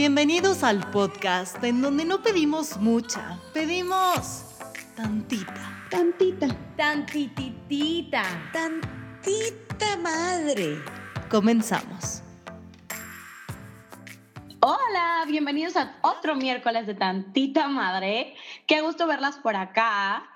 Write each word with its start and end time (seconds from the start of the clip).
Bienvenidos 0.00 0.62
al 0.62 0.90
podcast 0.90 1.62
en 1.62 1.82
donde 1.82 2.06
no 2.06 2.22
pedimos 2.22 2.78
mucha, 2.78 3.38
pedimos 3.52 4.46
tantita. 4.96 5.84
Tantita. 5.90 6.46
Tantititita. 6.74 8.22
Tantita 8.50 9.98
madre. 9.98 10.78
Comenzamos. 11.28 12.22
Hola, 14.60 15.26
bienvenidos 15.26 15.76
a 15.76 15.94
otro 16.00 16.34
miércoles 16.34 16.86
de 16.86 16.94
Tantita 16.94 17.68
Madre. 17.68 18.34
Qué 18.66 18.80
gusto 18.80 19.06
verlas 19.06 19.36
por 19.36 19.54
acá. 19.54 20.26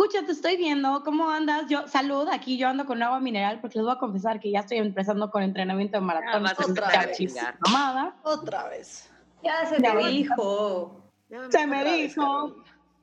Escucha, 0.00 0.24
te 0.24 0.30
estoy 0.30 0.56
viendo. 0.56 1.02
¿Cómo 1.02 1.28
andas? 1.28 1.64
Yo, 1.68 1.88
salud, 1.88 2.28
aquí 2.30 2.56
yo 2.56 2.68
ando 2.68 2.86
con 2.86 3.02
agua 3.02 3.18
mineral 3.18 3.60
porque 3.60 3.78
les 3.78 3.84
voy 3.84 3.96
a 3.96 3.98
confesar 3.98 4.38
que 4.38 4.48
ya 4.52 4.60
estoy 4.60 4.78
empezando 4.78 5.28
con 5.28 5.42
entrenamiento 5.42 5.98
de 5.98 6.02
maratón. 6.02 6.44
vas 6.44 6.52
a 6.52 6.62
Estoy 6.62 6.68
empezar 6.68 6.90
a 6.90 7.06
cachis 7.06 7.34
chingar. 7.34 7.58
tomada. 7.64 8.16
Otra 8.22 8.68
vez. 8.68 9.10
Ya 9.42 9.66
se 9.66 9.80
voy. 9.80 10.18
dijo. 10.18 11.02
Se 11.50 11.66
me 11.66 11.84
dijo, 11.96 12.62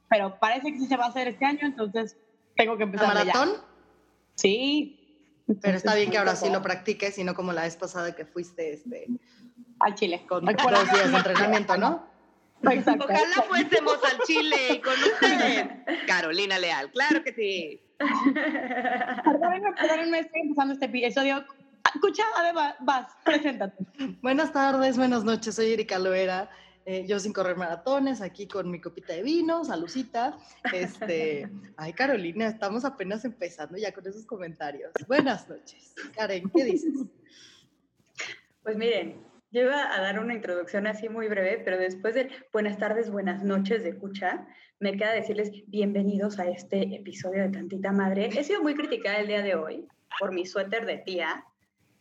pero 0.09 0.39
parece 0.39 0.72
que 0.72 0.80
sí 0.80 0.88
se 0.88 0.95
va 0.95 1.08
a 1.08 1.09
hacer 1.09 1.27
este 1.27 1.44
año, 1.44 1.59
entonces 1.63 2.17
tengo 2.55 2.77
que 2.77 2.86
¿La 2.86 2.91
empezar 2.91 3.08
ya. 3.09 3.34
maratón? 3.34 3.50
Sí. 4.36 5.44
Pero 5.62 5.75
está 5.75 5.95
bien 5.95 6.09
que 6.12 6.17
ahora 6.17 6.38
sí 6.38 6.50
lo 6.50 6.62
practiques 6.62 7.17
y 7.17 7.25
no 7.25 7.36
como 7.36 7.52
la 7.52 7.64
vez 7.64 7.75
pasada 7.75 8.16
que 8.16 8.25
fuiste 8.25 8.72
este, 8.73 9.08
Al 9.81 9.95
chile. 9.95 10.25
con 10.30 10.45
dos 10.45 10.91
días 10.94 11.12
de 11.12 11.17
entrenamiento, 11.17 11.75
¿no? 11.75 12.15
Exacto. 12.64 13.05
Ojalá 13.05 13.41
fuésemos 13.48 14.00
al 14.04 14.20
Chile 14.26 14.55
y 14.73 14.82
con 14.82 14.94
ustedes. 14.94 15.68
Carolina 16.08 16.58
Leal, 16.58 16.91
claro 16.91 17.23
que 17.23 17.34
sí. 17.34 17.81
Perdónenme, 17.98 19.73
perdónenme, 19.73 20.20
estoy 20.20 20.41
empezando 20.41 20.73
este 20.73 20.86
episodio. 20.86 21.45
Escucha, 21.94 22.23
Adeba, 22.38 22.76
vas, 22.81 23.12
preséntate. 23.23 23.86
Buenas 24.22 24.52
tardes, 24.52 24.98
buenas 24.98 25.23
noches, 25.23 25.55
soy 25.55 25.73
Erika 25.73 26.00
Loera. 26.00 26.50
eh, 26.86 27.05
yo 27.08 27.20
sin 27.20 27.31
correr 27.34 27.55
maratones, 27.55 28.22
aquí 28.22 28.48
con 28.48 28.70
mi 28.70 28.81
copita 28.81 29.14
de 29.14 29.23
vino, 29.23 29.64
salucita. 29.64 30.38
Este, 30.73 31.48
ay, 31.78 31.94
Carolina, 31.94 32.48
estamos 32.48 32.83
apenas 32.83 33.23
empezando 33.26 33.78
ya 33.78 33.94
con 33.94 34.06
esos 34.08 34.26
comentarios. 34.26 34.92
Buenas 35.08 35.48
noches. 35.48 35.94
Karen, 36.16 36.50
¿qué 36.53 36.64
dices? 36.66 36.94
Pues 38.64 38.76
miren, 38.76 39.23
yo 39.56 39.61
iba 39.61 39.95
a 39.95 40.02
dar 40.02 40.20
una 40.20 40.34
introducción 40.34 40.86
así 40.86 41.08
muy 41.08 41.30
breve, 41.30 41.61
pero 41.64 41.78
después 41.78 42.14
de 42.14 42.30
buenas 42.52 42.78
tardes, 42.78 43.09
buenas 43.09 43.42
noches 43.42 43.84
de 43.84 43.92
escucha, 43.92 44.45
me 44.80 44.98
queda 44.98 45.14
decirles 45.14 45.50
bienvenidos 45.67 46.39
a 46.39 46.50
este 46.50 46.94
episodio 46.94 47.44
de 47.44 47.50
Tantita 47.52 47.94
Madre. 47.94 48.30
He 48.38 48.44
sido 48.44 48.61
muy 48.61 48.76
criticada 48.76 49.16
el 49.20 49.28
día 49.28 49.42
de 49.42 49.56
hoy 49.56 49.88
por 50.20 50.33
mi 50.33 50.45
suéter 50.45 50.86
de 50.86 50.98
tía, 50.98 51.45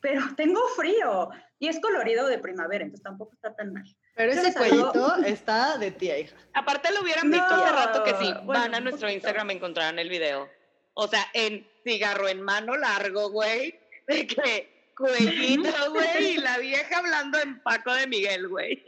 pero 0.01 0.21
tengo 0.37 0.61
frío 0.75 1.29
y 1.61 1.69
es 1.69 1.79
colorido 1.79 2.27
de 2.27 2.41
primavera, 2.41 2.83
entonces 2.83 3.05
tampoco 3.05 3.35
está 3.35 3.55
tan 3.55 3.73
mal. 3.73 3.85
Pero 4.17 4.33
ese 4.33 4.53
cuellito 4.53 5.15
está 5.25 5.79
de 5.79 5.93
tía, 5.93 6.19
hija. 6.19 6.35
Aparte 6.55 6.93
lo 6.93 7.03
hubieran 7.03 7.31
No, 7.31 7.37
visto 7.37 7.55
hace 7.55 7.73
rato 7.73 8.03
que 8.03 8.15
sí. 8.17 8.35
bueno, 8.43 8.63
Van 8.63 8.75
a 8.75 8.81
nuestro 8.81 9.07
poquito. 9.07 9.15
Instagram 9.15 9.51
y 9.53 9.55
encontrarán 9.55 10.01
el 10.01 10.09
video. 10.09 10.49
O 10.95 11.07
sea, 11.07 11.25
en 11.33 11.65
cigarro 11.85 12.29
en 12.29 12.43
mano 12.43 12.77
largo, 12.77 13.31
güey. 13.31 13.79
De 14.09 14.27
que 14.27 14.74
cuellito, 14.97 15.91
güey. 15.93 16.33
Y 16.33 16.37
la 16.39 16.59
vieja 16.59 16.99
hablando 16.99 17.39
en 17.39 17.61
Paco 17.63 17.93
de 17.95 18.07
Miguel, 18.07 18.49
güey. 18.49 18.83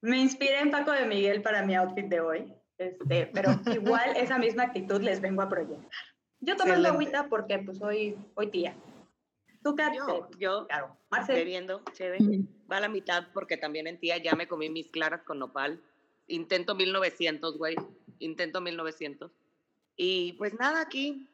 Me 0.00 0.18
inspiré 0.18 0.60
en 0.60 0.70
Paco 0.70 0.92
de 0.92 1.06
Miguel 1.06 1.42
para 1.42 1.62
mi 1.62 1.74
outfit 1.74 2.06
de 2.06 2.20
hoy, 2.20 2.54
este, 2.78 3.26
pero 3.32 3.58
igual 3.72 4.14
esa 4.16 4.38
misma 4.38 4.64
actitud 4.64 5.00
les 5.00 5.20
vengo 5.20 5.40
a 5.42 5.48
proyectar. 5.48 5.88
Yo 6.40 6.56
tomando 6.56 6.88
Excelente. 6.88 7.16
agüita 7.16 7.28
porque 7.30 7.58
pues 7.60 7.80
hoy, 7.80 8.16
hoy 8.34 8.50
tía. 8.50 8.76
¿Tú 9.62 9.74
qué 9.74 9.84
Yo, 9.96 10.28
yo 10.38 10.66
Claro. 10.66 10.94
Marcel. 11.10 11.36
bebiendo, 11.36 11.82
chévere. 11.94 12.22
Va 12.70 12.76
a 12.76 12.80
la 12.80 12.88
mitad 12.88 13.28
porque 13.32 13.56
también 13.56 13.86
en 13.86 13.98
tía 13.98 14.18
ya 14.18 14.34
me 14.34 14.46
comí 14.46 14.68
mis 14.68 14.88
claras 14.90 15.22
con 15.22 15.38
nopal. 15.38 15.80
Intento 16.26 16.74
1900, 16.74 17.56
güey. 17.56 17.74
Intento 18.18 18.60
1900. 18.60 19.32
Y 19.96 20.34
pues 20.34 20.52
nada, 20.54 20.82
aquí, 20.82 21.30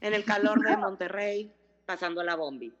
en 0.00 0.14
el 0.14 0.24
calor 0.24 0.62
de 0.66 0.76
Monterrey, 0.78 1.52
pasando 1.84 2.22
la 2.22 2.36
bombi. 2.36 2.72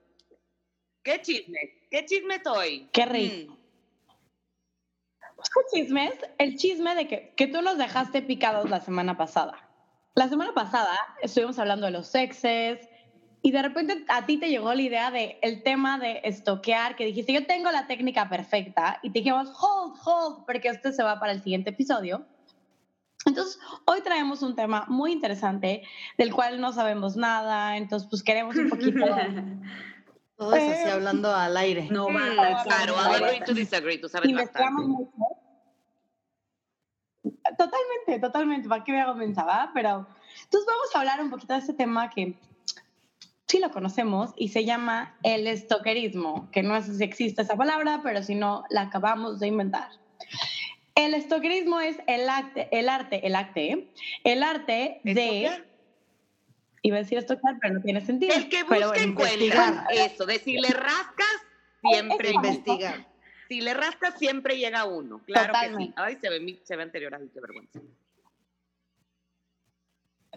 ¿Qué 1.02 1.20
chisme? 1.20 1.58
¿Qué 1.90 2.06
chisme 2.06 2.36
estoy? 2.36 2.88
Qué 2.92 3.04
rico. 3.04 3.52
Mm, 3.52 3.56
¿Qué 5.36 5.60
chismes? 5.76 6.14
El 6.38 6.56
chisme 6.56 6.94
de 6.94 7.06
que, 7.06 7.34
que 7.36 7.46
tú 7.46 7.60
nos 7.60 7.76
dejaste 7.76 8.22
picados 8.22 8.70
la 8.70 8.80
semana 8.80 9.16
pasada. 9.16 9.70
La 10.14 10.28
semana 10.28 10.54
pasada 10.54 10.96
estuvimos 11.20 11.58
hablando 11.58 11.86
de 11.86 11.92
los 11.92 12.06
sexes 12.06 12.88
y 13.42 13.50
de 13.50 13.60
repente 13.60 14.04
a 14.08 14.24
ti 14.24 14.38
te 14.38 14.48
llegó 14.48 14.72
la 14.72 14.80
idea 14.80 15.10
de 15.10 15.38
el 15.42 15.62
tema 15.62 15.98
de 15.98 16.22
estoquear, 16.24 16.96
que 16.96 17.04
dijiste, 17.04 17.34
yo 17.34 17.46
tengo 17.46 17.70
la 17.70 17.86
técnica 17.86 18.30
perfecta 18.30 19.00
y 19.02 19.10
te 19.10 19.18
dijimos, 19.18 19.48
hold, 19.60 19.94
hold, 20.02 20.46
porque 20.46 20.68
este 20.68 20.92
se 20.92 21.02
va 21.02 21.20
para 21.20 21.32
el 21.32 21.42
siguiente 21.42 21.70
episodio. 21.70 22.24
Entonces, 23.26 23.58
hoy 23.86 24.00
traemos 24.02 24.42
un 24.42 24.54
tema 24.54 24.84
muy 24.88 25.12
interesante 25.12 25.82
del 26.18 26.32
cual 26.32 26.60
no 26.60 26.72
sabemos 26.72 27.16
nada, 27.16 27.76
entonces 27.76 28.08
pues 28.08 28.22
queremos 28.22 28.56
un 28.56 28.68
poquito... 28.68 29.04
Todo 30.36 30.52
es 30.56 30.72
así 30.72 30.88
Eh, 30.88 30.90
hablando 30.90 31.32
al 31.32 31.56
aire. 31.56 31.86
no 31.92 32.06
va 32.12 32.62
claro, 32.64 32.98
agree 32.98 33.40
to 33.44 33.54
disagree, 33.54 33.98
tú 33.98 34.08
sabes 34.08 34.28
investigamos 34.28 34.88
bastante. 34.88 35.12
mucho. 35.12 35.44
Totalmente, 37.56 38.18
totalmente, 38.20 38.68
¿para 38.68 38.82
qué 38.82 38.92
me 38.92 39.04
va? 39.04 39.70
Pero 39.72 40.08
entonces 40.42 40.66
vamos 40.66 40.94
a 40.94 40.98
hablar 40.98 41.22
un 41.22 41.30
poquito 41.30 41.52
de 41.52 41.60
este 41.60 41.72
tema 41.72 42.10
que 42.10 42.36
sí 43.46 43.60
lo 43.60 43.70
conocemos 43.70 44.32
y 44.36 44.48
se 44.48 44.64
llama 44.64 45.16
el 45.22 45.46
estoquerismo, 45.46 46.50
que 46.50 46.64
no 46.64 46.82
sé 46.82 46.94
si 46.94 47.04
existe 47.04 47.42
esa 47.42 47.56
palabra, 47.56 48.00
pero 48.02 48.22
si 48.22 48.34
no, 48.34 48.64
la 48.70 48.82
acabamos 48.82 49.38
de 49.38 49.46
inventar. 49.46 49.88
El 50.94 51.14
estoquerismo 51.14 51.80
es 51.80 51.96
el 52.06 52.28
arte, 52.28 52.68
el 52.70 52.88
arte, 52.88 53.26
el 53.26 53.34
arte, 53.34 53.72
¿eh? 53.72 53.88
el 54.22 54.42
arte 54.42 55.00
de... 55.02 55.44
¿Estoquear? 55.44 55.74
Iba 56.82 56.96
a 56.96 57.00
decir 57.00 57.18
estoquear, 57.18 57.56
pero 57.60 57.74
no 57.74 57.80
tiene 57.80 58.00
sentido. 58.02 58.34
El 58.34 58.48
que 58.48 58.64
Pero 58.68 58.88
busca 58.88 59.02
investigar. 59.02 59.68
encuentra. 59.68 60.04
Eso, 60.04 60.26
de 60.26 60.38
si 60.38 60.52
le 60.58 60.68
rascas, 60.68 61.46
siempre 61.80 62.28
Eso. 62.28 62.36
Investigar. 62.36 63.08
Si 63.48 63.60
le 63.60 63.74
rascas, 63.74 64.18
siempre 64.18 64.58
llega 64.58 64.84
uno. 64.84 65.20
Claro 65.24 65.52
que 65.52 65.58
sí. 65.60 65.64
Totalmente. 65.66 65.94
Ay, 65.96 66.18
se 66.20 66.28
ve, 66.28 66.60
se 66.62 66.76
ve 66.76 66.82
anterior, 66.82 67.14
ay, 67.14 67.30
qué 67.32 67.40
vergüenza. 67.40 67.80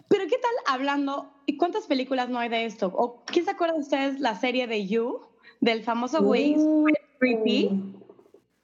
Pero 0.08 0.26
¿qué 0.26 0.38
tal 0.38 0.52
hablando? 0.66 1.30
¿Y 1.44 1.58
cuántas 1.58 1.86
películas 1.86 2.30
no 2.30 2.38
hay 2.38 2.48
de 2.48 2.64
esto? 2.64 2.86
¿O 2.96 3.24
quién 3.26 3.44
se 3.44 3.50
acuerda 3.50 3.74
de 3.74 3.80
ustedes 3.80 4.18
la 4.18 4.34
serie 4.34 4.66
de 4.66 4.86
You? 4.86 5.20
Del 5.60 5.82
famoso 5.82 6.22
güey 6.22 6.54
super 6.54 7.08
creepy 7.18 7.97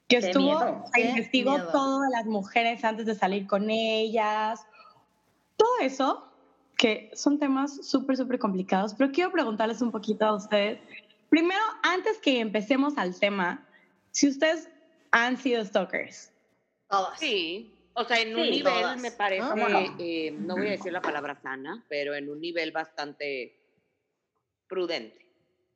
que 0.09 0.19
qué 0.21 0.27
estuvo, 0.27 0.45
miedo, 0.45 0.85
investigó 0.97 1.53
miedo. 1.53 1.73
todas 1.73 2.11
las 2.11 2.27
mujeres 2.27 2.85
antes 2.85 3.07
de 3.07 3.15
salir 3.15 3.47
con 3.47 3.71
ellas. 3.71 4.67
Todo 5.57 5.79
eso, 5.81 6.29
que 6.77 7.11
son 7.15 7.39
temas 7.39 7.87
súper, 7.87 8.17
súper 8.17 8.39
complicados, 8.39 8.95
pero 8.95 9.11
quiero 9.13 9.31
preguntarles 9.33 9.81
un 9.81 9.91
poquito 9.91 10.25
a 10.27 10.35
ustedes. 10.35 10.81
Primero, 11.31 11.63
antes 11.83 12.19
que 12.19 12.41
empecemos 12.41 12.99
al 12.99 13.19
tema, 13.19 13.67
si 14.11 14.29
ustedes 14.29 14.69
han 15.11 15.37
sido 15.37 15.65
stalkers. 15.65 16.33
Todas. 16.89 17.19
Sí, 17.19 17.75
o 17.95 18.05
sea, 18.05 18.21
en 18.21 18.37
un 18.37 18.45
Sí, 18.45 18.51
nivel 18.51 18.73
todas, 18.75 19.01
me 19.01 19.11
parece, 19.13 19.43
¿no? 19.43 19.51
¿Cómo 19.51 19.69
no? 19.69 19.79
eh, 19.99 20.33
no 20.33 20.57
voy 20.57 20.67
a 20.67 20.71
decir 20.73 20.93
la 20.93 21.01
palabra 21.01 21.35
sana, 21.41 21.85
pero 21.89 22.15
en 22.15 22.29
un 22.29 22.41
nivel 22.41 22.73
bastante 22.73 23.57
prudente. 24.69 25.25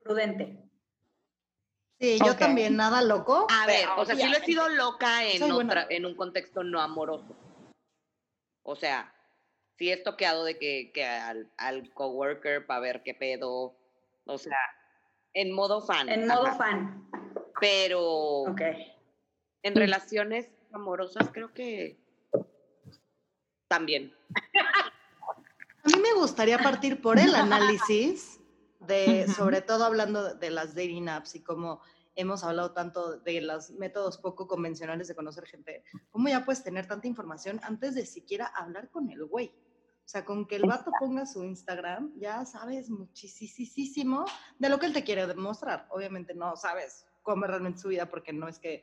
Prudente. 0.03 0.68
Sí, 2.01 2.19
yo 2.25 2.37
también, 2.37 2.77
nada 2.77 3.03
loco. 3.03 3.47
A 3.51 3.67
ver, 3.67 3.81
pero 3.89 4.01
o 4.01 4.05
sea, 4.05 4.15
sí 4.15 4.29
lo 4.29 4.37
he 4.37 4.45
sido 4.45 4.69
loca 4.69 5.25
en, 5.25 5.41
buena. 5.41 5.57
otra, 5.57 5.87
en 5.91 6.07
un 6.07 6.15
contexto 6.15 6.63
no 6.63 6.81
amoroso. 6.81 7.37
O 8.63 8.77
sea, 8.77 9.13
sí 9.77 9.91
he 9.91 9.97
toqueado 9.97 10.45
de 10.45 10.59
que, 10.59 10.93
que 10.95 11.05
al, 11.05 11.51
al 11.57 11.93
coworker 11.93 12.67
para 12.67 12.81
ver 12.81 13.03
qué 13.03 13.15
pedo. 13.15 13.77
O 14.27 14.39
sea, 14.39 14.57
en 15.35 15.53
modo 15.53 15.81
fan. 15.85 16.09
En 16.09 16.29
modo 16.29 16.55
fan. 16.55 17.09
Pero 17.61 18.01
Ok. 18.43 18.61
en 19.63 19.75
Mm. 19.75 19.77
relaciones 19.77 20.49
amorosas 20.73 21.31
creo 21.33 21.53
que 21.53 21.99
también. 23.67 24.15
A 25.83 25.89
mí 25.89 25.95
me 26.01 26.13
gustaría 26.15 26.59
partir 26.59 27.01
por 27.03 27.19
el 27.19 27.35
análisis 27.35 28.38
de, 28.89 29.29
sobre 29.29 29.63
todo 29.63 29.85
hablando 29.85 30.35
de 30.35 30.51
las 30.51 30.75
dating 30.75 31.09
apps 31.09 31.37
y 31.37 31.43
cómo 31.43 31.81
hemos 32.17 32.43
hablado 32.43 32.73
tanto 32.73 33.19
de 33.21 33.41
los 33.41 33.71
métodos 33.71 34.19
poco 34.19 34.49
convencionales 34.49 35.07
de 35.07 35.15
conocer 35.15 35.47
gente, 35.47 35.85
cómo 36.11 36.29
ya 36.29 36.45
puedes 36.45 36.65
tener 36.65 36.89
tanta 36.89 37.07
información 37.07 37.61
antes 37.63 37.95
de 37.95 38.05
siquiera 38.05 38.47
hablar 38.47 38.91
con 38.91 39.09
el 39.11 39.25
güey. 39.25 39.55
O 40.05 40.11
sea, 40.11 40.25
con 40.25 40.47
que 40.47 40.57
el 40.57 40.67
vato 40.67 40.91
ponga 40.99 41.27
su 41.27 41.45
Instagram, 41.45 42.15
ya 42.19 42.45
sabes 42.47 42.89
muchísimo 42.89 44.25
de 44.59 44.69
lo 44.71 44.79
que 44.79 44.87
él 44.87 44.95
te 44.95 45.05
quiere 45.05 45.27
demostrar. 45.27 45.87
Obviamente 45.91 46.35
no 46.35 46.57
sabes 46.57 47.07
cómo 47.23 47.45
es 47.45 47.51
realmente 47.51 47.79
su 47.79 47.89
vida 47.89 48.09
porque 48.09 48.33
no 48.33 48.49
es 48.49 48.59
que 48.59 48.83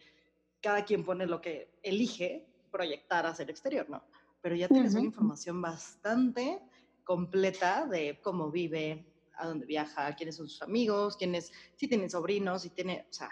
cada 0.62 0.86
quien 0.86 1.04
pone 1.04 1.26
lo 1.26 1.42
que 1.42 1.80
elige 1.82 2.48
proyectar 2.72 3.26
hacia 3.26 3.44
el 3.44 3.50
exterior, 3.50 3.90
¿no? 3.90 4.04
Pero 4.42 4.56
ya 4.56 4.68
tienes 4.68 4.94
una 4.94 5.06
información 5.06 5.62
bastante 5.62 6.62
completa 7.04 7.86
de 7.88 8.20
cómo 8.22 8.52
vive, 8.52 9.06
a 9.38 9.48
dónde 9.48 9.66
viaja, 9.66 10.16
quiénes 10.16 10.36
son 10.36 10.50
sus 10.50 10.62
amigos, 10.62 11.18
quiénes, 11.18 11.52
si 11.76 11.88
tiene 11.88 12.10
sobrinos, 12.10 12.64
si 12.64 12.70
tiene, 12.70 13.06
o 13.10 13.14
sea, 13.14 13.30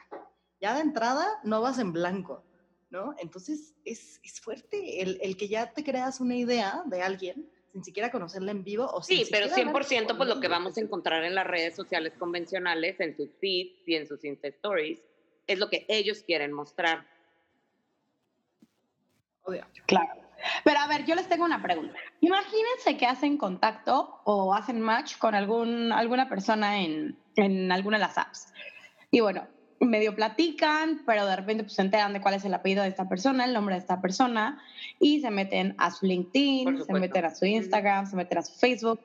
ya 0.60 0.76
de 0.76 0.82
entrada 0.82 1.28
no 1.44 1.62
vas 1.62 1.80
en 1.80 1.92
blanco, 1.92 2.44
¿no? 2.90 3.16
Entonces 3.20 3.74
es, 3.86 4.20
es 4.24 4.40
fuerte 4.40 5.02
el, 5.02 5.20
el 5.22 5.36
que 5.38 5.48
ya 5.48 5.74
te 5.74 5.84
creas 5.84 6.20
una 6.20 6.36
idea 6.36 6.84
de 6.86 7.02
alguien 7.02 7.50
sin 7.74 7.84
siquiera 7.84 8.12
conocerla 8.12 8.52
en 8.52 8.64
vivo 8.64 8.86
o 8.86 9.02
sin 9.02 9.18
Sí, 9.18 9.32
pero 9.32 9.48
siquiera 9.48 9.72
haber 9.72 9.84
100% 9.84 10.16
pues 10.16 10.30
lo 10.30 10.40
que 10.40 10.48
vamos 10.48 10.78
a 10.78 10.82
encontrar 10.82 11.24
en 11.24 11.34
las 11.34 11.48
redes 11.48 11.76
sociales 11.76 12.14
convencionales, 12.18 13.00
en 13.00 13.16
sus 13.16 13.34
feeds 13.40 13.88
y 13.88 13.96
en 13.96 14.08
sus 14.08 14.24
Insta 14.24 14.48
Stories, 14.48 15.02
es 15.48 15.58
lo 15.58 15.70
que 15.70 15.86
ellos 15.90 16.22
quieren 16.24 16.54
mostrar. 16.54 17.08
Obvio. 19.42 19.66
Claro. 19.88 20.23
Pero 20.64 20.80
a 20.80 20.88
ver, 20.88 21.06
yo 21.06 21.16
les 21.16 21.28
tengo 21.28 21.46
una 21.46 21.62
pregunta. 21.62 21.96
Imagínense 22.22 22.98
que 22.98 23.06
hacen 23.06 23.38
contacto 23.38 24.22
o 24.24 24.54
hacen 24.54 24.82
match 24.82 25.18
con 25.18 25.36
algún, 25.36 25.92
alguna 25.92 26.30
persona 26.30 26.82
en, 26.82 27.18
en 27.36 27.72
alguna 27.72 27.98
de 27.98 28.02
las 28.02 28.18
apps. 28.18 28.54
Y 29.12 29.20
bueno, 29.20 29.48
medio 29.80 30.16
platican, 30.16 31.02
pero 31.06 31.26
de 31.26 31.36
repente 31.36 31.64
pues, 31.64 31.74
se 31.76 31.82
enteran 31.82 32.14
de 32.14 32.22
cuál 32.22 32.36
es 32.36 32.46
el 32.46 32.54
apellido 32.54 32.84
de 32.84 32.90
esta 32.90 33.08
persona, 33.08 33.46
el 33.46 33.54
nombre 33.54 33.76
de 33.76 33.82
esta 33.82 34.02
persona, 34.02 34.62
y 35.00 35.22
se 35.22 35.30
meten 35.30 35.76
a 35.78 35.92
su 35.92 36.06
LinkedIn, 36.06 36.86
se 36.86 36.94
meten 36.94 37.26
a 37.26 37.36
su 37.36 37.46
Instagram, 37.46 38.08
se 38.08 38.16
meten 38.16 38.38
a 38.38 38.42
su 38.44 38.54
Facebook, 38.54 39.00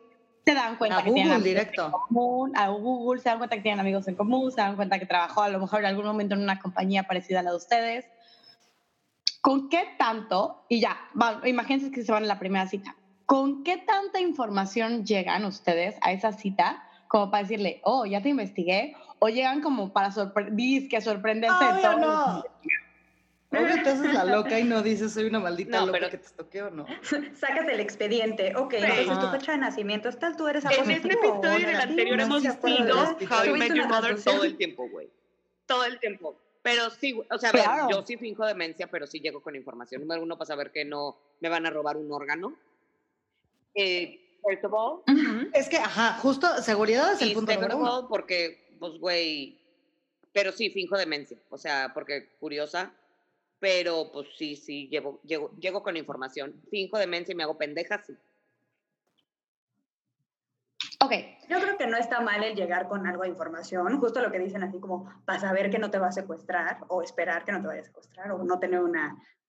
se 0.44 0.54
dan 0.54 0.76
cuenta 0.76 0.98
A 0.98 1.02
que 1.04 1.12
tienen 1.12 1.34
Google 1.34 1.34
amigos 1.34 1.44
directo. 1.44 1.86
en 1.86 1.92
común, 1.92 2.56
a 2.56 2.68
Google, 2.68 3.20
se 3.20 3.28
dan 3.28 3.38
cuenta 3.38 3.56
que 3.56 3.62
tienen 3.62 3.80
amigos 3.80 4.08
en 4.08 4.14
común, 4.14 4.50
se 4.50 4.60
dan 4.60 4.76
cuenta 4.76 4.98
que 4.98 5.06
trabajó 5.06 5.42
a 5.42 5.48
lo 5.48 5.58
mejor 5.58 5.80
en 5.80 5.86
algún 5.86 6.06
momento 6.06 6.34
en 6.34 6.42
una 6.42 6.58
compañía 6.58 7.02
parecida 7.02 7.40
a 7.40 7.42
la 7.42 7.50
de 7.50 7.56
ustedes. 7.56 8.06
¿Con 9.40 9.68
qué 9.68 9.84
tanto, 9.98 10.64
y 10.68 10.80
ya, 10.80 10.98
va, 11.20 11.40
imagínense 11.46 11.90
que 11.90 12.02
se 12.02 12.12
van 12.12 12.24
a 12.24 12.26
la 12.26 12.38
primera 12.38 12.66
cita, 12.66 12.96
¿con 13.26 13.62
qué 13.62 13.76
tanta 13.76 14.20
información 14.20 15.04
llegan 15.04 15.44
ustedes 15.44 15.96
a 16.02 16.12
esa 16.12 16.32
cita 16.32 16.82
como 17.08 17.30
para 17.30 17.42
decirle, 17.44 17.80
oh, 17.84 18.04
ya 18.04 18.20
te 18.20 18.28
investigué? 18.30 18.94
¿O 19.20 19.28
llegan 19.28 19.60
como 19.60 19.92
para 19.92 20.10
sorpre 20.12 20.46
que 20.88 21.00
sorprenderse 21.00 21.64
de 21.64 21.70
Obvio 21.70 21.82
todo? 21.82 21.98
no. 21.98 22.44
Obvio 23.50 23.82
te 23.82 23.90
haces 23.90 24.12
la 24.12 24.24
loca 24.24 24.58
y 24.60 24.64
no 24.64 24.82
dices 24.82 25.14
soy 25.14 25.24
una 25.24 25.40
maldita 25.40 25.80
No, 25.80 25.86
loca 25.86 25.98
pero- 25.98 26.10
que 26.10 26.18
te 26.18 26.26
estoqueo, 26.26 26.70
¿no? 26.70 26.84
Sacas 27.34 27.66
el 27.68 27.80
expediente. 27.80 28.54
Ok, 28.56 28.74
entonces 28.74 29.18
tu 29.18 29.28
fecha 29.28 29.52
de 29.52 29.58
nacimiento 29.58 30.08
es 30.08 30.18
tal, 30.18 30.36
tú 30.36 30.46
eres 30.48 30.64
En 30.66 30.90
este 30.90 31.08
episodio 31.12 31.58
y 31.58 31.62
en 31.62 31.68
el 31.70 31.80
anterior 31.80 32.16
no 32.18 32.22
hemos 32.24 32.42
visto. 32.42 32.66
How 32.66 33.44
I 33.46 33.58
Met 33.58 33.74
Your 33.74 33.88
Mother 33.88 34.22
todo 34.22 34.44
el 34.44 34.56
tiempo, 34.56 34.88
güey. 34.90 35.08
Todo 35.66 35.84
el 35.84 35.98
tiempo. 35.98 36.36
Pero 36.62 36.90
sí, 36.90 37.18
o 37.30 37.38
sea, 37.38 37.50
a 37.50 37.52
ver, 37.52 37.62
Claro. 37.62 37.88
yo 37.90 38.02
sí 38.06 38.16
finjo 38.16 38.44
demencia, 38.44 38.88
pero 38.88 39.06
sí 39.06 39.20
llego 39.20 39.40
con 39.40 39.54
información. 39.54 40.00
Número 40.02 40.22
uno, 40.22 40.36
para 40.36 40.46
saber 40.46 40.72
que 40.72 40.84
no 40.84 41.16
me 41.40 41.48
van 41.48 41.66
a 41.66 41.70
robar 41.70 41.96
un 41.96 42.10
órgano. 42.12 42.54
Eh, 43.74 44.38
first 44.46 44.64
of 44.64 44.72
all, 44.72 45.02
Ujú. 45.06 45.48
Es 45.52 45.68
que, 45.68 45.76
ajá, 45.76 46.14
justo 46.20 46.46
seguridad 46.62 47.12
es 47.12 47.22
el 47.22 47.32
punto 47.32 47.52
número 47.54 47.76
uno. 47.76 48.06
porque, 48.08 48.74
pues, 48.78 48.98
güey, 48.98 49.58
pero 50.32 50.52
sí, 50.52 50.70
finjo 50.70 50.96
demencia. 50.96 51.38
O 51.50 51.58
sea, 51.58 51.92
porque 51.94 52.30
curiosa, 52.40 52.92
pero 53.60 54.10
pues 54.12 54.28
sí, 54.36 54.56
sí, 54.56 54.88
llevo, 54.88 55.20
llego, 55.24 55.50
llego 55.58 55.82
con 55.82 55.96
información. 55.96 56.60
Finjo 56.70 56.98
demencia 56.98 57.32
y 57.32 57.36
me 57.36 57.44
hago 57.44 57.56
pendeja, 57.56 58.02
sí. 58.04 58.14
Ok, 61.00 61.12
Yo 61.48 61.60
creo 61.60 61.76
que 61.78 61.86
no 61.86 61.96
está 61.96 62.20
mal 62.20 62.42
el 62.42 62.54
llegar 62.56 62.88
con 62.88 63.06
algo 63.06 63.22
de 63.22 63.28
información, 63.28 63.98
justo 64.00 64.20
lo 64.20 64.30
que 64.32 64.38
dicen 64.40 64.62
así 64.64 64.80
como 64.80 65.08
para 65.24 65.38
saber 65.38 65.70
que 65.70 65.78
no 65.78 65.90
te 65.90 65.98
va 65.98 66.08
a 66.08 66.12
secuestrar 66.12 66.78
o 66.88 67.02
esperar 67.02 67.44
que 67.44 67.52
no 67.52 67.60
te 67.60 67.68
vaya 67.68 67.80
a 67.80 67.84
secuestrar 67.84 68.32
o 68.32 68.42
no 68.42 68.58
tener 68.58 68.80
un 68.80 68.94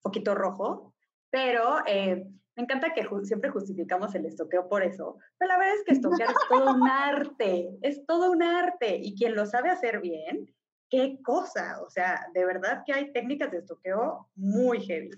poquito 0.02 0.36
rojo, 0.36 0.94
pero 1.32 1.80
eh, 1.88 2.26
me 2.56 2.64
encanta 2.64 2.94
que 2.94 3.04
ju- 3.04 3.24
siempre 3.26 3.50
justificamos 3.50 4.14
el 4.16 4.26
estoqueo 4.28 4.70
por 4.70 4.84
eso, 4.84 5.18
pero 5.38 5.50
la 5.50 5.58
verdad 5.58 5.76
es 5.76 5.84
que 5.86 5.94
estoquear 5.94 6.30
es 6.30 6.38
todo 6.50 6.72
un 6.74 6.88
arte, 6.88 7.78
es 7.82 8.06
todo 8.06 8.32
un 8.32 8.44
arte 8.44 8.96
y 9.02 9.16
quien 9.16 9.36
lo 9.36 9.46
sabe 9.48 9.70
hacer 9.72 10.02
bien, 10.02 10.54
qué 10.90 11.20
cosa, 11.24 11.82
o 11.82 11.90
sea, 11.90 12.28
de 12.34 12.46
verdad 12.46 12.84
que 12.86 12.94
hay 12.94 13.12
técnicas 13.12 13.52
de 13.52 13.58
estoqueo 13.58 14.30
muy 14.36 14.80
heavy. 14.82 15.10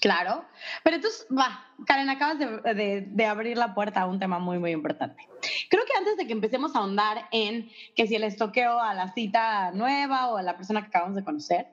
Claro, 0.00 0.44
pero 0.84 0.96
entonces, 0.96 1.26
va, 1.36 1.64
Karen, 1.86 2.10
acabas 2.10 2.38
de, 2.38 2.46
de- 2.74 3.00
de 3.08 3.24
abrir 3.26 3.56
la 3.56 3.74
puerta 3.74 4.02
a 4.02 4.06
un 4.06 4.18
tema 4.20 4.38
muy, 4.38 4.58
muy 4.58 4.70
importante. 4.72 5.26
Creo 5.70 5.84
que 5.86 5.96
antes 5.96 6.16
de 6.18 6.26
que 6.26 6.32
empecemos 6.34 6.74
a 6.76 6.80
ahondar 6.80 7.26
en 7.32 7.70
que 7.94 8.06
si 8.06 8.14
el 8.14 8.24
estoqueo 8.24 8.78
a 8.78 8.92
la 8.94 9.12
cita 9.14 9.70
nueva 9.72 10.28
o 10.28 10.36
a 10.36 10.42
la 10.42 10.56
persona 10.56 10.82
que 10.82 10.88
acabamos 10.88 11.16
de 11.16 11.24
conocer, 11.24 11.66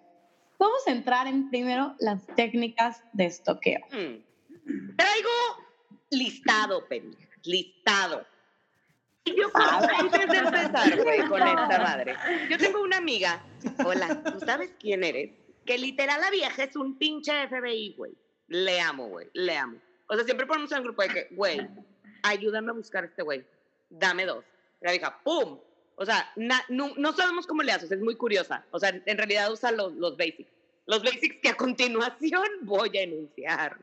vamos 0.58 0.82
a 0.88 0.92
entrar 0.92 1.28
en 1.28 1.50
primero 1.50 1.96
las 2.00 2.26
técnicas 2.36 3.04
de 3.12 3.26
estoqueo. 3.26 3.82
Mm. 3.92 4.96
Traigo 4.96 5.30
listado, 6.10 6.88
pendeja, 6.88 7.28
listado. 7.44 8.26
Y 9.26 9.36
yo, 9.38 9.48
antes 9.54 10.28
de 10.30 10.38
empezar, 10.38 11.02
güey, 11.04 11.28
con 11.28 11.42
esta 11.46 11.80
madre, 11.82 12.16
yo 12.50 12.58
tengo 12.58 12.82
una 12.82 12.98
amiga, 12.98 13.44
hola, 13.86 14.22
¿tú 14.24 14.40
sabes 14.46 14.72
quién 14.80 15.04
eres? 15.04 15.32
Que 15.66 15.78
literal 15.78 16.20
la 16.22 16.30
vieja 16.30 16.64
es 16.64 16.76
un 16.76 16.98
pinche 16.98 17.48
FBI, 17.48 17.96
güey. 17.98 18.14
Le 18.48 18.80
amo, 18.82 19.08
güey, 19.08 19.30
le 19.34 19.58
amo. 19.58 19.78
O 20.08 20.16
sea, 20.16 20.24
siempre 20.26 20.46
ponemos 20.46 20.72
en 20.72 20.78
el 20.80 20.84
grupo 20.84 21.02
de 21.02 21.10
que, 21.10 21.28
güey, 21.32 21.68
ayúdame 22.24 22.72
a 22.72 22.74
buscar 22.74 23.04
a 23.04 23.08
este 23.08 23.24
güey, 23.24 23.46
dame 23.90 24.26
dos. 24.26 24.46
La 24.82 24.92
vieja, 24.92 25.18
¡pum! 25.24 25.60
O 25.96 26.06
sea, 26.06 26.30
na- 26.36 26.64
no, 26.70 26.94
no 26.98 27.14
sabemos 27.14 27.48
cómo 27.48 27.64
le 27.64 27.72
haces, 27.72 27.92
es 27.92 28.02
muy 28.02 28.16
curiosa. 28.16 28.66
O 28.72 28.80
sea, 28.80 28.90
en 28.90 29.18
realidad 29.18 29.52
usa 29.52 29.72
los, 29.72 29.94
los 29.94 30.18
basics. 30.18 30.52
Los 30.86 31.02
basics 31.04 31.38
que 31.42 31.50
a 31.50 31.56
continuación 31.56 32.46
voy 32.64 32.98
a 32.98 33.02
enunciar. 33.04 33.78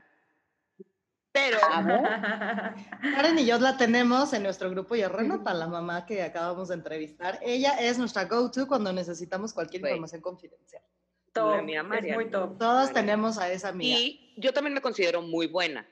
Pero. 1.33 1.59
Karen 1.61 3.39
y 3.39 3.47
yo 3.47 3.59
la 3.59 3.77
tenemos 3.77 4.33
en 4.33 4.43
nuestro 4.43 4.69
grupo 4.71 4.97
y 4.97 5.05
Renata, 5.05 5.55
la 5.55 5.69
mamá 5.69 6.05
que 6.05 6.23
acabamos 6.23 6.69
de 6.69 6.75
entrevistar. 6.75 7.39
Ella 7.43 7.75
es 7.79 7.99
nuestra 7.99 8.25
go-to 8.25 8.67
cuando 8.67 8.93
necesitamos 8.93 9.53
cualquier 9.53 9.83
información 9.83 10.21
confidencial. 10.21 10.83
Top, 11.33 11.57
La 11.57 11.63
mía 11.63 11.81
es 11.81 11.87
Mariana. 11.87 12.15
muy 12.17 12.31
top. 12.31 12.59
Todos 12.59 12.89
Vale. 12.89 12.93
tenemos 12.95 13.39
a 13.39 13.51
esa 13.53 13.69
amiga. 13.69 13.99
y 13.99 14.35
yo 14.37 14.53
también 14.53 14.75
me 14.75 14.81
considero 14.81 15.23
muy 15.23 15.47
buena. 15.47 15.87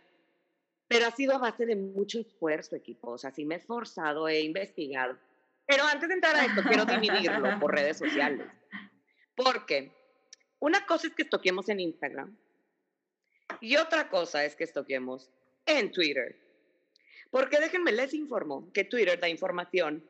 Pero 0.89 1.07
ha 1.07 1.11
sido 1.11 1.35
a 1.35 1.39
base 1.39 1.67
de 1.67 1.77
mucho 1.77 2.19
esfuerzo, 2.19 2.75
equipo. 2.75 3.11
O 3.11 3.19
sea, 3.19 3.31
sí 3.31 3.45
me 3.45 3.57
he 3.57 3.59
esforzado, 3.59 4.27
he 4.29 4.41
investigado. 4.41 5.17
Pero 5.67 5.85
antes 5.85 6.09
de 6.09 6.15
entrar 6.15 6.35
a 6.35 6.47
esto, 6.47 6.63
quiero 6.63 6.85
dividirlo 6.87 7.59
por 7.61 7.75
redes 7.75 7.99
sociales. 7.99 8.47
Porque 9.35 9.93
una 10.59 10.87
cosa 10.87 11.07
es 11.09 11.15
que 11.15 11.23
estoquemos 11.23 11.69
en 11.69 11.81
Instagram 11.81 12.37
y 13.61 13.77
otra 13.77 14.09
cosa 14.09 14.45
es 14.45 14.57
que 14.57 14.65
estoquemos 14.65 15.31
en 15.67 15.93
Twitter. 15.93 16.37
Porque 17.31 17.61
déjenme 17.61 17.93
les 17.93 18.15
informo 18.15 18.73
que 18.73 18.85
Twitter 18.85 19.21
da 19.21 19.29
información 19.29 20.03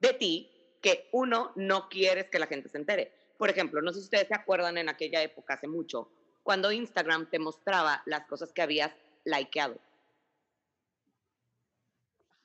de 0.00 0.14
ti 0.14 0.50
que 0.80 1.08
uno 1.12 1.52
no 1.54 1.88
quieres 1.88 2.28
que 2.30 2.38
la 2.38 2.46
gente 2.46 2.68
se 2.68 2.78
entere. 2.78 3.12
Por 3.42 3.50
ejemplo, 3.50 3.82
no 3.82 3.90
sé 3.90 3.98
si 3.98 4.04
ustedes 4.04 4.28
se 4.28 4.36
acuerdan 4.36 4.78
en 4.78 4.88
aquella 4.88 5.20
época, 5.20 5.54
hace 5.54 5.66
mucho, 5.66 6.08
cuando 6.44 6.70
Instagram 6.70 7.28
te 7.28 7.40
mostraba 7.40 8.00
las 8.06 8.24
cosas 8.26 8.52
que 8.52 8.62
habías 8.62 8.92
likeado. 9.24 9.80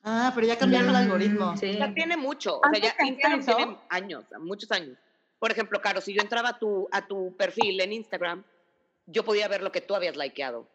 Ah, 0.02 0.32
pero 0.34 0.48
ya 0.48 0.58
cambiaron 0.58 0.90
el 0.90 0.96
algoritmo. 0.96 1.56
Sí. 1.56 1.78
Ya 1.78 1.94
tiene 1.94 2.16
mucho, 2.16 2.56
o 2.56 2.60
sea, 2.62 2.66
¿Antes 2.66 2.82
ya 2.82 2.90
hacía 2.90 3.06
Instagram 3.06 3.38
eso? 3.38 3.54
tiene 3.54 3.78
años, 3.90 4.24
muchos 4.40 4.72
años. 4.72 4.98
Por 5.38 5.52
ejemplo, 5.52 5.80
Caro, 5.80 6.00
si 6.00 6.12
yo 6.14 6.20
entraba 6.20 6.48
a 6.48 6.58
tu, 6.58 6.88
a 6.90 7.06
tu 7.06 7.32
perfil 7.36 7.80
en 7.80 7.92
Instagram, 7.92 8.42
yo 9.06 9.24
podía 9.24 9.46
ver 9.46 9.62
lo 9.62 9.70
que 9.70 9.80
tú 9.80 9.94
habías 9.94 10.16
likeado. 10.16 10.68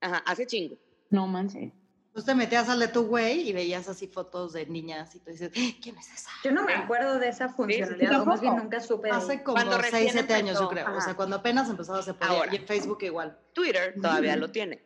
Ajá, 0.00 0.16
hace 0.26 0.48
chingo. 0.48 0.76
No 1.10 1.28
manches. 1.28 1.72
Tú 2.18 2.24
te 2.24 2.34
metías 2.34 2.68
al 2.68 2.80
de 2.80 2.88
tu 2.88 3.06
güey 3.06 3.48
y 3.48 3.52
veías 3.52 3.88
así 3.88 4.08
fotos 4.08 4.52
de 4.52 4.66
niñas 4.66 5.14
y 5.14 5.20
tú 5.20 5.30
dices, 5.30 5.52
"¡Ah! 5.56 5.78
¿quién 5.80 5.96
es 5.98 6.10
esa? 6.12 6.28
Yo 6.42 6.50
no 6.50 6.64
me 6.64 6.74
acuerdo 6.74 7.16
de 7.20 7.28
esa 7.28 7.48
funcionalidad, 7.48 8.22
o 8.22 8.24
más 8.26 8.40
bien 8.40 8.56
nunca 8.56 8.80
supe 8.80 9.08
Hace 9.08 9.44
como 9.44 9.54
Cuando 9.54 9.78
6, 9.78 9.92
recién 9.92 10.10
7 10.14 10.34
años, 10.34 10.58
yo 10.58 10.68
creo. 10.68 10.84
O 10.86 10.88
ajá. 10.88 11.00
sea, 11.00 11.14
cuando 11.14 11.36
apenas 11.36 11.70
empezaba 11.70 12.02
se 12.02 12.14
podía. 12.14 12.32
Ahora. 12.34 12.52
Y 12.52 12.56
en 12.56 12.66
Facebook 12.66 12.98
igual. 13.02 13.38
Twitter 13.52 13.94
todavía 14.02 14.34
lo 14.36 14.50
tiene. 14.50 14.84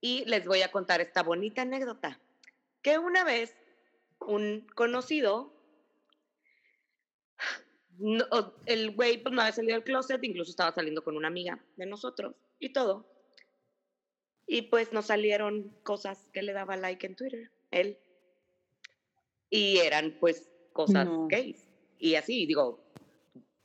Y 0.00 0.24
les 0.24 0.46
voy 0.46 0.62
a 0.62 0.72
contar 0.72 1.02
esta 1.02 1.22
bonita 1.22 1.60
anécdota. 1.60 2.18
Que 2.80 2.96
una 2.98 3.22
vez 3.22 3.54
un 4.20 4.66
conocido, 4.74 5.52
no- 7.98 8.24
o- 8.30 8.54
el 8.64 8.94
güey 8.94 9.22
pues 9.22 9.34
no 9.34 9.42
había 9.42 9.52
salido 9.52 9.74
del 9.74 9.84
closet, 9.84 10.24
incluso 10.24 10.52
estaba 10.52 10.72
saliendo 10.72 11.04
con 11.04 11.18
una 11.18 11.28
amiga 11.28 11.62
de 11.76 11.84
nosotros 11.84 12.34
y 12.58 12.72
todo. 12.72 13.06
Y 14.52 14.62
pues 14.62 14.92
nos 14.92 15.06
salieron 15.06 15.72
cosas 15.84 16.28
que 16.32 16.42
le 16.42 16.52
daba 16.52 16.76
like 16.76 17.06
en 17.06 17.14
Twitter, 17.14 17.52
él. 17.70 17.96
Y 19.48 19.78
eran 19.78 20.16
pues 20.18 20.50
cosas 20.72 21.06
No. 21.06 21.28
gays. 21.28 21.68
Y 22.00 22.16
así, 22.16 22.46
digo, 22.46 22.80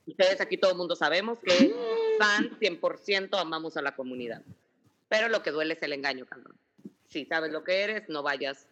ustedes 0.06 0.40
aquí 0.40 0.56
todo 0.58 0.70
el 0.70 0.76
mundo 0.78 0.94
sabemos 0.94 1.40
que 1.40 1.50
fan 2.20 2.56
100% 2.60 3.36
amamos 3.36 3.76
a 3.76 3.82
la 3.82 3.96
comunidad. 3.96 4.42
Pero 5.08 5.28
lo 5.28 5.42
que 5.42 5.50
duele 5.50 5.74
es 5.74 5.82
el 5.82 5.92
engaño, 5.92 6.24
cabrón. 6.24 6.56
Si 7.08 7.24
sabes 7.24 7.50
lo 7.50 7.64
que 7.64 7.80
eres, 7.82 8.08
no 8.08 8.22
vayas. 8.22 8.68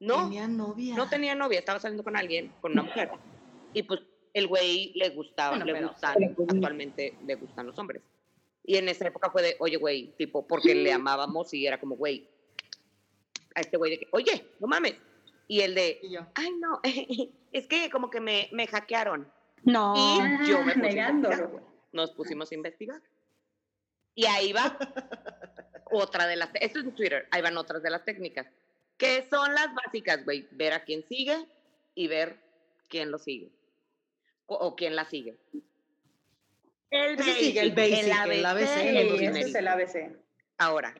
no, 0.00 0.24
Tenía 0.24 0.48
novia. 0.48 0.96
no 0.96 1.08
tenía 1.08 1.36
novia, 1.36 1.60
estaba 1.60 1.78
saliendo 1.78 2.02
con 2.02 2.16
alguien, 2.16 2.52
con 2.60 2.72
una 2.72 2.82
mujer. 2.82 3.08
Y 3.72 3.84
pues 3.84 4.00
el 4.32 4.48
güey 4.48 4.94
le 4.96 5.10
gustaba, 5.10 5.58
Bueno, 5.58 5.72
le 5.72 5.86
gustan, 5.86 6.16
actualmente 6.48 7.16
le 7.24 7.36
gustan 7.36 7.66
los 7.66 7.78
hombres. 7.78 8.02
Y 8.64 8.76
en 8.76 8.88
esa 8.88 9.06
época 9.06 9.30
fue 9.30 9.42
de, 9.42 9.56
oye, 9.58 9.76
güey, 9.76 10.14
tipo, 10.16 10.46
porque 10.46 10.74
le 10.74 10.92
amábamos 10.92 11.52
y 11.52 11.66
era 11.66 11.78
como, 11.78 11.96
güey, 11.96 12.28
a 13.54 13.60
este 13.60 13.76
güey 13.76 13.92
de 13.92 13.98
que, 14.00 14.08
oye, 14.10 14.46
no 14.58 14.66
mames, 14.66 14.94
Y 15.46 15.60
el 15.60 15.74
de, 15.74 16.00
Y 16.02 16.14
yo. 16.14 16.26
ay, 16.34 16.50
no, 16.58 16.80
es 17.52 17.66
que 17.66 17.90
como 17.90 18.08
que 18.10 18.20
me, 18.20 18.48
me 18.52 18.66
hackearon. 18.66 19.30
No. 19.64 19.94
Y 19.96 20.48
yo 20.48 20.62
me 20.62 20.74
puse. 21.22 21.48
Nos 21.92 22.10
pusimos 22.12 22.50
a 22.50 22.54
investigar. 22.54 23.02
Y 24.14 24.26
ahí 24.26 24.52
va 24.52 24.78
otra 25.90 26.26
de 26.26 26.36
las, 26.36 26.50
esto 26.54 26.78
es 26.78 26.84
en 26.84 26.94
Twitter, 26.94 27.28
ahí 27.30 27.42
van 27.42 27.56
otras 27.56 27.82
de 27.82 27.90
las 27.90 28.04
técnicas, 28.04 28.46
que 28.96 29.26
son 29.28 29.54
las 29.54 29.74
básicas, 29.74 30.24
güey, 30.24 30.48
ver 30.52 30.72
a 30.72 30.84
quién 30.84 31.04
sigue 31.08 31.46
y 31.94 32.08
ver 32.08 32.38
quién 32.88 33.10
lo 33.10 33.18
sigue. 33.18 33.50
O, 34.46 34.54
o 34.56 34.76
quién 34.76 34.94
la 34.94 35.04
sigue. 35.04 35.36
El 36.94 37.18
Ese 37.18 37.34
sigue 37.34 37.60
el 37.60 37.72
basic, 37.74 38.04
el 38.04 38.44
ABC, 38.46 38.60
el 38.60 38.96
el 38.96 39.08
Sí, 39.08 39.14
ese 39.14 39.26
numérico. 39.26 39.48
es 39.48 39.54
el 39.56 39.68
ABC. 39.68 40.16
Ahora, 40.58 40.94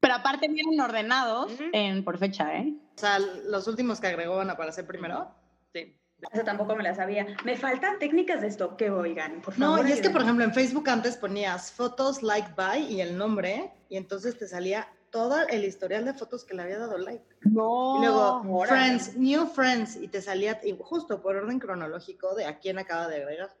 Pero 0.00 0.14
aparte 0.14 0.48
vienen 0.48 0.80
ordenados 0.80 1.52
en, 1.72 2.02
por 2.04 2.16
fecha, 2.18 2.56
¿eh? 2.56 2.72
O 2.96 2.98
sea, 2.98 3.18
los 3.18 3.66
últimos 3.68 4.00
que 4.00 4.06
agregó 4.06 4.36
van 4.36 4.48
a 4.50 4.54
aparecer 4.54 4.86
primero. 4.86 5.34
sí. 5.74 5.96
Eso 6.32 6.44
tampoco 6.44 6.76
me 6.76 6.82
la 6.82 6.94
sabía. 6.94 7.26
Me 7.46 7.56
faltan 7.56 7.98
técnicas 7.98 8.42
de 8.42 8.48
estoqueo, 8.48 8.98
oigan, 8.98 9.40
por 9.40 9.54
favor. 9.54 9.80
No, 9.80 9.88
y 9.88 9.92
es 9.92 10.02
que, 10.02 10.10
por 10.10 10.20
ejemplo, 10.20 10.44
en 10.44 10.52
Facebook 10.52 10.86
antes 10.90 11.16
ponías 11.16 11.72
fotos 11.72 12.22
like 12.22 12.50
by 12.54 12.92
y 12.92 13.00
el 13.00 13.16
nombre, 13.16 13.72
y 13.88 13.96
entonces 13.96 14.36
te 14.36 14.46
salía 14.46 14.86
todo 15.08 15.38
el 15.48 15.64
historial 15.64 16.04
de 16.04 16.12
fotos 16.12 16.44
que 16.44 16.52
le 16.54 16.60
había 16.60 16.78
dado 16.78 16.98
like. 16.98 17.24
No. 17.44 17.96
Y 17.96 18.00
luego, 18.04 18.42
órale. 18.50 18.68
friends, 18.82 19.16
new 19.16 19.46
friends, 19.46 19.96
y 19.96 20.08
te 20.08 20.20
salía 20.20 20.60
y 20.62 20.76
justo 20.78 21.22
por 21.22 21.36
orden 21.36 21.58
cronológico 21.58 22.34
de 22.34 22.44
a 22.44 22.58
quién 22.58 22.78
acaba 22.78 23.08
de 23.08 23.16
agregar. 23.22 23.56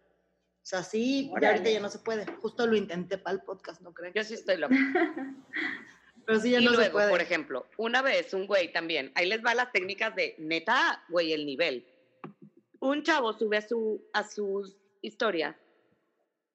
O 0.62 0.66
sea, 0.70 0.82
sí, 0.82 1.30
ya 1.40 1.50
ahorita 1.50 1.70
ya 1.70 1.80
no 1.80 1.88
se 1.88 1.98
puede. 1.98 2.26
Justo 2.26 2.66
lo 2.66 2.76
intenté 2.76 3.18
para 3.18 3.36
el 3.36 3.42
podcast, 3.42 3.80
¿no 3.80 3.92
creen? 3.92 4.12
Yo 4.14 4.22
sí 4.22 4.34
estoy 4.34 4.58
loca. 4.58 4.74
Pero 6.26 6.38
sí 6.38 6.50
ya 6.50 6.60
y 6.60 6.64
no 6.64 6.70
se 6.72 6.76
luego, 6.76 6.92
puede. 6.92 7.10
por 7.10 7.20
ejemplo, 7.20 7.66
una 7.76 8.02
vez 8.02 8.32
un 8.34 8.46
güey 8.46 8.72
también, 8.72 9.10
ahí 9.14 9.26
les 9.26 9.44
va 9.44 9.54
las 9.54 9.72
técnicas 9.72 10.14
de 10.14 10.34
neta, 10.38 11.02
güey, 11.08 11.32
el 11.32 11.46
nivel. 11.46 11.86
Un 12.78 13.02
chavo 13.02 13.32
sube 13.32 13.56
a, 13.56 13.62
su, 13.62 14.04
a 14.12 14.22
sus 14.22 14.76
historias 15.02 15.56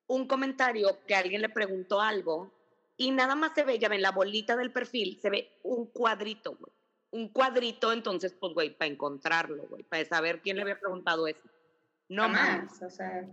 un 0.08 0.28
comentario 0.28 1.00
que 1.08 1.16
alguien 1.16 1.42
le 1.42 1.50
preguntó 1.50 2.02
algo 2.02 2.52
y 2.98 3.12
nada 3.12 3.36
más 3.36 3.54
se 3.54 3.64
ve, 3.64 3.78
ya 3.80 3.90
ven, 3.90 4.02
la 4.02 4.12
bolita 4.12 4.56
del 4.56 4.72
perfil, 4.72 5.20
se 5.22 5.30
ve 5.30 5.60
un 5.64 5.88
cuadrito, 5.88 6.56
güey. 6.56 6.72
Un 7.12 7.30
cuadrito, 7.30 7.92
entonces, 7.94 8.34
pues, 8.34 8.54
güey, 8.54 8.78
para 8.78 8.92
encontrarlo, 8.92 9.68
güey, 9.68 9.84
para 9.84 10.04
saber 10.06 10.42
quién 10.42 10.58
le 10.58 10.64
había 10.64 10.80
preguntado 10.80 11.28
eso. 11.28 11.42
No. 12.10 12.24
Jamás, 12.24 12.82
o 12.82 12.90
sea. 12.90 13.26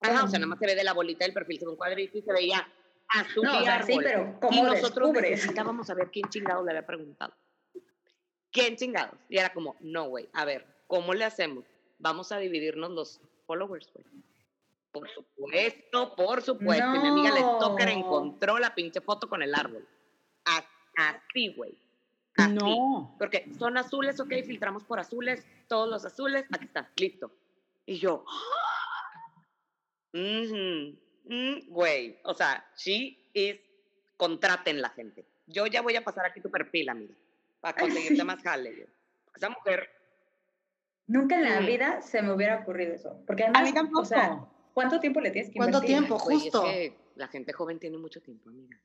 Ajá, 0.00 0.24
o 0.24 0.28
sea, 0.28 0.38
nada 0.38 0.48
más 0.48 0.58
se 0.58 0.66
ve 0.66 0.74
de 0.74 0.84
la 0.84 0.92
bolita 0.94 1.24
del 1.24 1.34
perfil, 1.34 1.58
se 1.58 1.64
ve 1.66 1.70
un 1.72 1.76
cuadrito 1.76 2.18
y 2.18 2.22
se 2.22 2.32
veía 2.32 2.66
azul 3.08 3.44
No, 3.44 3.58
o 3.58 3.60
y 3.60 3.64
sea, 3.64 3.82
sí, 3.82 3.92
árbol. 3.92 4.04
pero 4.04 4.22
Y 4.36 4.40
¿cómo 4.40 4.64
nosotros 4.64 5.08
descubres? 5.12 5.30
necesitábamos 5.32 5.86
saber 5.86 6.10
quién 6.10 6.28
chingados 6.30 6.64
le 6.64 6.70
había 6.70 6.86
preguntado. 6.86 7.34
¿Quién 8.52 8.76
chingados? 8.76 9.18
Y 9.28 9.38
era 9.38 9.52
como, 9.52 9.76
no, 9.80 10.08
güey, 10.08 10.28
a 10.32 10.44
ver, 10.44 10.66
¿cómo 10.86 11.14
le 11.14 11.24
hacemos? 11.24 11.64
Vamos 11.98 12.32
a 12.32 12.38
dividirnos 12.38 12.90
los 12.90 13.20
followers, 13.46 13.90
güey. 13.92 14.04
Por 14.90 15.08
supuesto, 15.10 16.16
por 16.16 16.42
supuesto. 16.42 16.94
Y 16.96 16.98
mi 16.98 17.08
amiga 17.08 17.30
la 17.30 17.40
stalker 17.58 17.86
No. 17.88 17.92
encontró 17.92 18.58
la 18.58 18.74
pinche 18.74 19.00
foto 19.00 19.28
con 19.28 19.40
el 19.42 19.54
árbol. 19.54 19.86
Así, 20.96 21.54
güey. 21.54 21.76
Así. 22.36 22.52
No. 22.54 23.14
Porque 23.18 23.48
son 23.58 23.76
azules, 23.76 24.18
ok, 24.18 24.32
filtramos 24.44 24.82
por 24.84 24.98
azules, 24.98 25.46
todos 25.68 25.88
los 25.88 26.04
azules, 26.04 26.44
aquí 26.52 26.64
está, 26.64 26.90
listo. 26.96 27.30
Y 27.86 27.98
yo, 27.98 28.24
"Ujú, 28.24 28.28
mm, 30.12 31.68
güey, 31.68 32.18
o 32.24 32.34
sea, 32.34 32.64
she 32.76 33.18
is, 33.32 33.58
contraten 34.16 34.80
la 34.82 34.90
gente. 34.90 35.24
Yo 35.46 35.66
ya 35.66 35.82
voy 35.82 35.96
a 35.96 36.04
pasar 36.04 36.26
aquí 36.26 36.40
tu 36.40 36.50
perfil, 36.50 36.88
amiga, 36.88 37.14
para 37.60 37.76
conseguirte 38.18 38.24
más 38.24 38.42
jale, 38.42 38.70
güey. 38.72 38.86
Esa 39.34 39.48
mujer, 39.50 39.88
Nunca 41.06 41.34
en 41.36 41.42
la 41.42 41.60
Mm. 41.60 41.66
vida 41.66 42.02
se 42.02 42.22
me 42.22 42.32
hubiera 42.32 42.60
ocurrido 42.60 42.94
eso. 42.94 43.20
Porque 43.26 43.42
A 43.42 43.46
además, 43.46 43.64
mí 43.64 43.72
tampoco. 43.74 44.02
o 44.02 44.04
sea, 44.04 44.46
¿cuánto 44.72 45.00
tiempo 45.00 45.20
le 45.20 45.32
tienes 45.32 45.50
que 45.50 45.56
¿Cuánto 45.56 45.78
invertir? 45.78 45.96
tiempo? 45.96 46.18
güey, 46.22 46.38
Justo. 46.38 46.66
es 46.66 46.72
que 46.72 46.96
la 47.16 47.26
gente 47.26 47.52
joven 47.52 47.80
tiene 47.80 47.98
mucho 47.98 48.20
tiempo, 48.22 48.48
amiga. 48.48 48.80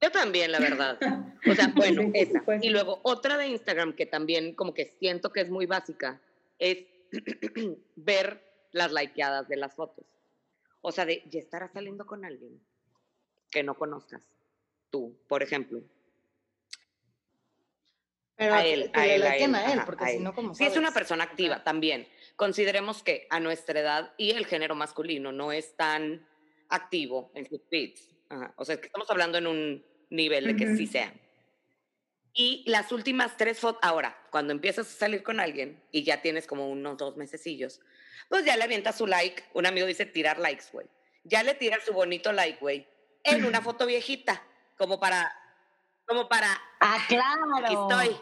Yo 0.00 0.12
también, 0.12 0.52
la 0.52 0.60
verdad. 0.60 0.98
O 1.50 1.54
sea, 1.56 1.72
bueno, 1.74 2.02
Sí, 2.02 2.10
esa. 2.14 2.42
pues. 2.44 2.62
Y 2.62 2.68
luego 2.70 3.00
otra 3.02 3.36
de 3.36 3.48
Instagram 3.48 3.94
que 3.94 4.06
también 4.06 4.54
como 4.54 4.72
que 4.74 4.86
siento 5.00 5.32
que 5.32 5.40
es 5.40 5.50
muy 5.50 5.66
básica 5.66 6.20
es 6.60 6.86
ver 7.96 8.40
las 8.72 8.92
likeadas 8.92 9.48
de 9.48 9.56
las 9.56 9.74
fotos. 9.74 10.04
O 10.80 10.90
sea, 10.90 11.06
de 11.06 11.22
ya 11.26 11.38
estarás 11.38 11.72
saliendo 11.72 12.06
con 12.06 12.24
alguien 12.24 12.60
que 13.50 13.62
no 13.62 13.74
conozcas. 13.74 14.22
Tú, 14.90 15.16
por 15.28 15.42
ejemplo. 15.42 15.82
Pero 18.34 18.54
a 18.54 18.64
él, 18.64 18.90
a 18.94 19.06
él, 19.06 19.22
a 19.22 19.36
él, 19.36 19.54
a 19.54 19.64
él, 19.72 19.78
ajá, 19.78 19.86
porque 19.86 20.06
si 20.06 20.18
no, 20.18 20.34
como 20.34 20.54
Si 20.54 20.64
es 20.64 20.76
una 20.76 20.92
persona 20.92 21.24
activa 21.24 21.62
también. 21.62 22.08
Consideremos 22.34 23.02
que 23.02 23.26
a 23.30 23.38
nuestra 23.38 23.78
edad 23.78 24.14
y 24.16 24.30
el 24.30 24.46
género 24.46 24.74
masculino 24.74 25.30
no 25.30 25.52
es 25.52 25.76
tan 25.76 26.26
activo 26.68 27.30
en 27.34 27.46
sus 27.46 27.60
feeds. 27.68 28.08
Ajá, 28.28 28.54
O 28.56 28.64
sea, 28.64 28.80
que 28.80 28.86
estamos 28.86 29.08
hablando 29.10 29.38
en 29.38 29.46
un 29.46 29.86
nivel 30.10 30.46
de 30.46 30.56
que 30.56 30.76
sí 30.76 30.86
sean. 30.86 31.12
Y 32.34 32.64
las 32.66 32.90
últimas 32.92 33.36
tres 33.36 33.60
fotos, 33.60 33.80
ahora, 33.82 34.16
cuando 34.30 34.52
empiezas 34.52 34.86
a 34.86 34.98
salir 34.98 35.22
con 35.22 35.38
alguien 35.38 35.82
y 35.92 36.02
ya 36.02 36.22
tienes 36.22 36.46
como 36.46 36.70
unos 36.70 36.96
dos 36.96 37.16
mesecillos, 37.16 37.80
pues 38.28 38.44
ya 38.44 38.56
le 38.56 38.64
avientas 38.64 38.96
su 38.96 39.06
like. 39.06 39.44
Un 39.54 39.66
amigo 39.66 39.86
dice 39.86 40.06
tirar 40.06 40.38
likes, 40.38 40.66
güey. 40.72 40.86
Ya 41.24 41.42
le 41.42 41.54
tiras 41.54 41.84
su 41.84 41.92
bonito 41.92 42.32
like, 42.32 42.58
güey, 42.60 42.86
en 43.24 43.44
una 43.44 43.60
foto 43.62 43.86
viejita, 43.86 44.42
como 44.76 44.98
para, 44.98 45.32
como 46.06 46.28
para, 46.28 46.60
Ah, 46.80 46.98
claro. 47.08 47.56
aquí 47.64 47.74
estoy. 47.74 48.20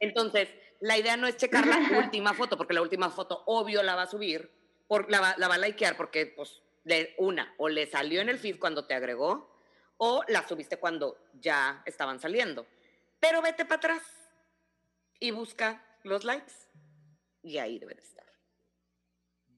Entonces, 0.00 0.48
la 0.80 0.98
idea 0.98 1.16
no 1.16 1.26
es 1.26 1.36
checar 1.36 1.66
la 1.66 1.76
última 1.98 2.34
foto, 2.34 2.56
porque 2.56 2.74
la 2.74 2.82
última 2.82 3.10
foto, 3.10 3.42
obvio, 3.46 3.82
la 3.82 3.94
va 3.94 4.02
a 4.02 4.06
subir, 4.06 4.50
por, 4.88 5.10
la, 5.10 5.20
va, 5.20 5.34
la 5.38 5.48
va 5.48 5.54
a 5.54 5.58
likear, 5.58 5.96
porque, 5.96 6.26
pues, 6.26 6.62
le, 6.84 7.14
una, 7.18 7.54
o 7.58 7.68
le 7.68 7.86
salió 7.86 8.20
en 8.20 8.28
el 8.28 8.38
feed 8.38 8.58
cuando 8.58 8.86
te 8.86 8.94
agregó, 8.94 9.52
o 9.98 10.24
la 10.28 10.46
subiste 10.48 10.78
cuando 10.78 11.16
ya 11.34 11.82
estaban 11.86 12.18
saliendo. 12.18 12.66
Pero 13.20 13.40
vete 13.40 13.64
para 13.64 13.76
atrás 13.76 14.02
y 15.20 15.30
busca 15.30 15.84
los 16.02 16.24
likes, 16.24 16.52
y 17.42 17.58
ahí 17.58 17.78
debe 17.78 17.94
de 17.94 18.02
estar. 18.02 18.26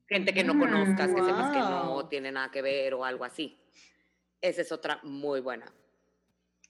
Gente 0.08 0.34
que 0.34 0.44
no 0.44 0.54
Mm, 0.54 0.60
conozcas, 0.60 1.14
que 1.14 1.22
sepas 1.22 1.50
que 1.50 1.58
no 1.60 1.92
wow. 1.94 2.08
tiene 2.08 2.30
nada 2.32 2.50
que 2.50 2.62
ver 2.62 2.94
o 2.94 3.04
algo 3.04 3.24
así. 3.24 3.60
Esa 4.40 4.60
es 4.60 4.70
otra 4.72 5.00
muy 5.02 5.40
buena. 5.40 5.66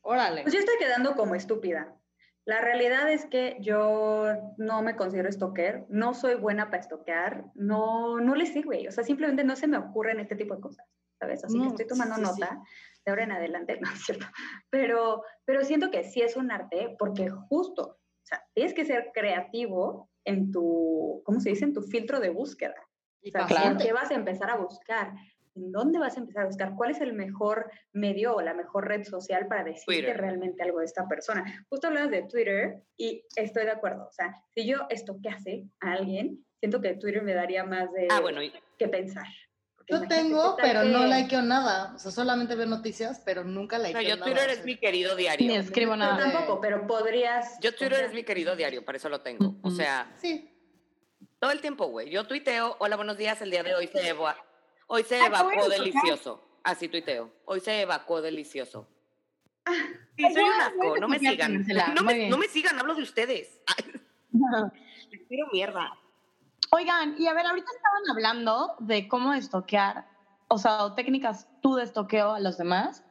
Órale. 0.03 0.43
Pues 0.43 0.55
yo 0.55 0.61
estoy 0.61 0.77
quedando 0.79 1.15
como 1.17 1.35
estúpida. 1.35 1.97
La 2.47 2.61
realidad 2.61 3.11
es 3.11 3.25
que 3.27 3.57
yo 3.61 4.27
no 4.59 4.83
me 4.83 4.97
considero 4.97 5.33
stalker, 5.33 5.87
no 5.89 6.13
soy 6.13 6.35
buena 6.35 6.67
para 6.71 6.83
estoquear, 6.83 7.47
no, 7.55 8.21
no 8.21 8.35
le 8.35 8.45
sé, 8.45 8.61
güey. 8.61 8.87
O 8.87 8.93
sea, 8.93 9.03
simplemente 9.03 9.45
no 9.45 9.57
se 9.57 9.67
me 9.67 9.79
ocurren 9.79 10.21
este 10.21 10.37
tipo 10.37 10.55
de 10.55 10.61
cosas, 10.61 10.87
¿sabes? 11.19 11.43
Así 11.43 11.57
No, 11.57 11.65
que 11.65 11.69
estoy 11.71 11.87
tomando 11.87 12.17
sí, 12.17 12.21
sí. 12.35 12.41
nota 12.41 12.63
de 13.07 13.11
ahora 13.11 13.25
en 13.25 13.33
adelante, 13.33 13.79
no 13.81 13.91
es 13.91 14.05
cierto. 14.05 14.27
Pero, 14.69 15.23
pero 15.47 15.65
siento 15.65 15.91
que 15.91 16.05
sí 16.05 16.21
es 16.21 16.37
un 16.37 16.51
arte 16.51 16.95
porque 16.99 17.31
justo, 17.31 17.83
o 17.83 18.27
sea, 18.27 18.45
tienes 18.53 18.75
que 18.75 18.85
ser 18.85 19.11
creativo 19.15 20.11
en 20.27 20.53
tu, 20.53 21.23
¿cómo 21.25 21.41
se 21.41 21.49
dice? 21.49 21.65
En 21.65 21.73
tu 21.73 21.81
filtro 21.83 22.21
de 22.21 22.29
búsqueda. 22.29 22.75
Y 23.25 23.31
O 23.31 23.33
sea, 23.33 23.47
paciente. 23.49 23.85
¿qué 23.85 23.93
vas 23.93 24.11
a 24.11 24.15
empezar 24.15 24.51
a 24.51 24.57
buscar? 24.57 25.13
¿En 25.57 25.73
dónde 25.73 25.99
vas 25.99 26.17
a 26.17 26.21
empezar 26.21 26.43
a 26.43 26.47
buscar? 26.47 26.75
¿Cuál 26.77 26.91
es 26.91 27.01
el 27.01 27.15
mejor 27.15 27.71
medio 27.93 28.35
o 28.37 28.43
la 28.43 28.55
mejor 28.55 28.87
red 28.87 29.05
social 29.05 29.47
para 29.49 29.65
decirte 29.65 30.13
realmente 30.13 30.63
algo 30.63 30.81
de 30.81 30.85
esta 30.85 31.09
persona? 31.09 31.65
Justo 31.71 31.87
hablabas 31.87 32.11
de 32.11 32.23
Twitter 32.25 32.83
y 32.97 33.25
estoy 33.37 33.65
de 33.65 33.71
acuerdo. 33.71 34.07
O 34.09 34.13
sea, 34.13 34.35
si 34.55 34.67
yo 34.67 34.79
estoquease 34.91 35.65
a 35.81 35.93
alguien, 35.93 36.45
siento 36.61 36.81
que 36.81 36.95
Twitter 36.97 37.23
me 37.23 37.35
daría 37.35 37.65
más 37.65 37.91
de 37.93 38.09
Ah, 38.11 38.21
bueno, 38.21 38.43
y 38.43 38.53
que 38.79 38.89
pensar. 38.89 39.27
Yo 39.87 40.01
tengo, 40.09 40.57
¿qué 40.57 40.63
tal 40.63 40.71
pero 40.73 40.85
no 40.85 41.01
que- 41.03 41.09
likeo 41.09 41.43
nada. 41.43 41.95
O 41.95 41.99
sea, 41.99 42.11
solamente 42.11 42.55
veo 42.57 42.67
noticias, 42.67 43.21
pero 43.25 43.45
nunca 43.45 43.79
likeo 43.79 44.01
no, 44.03 44.09
yo 44.09 44.17
nada. 44.17 44.25
Twitter 44.33 44.49
o 44.49 44.53
es 44.53 44.65
mi 44.65 44.77
querido 44.79 45.15
Ni 45.15 45.23
diario. 45.23 45.61
escribo 45.61 45.93
Yo 45.93 45.97
nada. 45.99 46.17
tampoco, 46.33 46.61
pero 46.61 46.87
podrías... 46.87 47.59
Yo 47.61 47.75
Twitter 47.75 48.05
es 48.07 48.13
mi 48.15 48.25
querido 48.25 48.57
diario, 48.57 48.85
para 48.85 48.97
eso 48.97 49.09
lo 49.11 49.21
tengo. 49.21 49.57
O 49.63 49.69
Ujú. 49.69 49.71
sea, 49.77 50.11
Sí. 50.17 50.51
Todo 51.45 51.53
el 51.53 51.61
tiempo, 51.61 51.89
güey. 51.89 52.09
Yo 52.09 52.27
tuiteo, 52.27 52.75
hola, 52.79 52.97
buenos 52.97 53.19
días, 53.19 53.43
el 53.43 53.51
día 53.51 53.63
de 53.63 53.75
hoy 53.75 53.87
se 53.89 54.09
eva- 54.09 54.35
hoy 54.87 55.03
se 55.03 55.17
Ay, 55.17 55.27
evacuó 55.27 55.69
delicioso. 55.69 56.43
Así 56.63 56.89
tuiteo. 56.89 57.31
Hoy 57.45 57.61
se 57.61 57.83
evacuó 57.83 58.23
delicioso. 58.23 58.89
Sí, 60.17 60.23
soy 60.33 60.45
un 60.45 60.61
asco, 60.61 60.97
no 60.99 61.09
me 61.09 61.19
sigan. 61.19 61.67
No 61.97 62.03
me, 62.05 62.29
no 62.31 62.39
me 62.39 62.47
sigan, 62.47 62.79
hablo 62.79 62.95
de 62.95 63.03
ustedes. 63.03 63.61
Les 65.11 65.29
tiro 65.29 65.49
mierda. 65.53 65.93
Oigan, 66.71 67.17
y 67.19 67.27
a 67.27 67.35
ver, 67.35 67.45
ahorita 67.45 67.67
estaban 67.77 68.03
hablando 68.13 68.77
de 68.79 69.09
cómo 69.09 69.35
estoquear, 69.35 70.07
o 70.49 70.57
sea, 70.57 70.85
o 70.85 70.95
técnicas 70.95 71.49
tú 71.61 71.75
de 71.75 71.83
estoqueo 71.83 72.33
a 72.33 72.39
los 72.41 72.57
demás, 72.59 73.05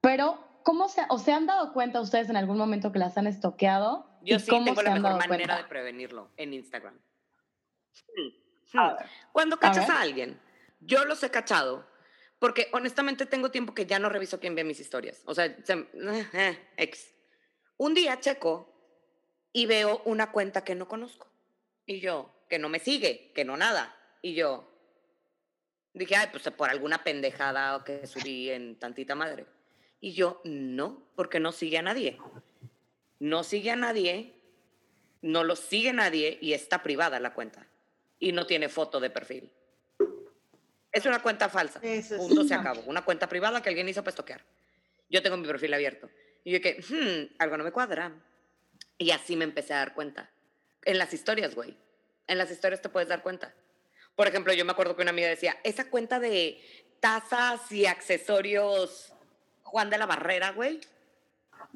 pero 0.00 0.44
¿cómo 0.64 0.88
se, 0.88 1.02
o 1.08 1.18
se 1.18 1.32
han 1.32 1.46
dado 1.46 1.72
cuenta 1.72 2.00
ustedes 2.00 2.28
en 2.28 2.36
algún 2.36 2.58
momento 2.58 2.90
que 2.90 2.98
las 2.98 3.16
han 3.16 3.28
estoqueado? 3.28 4.04
Yo 4.22 4.36
¿Y 4.36 4.40
sí 4.40 4.50
cómo 4.50 4.64
tengo 4.64 4.80
se 4.80 4.88
la 4.88 4.94
mejor 4.96 5.28
manera 5.28 5.56
de 5.58 5.64
prevenirlo 5.64 6.28
en 6.36 6.54
Instagram. 6.54 6.98
A. 8.74 8.96
Cuando 9.32 9.58
cachas 9.58 9.86
ver. 9.86 9.96
a, 9.96 10.00
alguien, 10.00 10.40
yo 10.80 11.04
los 11.04 11.22
he 11.22 11.30
cachado, 11.30 11.86
porque 12.38 12.68
honestamente 12.72 13.26
tengo 13.26 13.50
tiempo 13.50 13.74
que 13.74 13.86
ya 13.86 13.98
no 13.98 14.08
reviso 14.08 14.40
quién 14.40 14.54
ve 14.54 14.64
mis 14.64 14.80
historias. 14.80 15.22
O 15.26 15.34
sea, 15.34 15.54
se- 15.62 15.88
eh, 16.32 16.58
ex. 16.76 17.14
Un 17.76 17.94
día 17.94 18.18
checo 18.20 18.72
y 19.52 19.66
veo 19.66 20.02
una 20.04 20.32
cuenta 20.32 20.64
que 20.64 20.74
no 20.74 20.88
conozco. 20.88 21.28
Y 21.84 22.00
yo, 22.00 22.34
que 22.48 22.58
no 22.58 22.68
me 22.68 22.78
sigue, 22.78 23.32
que 23.34 23.44
no 23.44 23.56
nada. 23.56 23.94
Y 24.22 24.34
yo 24.34 24.68
dije, 25.92 26.16
ay, 26.16 26.28
pues 26.30 26.48
por 26.50 26.70
alguna 26.70 27.04
pendejada 27.04 27.84
que 27.84 28.06
subí 28.06 28.50
en 28.50 28.78
tantita 28.78 29.14
madre. 29.14 29.46
Y 30.00 30.14
yo, 30.14 30.40
no, 30.44 31.06
porque 31.14 31.40
no 31.40 31.52
sigue 31.52 31.78
a 31.78 31.82
nadie. 31.82 32.18
No 33.18 33.44
sigue 33.44 33.70
a 33.70 33.76
nadie, 33.76 34.34
no 35.20 35.44
lo 35.44 35.54
sigue 35.54 35.92
nadie 35.92 36.38
y 36.40 36.54
está 36.54 36.82
privada 36.82 37.20
la 37.20 37.34
cuenta. 37.34 37.68
Y 38.22 38.30
no 38.30 38.46
tiene 38.46 38.68
foto 38.68 39.00
de 39.00 39.10
perfil. 39.10 39.50
Es 40.92 41.04
una 41.06 41.20
cuenta 41.20 41.48
falsa. 41.48 41.80
Punto 42.16 42.44
se 42.44 42.54
acabó. 42.54 42.82
Una 42.82 43.04
cuenta 43.04 43.28
privada 43.28 43.60
que 43.60 43.68
alguien 43.68 43.88
hizo 43.88 44.02
para 44.02 44.10
estoquear. 44.10 44.44
Yo 45.10 45.20
tengo 45.22 45.36
mi 45.36 45.44
perfil 45.44 45.74
abierto. 45.74 46.08
Y 46.44 46.52
yo 46.52 46.60
que, 46.60 46.84
hmm, 46.88 47.34
algo 47.40 47.56
no 47.56 47.64
me 47.64 47.72
cuadra. 47.72 48.12
Y 48.96 49.10
así 49.10 49.34
me 49.34 49.42
empecé 49.42 49.74
a 49.74 49.78
dar 49.78 49.94
cuenta. 49.94 50.30
En 50.84 50.98
las 50.98 51.12
historias, 51.12 51.56
güey. 51.56 51.76
En 52.28 52.38
las 52.38 52.48
historias 52.52 52.80
te 52.80 52.90
puedes 52.90 53.08
dar 53.08 53.24
cuenta. 53.24 53.52
Por 54.14 54.28
ejemplo, 54.28 54.52
yo 54.52 54.64
me 54.64 54.70
acuerdo 54.70 54.94
que 54.94 55.02
una 55.02 55.10
amiga 55.10 55.26
decía, 55.26 55.58
esa 55.64 55.90
cuenta 55.90 56.20
de 56.20 56.62
tazas 57.00 57.72
y 57.72 57.86
accesorios 57.86 59.12
Juan 59.64 59.90
de 59.90 59.98
la 59.98 60.06
Barrera, 60.06 60.52
güey. 60.52 60.78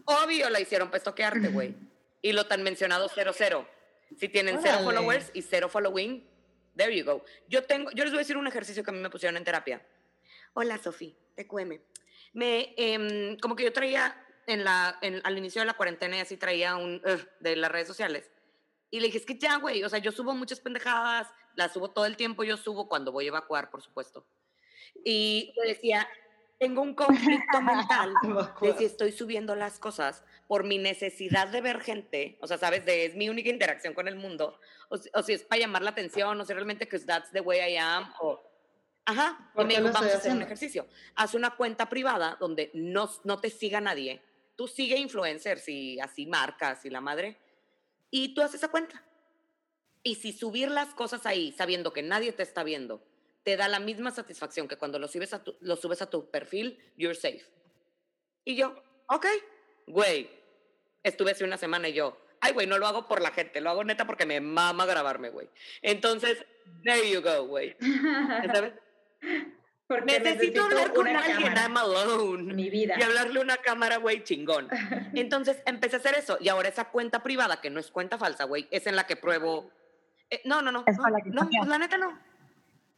Obvio 0.04 0.48
la 0.48 0.60
hicieron 0.60 0.90
para 0.90 0.98
estoquearte, 0.98 1.48
güey. 1.48 1.74
Y 2.22 2.32
lo 2.32 2.46
tan 2.46 2.62
mencionado 2.64 3.08
cero 3.12 3.32
cero. 3.34 3.68
Si 4.18 4.28
tienen 4.28 4.58
cero 4.60 4.78
followers 4.82 5.30
y 5.32 5.42
cero 5.42 5.68
following, 5.68 6.26
There 6.76 6.94
you 6.94 7.04
go. 7.04 7.24
Yo 7.48 7.64
tengo, 7.64 7.90
yo 7.92 8.04
les 8.04 8.12
voy 8.12 8.18
a 8.18 8.22
decir 8.22 8.36
un 8.36 8.46
ejercicio 8.46 8.84
que 8.84 8.90
a 8.90 8.94
mí 8.94 9.00
me 9.00 9.10
pusieron 9.10 9.36
en 9.36 9.44
terapia. 9.44 9.84
Hola, 10.52 10.78
Sofi, 10.78 11.16
TQM. 11.34 11.80
Me, 12.34 12.74
eh, 12.76 13.36
como 13.40 13.56
que 13.56 13.64
yo 13.64 13.72
traía 13.72 14.22
en 14.46 14.62
la, 14.62 14.98
en, 15.00 15.20
al 15.24 15.38
inicio 15.38 15.62
de 15.62 15.66
la 15.66 15.74
cuarentena 15.74 16.16
y 16.18 16.20
así 16.20 16.36
traía 16.36 16.76
un 16.76 17.02
de 17.40 17.56
las 17.56 17.70
redes 17.70 17.88
sociales. 17.88 18.30
Y 18.90 19.00
le 19.00 19.06
dije, 19.06 19.18
es 19.18 19.26
que 19.26 19.38
ya, 19.38 19.56
güey, 19.56 19.82
o 19.82 19.88
sea, 19.88 19.98
yo 19.98 20.12
subo 20.12 20.34
muchas 20.34 20.60
pendejadas, 20.60 21.28
las 21.54 21.72
subo 21.72 21.90
todo 21.90 22.06
el 22.06 22.16
tiempo, 22.16 22.44
yo 22.44 22.56
subo 22.56 22.88
cuando 22.88 23.10
voy 23.10 23.24
a 23.24 23.28
evacuar, 23.28 23.70
por 23.70 23.82
supuesto. 23.82 24.26
Y 25.04 25.52
le 25.56 25.68
decía, 25.68 26.08
tengo 26.58 26.82
un 26.82 26.94
conflicto 26.94 27.60
mental 27.60 28.14
de 28.60 28.74
si 28.74 28.84
estoy 28.84 29.12
subiendo 29.12 29.54
las 29.54 29.78
cosas 29.78 30.24
por 30.46 30.64
mi 30.64 30.78
necesidad 30.78 31.48
de 31.48 31.60
ver 31.60 31.80
gente, 31.80 32.38
o 32.40 32.46
sea, 32.46 32.58
sabes, 32.58 32.84
de 32.84 33.06
es 33.06 33.14
mi 33.14 33.28
única 33.28 33.50
interacción 33.50 33.94
con 33.94 34.08
el 34.08 34.16
mundo, 34.16 34.58
o, 34.88 35.22
si 35.22 35.32
es 35.32 35.42
para 35.42 35.60
llamar 35.60 35.82
la 35.82 35.90
atención, 35.90 36.40
o 36.40 36.44
si 36.44 36.52
realmente 36.52 36.88
que 36.88 36.98
that's 37.00 37.30
the 37.32 37.40
way 37.40 37.72
I 37.72 37.76
am, 37.76 38.12
o... 38.20 38.42
Ajá, 39.08 39.52
y 39.56 39.64
me 39.64 39.76
dijo, 39.76 39.92
vamos 39.92 40.12
a 40.12 40.16
hacer 40.16 40.32
un 40.32 40.42
ejercicio. 40.42 40.88
Haz 41.14 41.34
una 41.34 41.54
cuenta 41.54 41.88
privada 41.88 42.36
donde 42.40 42.72
no, 42.74 43.08
no 43.22 43.38
te 43.38 43.50
siga 43.50 43.80
nadie. 43.80 44.20
Tú 44.56 44.66
sigue 44.66 44.96
influencers 44.96 45.68
y 45.68 46.00
así 46.00 46.26
marcas 46.26 46.84
y 46.84 46.90
la 46.90 47.00
madre. 47.00 47.38
Y 48.10 48.34
tú 48.34 48.42
haces 48.42 48.56
esa 48.56 48.68
cuenta. 48.68 49.04
Y 50.02 50.16
si 50.16 50.32
subir 50.32 50.72
las 50.72 50.92
cosas 50.92 51.24
ahí 51.24 51.52
sabiendo 51.52 51.92
que 51.92 52.02
nadie 52.02 52.32
te 52.32 52.42
está 52.42 52.64
viendo, 52.64 53.00
te 53.46 53.56
da 53.56 53.68
la 53.68 53.78
misma 53.78 54.10
satisfacción 54.10 54.66
que 54.66 54.76
cuando 54.76 54.98
lo 54.98 55.06
subes 55.06 55.32
a 55.32 55.44
tu, 55.44 55.56
lo 55.60 55.76
subes 55.76 56.02
a 56.02 56.10
tu 56.10 56.28
perfil, 56.32 56.76
you're 56.96 57.14
safe. 57.14 57.44
Y 58.44 58.56
yo, 58.56 58.74
ok, 59.06 59.24
güey, 59.86 60.28
estuve 61.04 61.30
hace 61.30 61.44
una 61.44 61.56
semana 61.56 61.88
y 61.88 61.92
yo, 61.92 62.20
ay, 62.40 62.52
güey, 62.54 62.66
no 62.66 62.76
lo 62.76 62.88
hago 62.88 63.06
por 63.06 63.22
la 63.22 63.30
gente, 63.30 63.60
lo 63.60 63.70
hago 63.70 63.84
neta 63.84 64.04
porque 64.04 64.26
me 64.26 64.40
mama 64.40 64.84
grabarme, 64.84 65.28
güey. 65.28 65.48
Entonces, 65.80 66.44
there 66.82 67.08
you 67.08 67.22
go, 67.22 67.46
güey. 67.46 67.76
¿Sabes? 68.52 68.72
Porque 69.88 70.18
necesito, 70.18 70.64
hablar 70.64 70.92
con 70.92 71.06
alguien, 71.06 71.54
I'm 71.56 71.76
alone. 71.76 72.52
Mi 72.52 72.68
vida. 72.70 72.96
Y 72.98 73.02
hablarle 73.04 73.38
a 73.38 73.42
una 73.42 73.56
cámara, 73.58 73.98
güey, 73.98 74.24
chingón. 74.24 74.68
Entonces 75.14 75.62
empecé 75.64 75.94
a 75.94 75.98
hacer 76.00 76.16
eso. 76.16 76.38
Y 76.40 76.48
ahora 76.48 76.68
esa 76.68 76.86
cuenta 76.86 77.22
privada, 77.22 77.60
que 77.60 77.70
no 77.70 77.78
es 77.78 77.92
cuenta 77.92 78.18
falsa, 78.18 78.42
güey, 78.42 78.66
es 78.72 78.88
en 78.88 78.96
la 78.96 79.06
que 79.06 79.14
pruebo. 79.14 79.70
Eh, 80.28 80.42
no, 80.44 80.60
no, 80.60 80.72
no. 80.72 80.84
no, 80.84 81.08
no 81.26 81.48
pues 81.48 81.68
la 81.68 81.78
neta 81.78 81.96
no. 81.96 82.18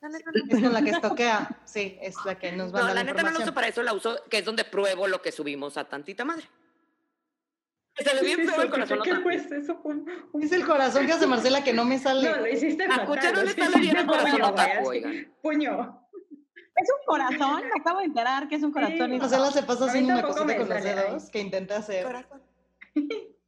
Es 0.01 0.63
con 0.63 0.73
la 0.73 0.83
que 0.83 0.91
estoquea, 0.91 1.61
sí, 1.65 1.99
es 2.01 2.15
la 2.25 2.39
que 2.39 2.53
nos 2.53 2.73
va 2.73 2.79
a 2.79 2.83
dar 2.83 2.95
la, 2.95 3.03
la 3.03 3.13
neta 3.13 3.23
no 3.23 3.31
la 3.31 3.39
uso 3.41 3.53
para 3.53 3.67
eso, 3.67 3.83
la 3.83 3.93
uso, 3.93 4.23
que 4.31 4.39
es 4.39 4.45
donde 4.45 4.65
pruebo 4.65 5.09
lo 5.09 5.21
que 5.21 5.33
subimos 5.33 5.77
a 5.77 5.89
tantita 5.89 6.25
madre. 6.25 6.49
Se 7.97 8.15
le 8.15 8.23
bien 8.23 8.49
feo 8.49 8.63
el 8.63 8.71
corazón. 8.71 9.01
¿Qué 9.03 9.17
fue 9.17 9.35
eso? 9.35 9.83
Es 10.41 10.53
el 10.53 10.65
corazón 10.65 11.07
que 11.07 11.13
hace 11.13 11.27
Marcela 11.27 11.65
que 11.65 11.73
no 11.73 11.85
me 11.85 11.99
sale. 11.99 12.31
No, 12.31 12.37
lo 12.37 12.47
hiciste 12.47 12.85
A 12.85 13.05
Cucha 13.05 13.33
no 13.33 13.43
le 13.43 13.51
sale 13.53 13.81
bien 13.81 13.97
el 13.97 14.07
corazón 14.07 14.43
otaku, 14.43 14.89
oigan. 14.89 15.35
Puño. 15.43 16.09
Es 16.77 16.89
un 16.91 17.05
corazón, 17.05 17.63
me 17.65 17.81
acabo 17.81 17.99
de 17.99 18.05
enterar 18.05 18.49
que 18.49 18.55
es 18.55 18.63
un 18.63 18.71
corazón. 18.71 19.11
Sí. 19.11 19.19
Marcela 19.19 19.51
se 19.51 19.63
pasa 19.65 19.87
haciendo 19.87 20.13
una 20.13 20.23
cosita 20.23 20.57
con 20.57 20.69
los 20.69 20.85
dedos 20.85 21.31
que 21.31 21.41
intenta 21.41 21.79
hacer. 21.79 22.05
Corazón. 22.05 22.43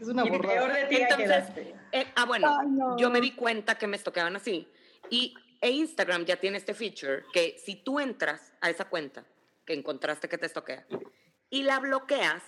Es 0.00 0.08
una 0.08 0.24
burrada. 0.24 0.80
Entonces, 0.90 1.44
eh, 1.92 2.06
ah, 2.16 2.24
bueno, 2.24 2.96
yo 2.96 3.08
me 3.08 3.20
di 3.20 3.36
cuenta 3.36 3.76
que 3.76 3.86
me 3.86 3.96
estoqueaban 3.96 4.34
así. 4.34 4.68
Y 5.10 5.36
e 5.64 5.70
Instagram 5.70 6.26
ya 6.26 6.36
tiene 6.36 6.58
este 6.58 6.74
feature 6.74 7.24
que 7.32 7.56
si 7.58 7.76
tú 7.76 7.98
entras 7.98 8.52
a 8.60 8.68
esa 8.68 8.84
cuenta 8.84 9.24
que 9.64 9.72
encontraste 9.72 10.28
que 10.28 10.36
te 10.36 10.44
estoquea 10.44 10.86
y 11.48 11.62
la 11.62 11.80
bloqueas, 11.80 12.42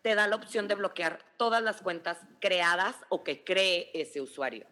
te 0.00 0.14
da 0.14 0.26
la 0.26 0.36
opción 0.36 0.68
de 0.68 0.74
bloquear 0.74 1.22
todas 1.36 1.62
las 1.62 1.82
cuentas 1.82 2.16
creadas 2.40 2.96
o 3.10 3.24
que 3.24 3.44
cree 3.44 3.90
ese 3.92 4.22
usuario. 4.22 4.66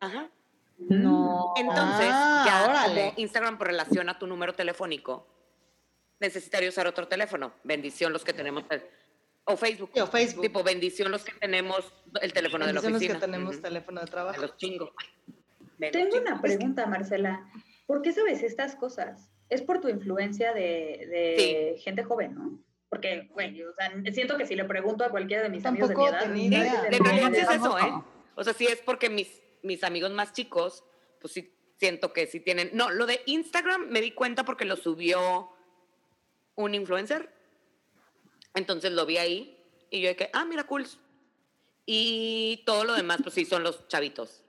Ajá. 0.00 0.28
No. 0.76 1.54
Entonces, 1.56 2.10
ah, 2.12 2.44
ya 2.46 2.84
como 2.84 3.14
Instagram 3.16 3.56
por 3.56 3.68
relación 3.68 4.10
a 4.10 4.18
tu 4.18 4.26
número 4.26 4.52
telefónico, 4.52 5.26
necesitaría 6.20 6.68
usar 6.68 6.86
otro 6.86 7.08
teléfono. 7.08 7.54
Bendición 7.64 8.12
los 8.12 8.22
que 8.22 8.34
tenemos. 8.34 8.64
O 9.44 9.56
Facebook. 9.56 9.92
o 9.98 10.06
Facebook. 10.06 10.42
Tipo, 10.42 10.62
bendición 10.62 11.10
los 11.10 11.24
que 11.24 11.32
tenemos 11.32 11.90
el 12.20 12.34
teléfono 12.34 12.66
de 12.66 12.74
la 12.74 12.80
oficina. 12.80 12.98
los 12.98 13.12
que 13.14 13.26
tenemos 13.26 13.62
teléfono 13.62 14.02
de 14.02 14.06
trabajo. 14.08 14.42
los 14.42 14.58
chingos. 14.58 14.90
Tengo 15.78 16.18
una 16.18 16.40
pregunta, 16.40 16.86
Marcela. 16.86 17.48
¿Por 17.86 18.02
qué 18.02 18.12
sabes 18.12 18.42
estas 18.42 18.76
cosas? 18.76 19.30
Es 19.48 19.62
por 19.62 19.80
tu 19.80 19.88
influencia 19.88 20.52
de, 20.52 21.76
gente 21.82 22.04
joven, 22.04 22.34
¿no? 22.34 22.58
Porque, 22.88 23.28
güey, 23.32 23.62
o 23.62 23.74
sea, 23.74 23.92
siento 24.12 24.36
que 24.38 24.46
si 24.46 24.54
le 24.54 24.64
pregunto 24.64 25.04
a 25.04 25.10
cualquiera 25.10 25.42
de 25.42 25.50
mis 25.50 25.64
amigos 25.66 25.90
de 25.90 25.94
mi 26.28 26.46
edad... 26.48 26.88
De, 26.88 27.38
es 27.38 27.50
eso, 27.50 27.78
¿eh? 27.78 27.92
O 28.34 28.44
sea, 28.44 28.54
sí 28.54 28.66
es 28.66 28.80
porque 28.80 29.10
mis, 29.10 29.42
mis 29.62 29.84
amigos 29.84 30.10
más 30.10 30.32
chicos, 30.32 30.84
pues 31.20 31.34
sí 31.34 31.54
siento 31.78 32.12
que 32.12 32.26
sí 32.26 32.40
tienen... 32.40 32.70
No, 32.72 32.90
lo 32.90 33.06
de 33.06 33.20
Instagram 33.26 33.88
me 33.88 34.00
di 34.00 34.12
cuenta 34.12 34.44
porque 34.44 34.64
lo 34.64 34.76
subió 34.76 35.50
un 36.56 36.74
influencer. 36.74 37.32
Entonces 38.54 38.92
lo 38.92 39.06
vi 39.06 39.18
ahí 39.18 39.64
y 39.90 40.00
yo 40.00 40.08
dije, 40.08 40.30
ah, 40.32 40.44
mira, 40.44 40.64
cool. 40.64 40.86
Y 41.86 42.62
todo 42.66 42.84
lo 42.84 42.94
demás, 42.94 43.20
pues 43.22 43.34
sí, 43.34 43.44
son 43.44 43.62
los 43.62 43.86
chavitos. 43.88 44.42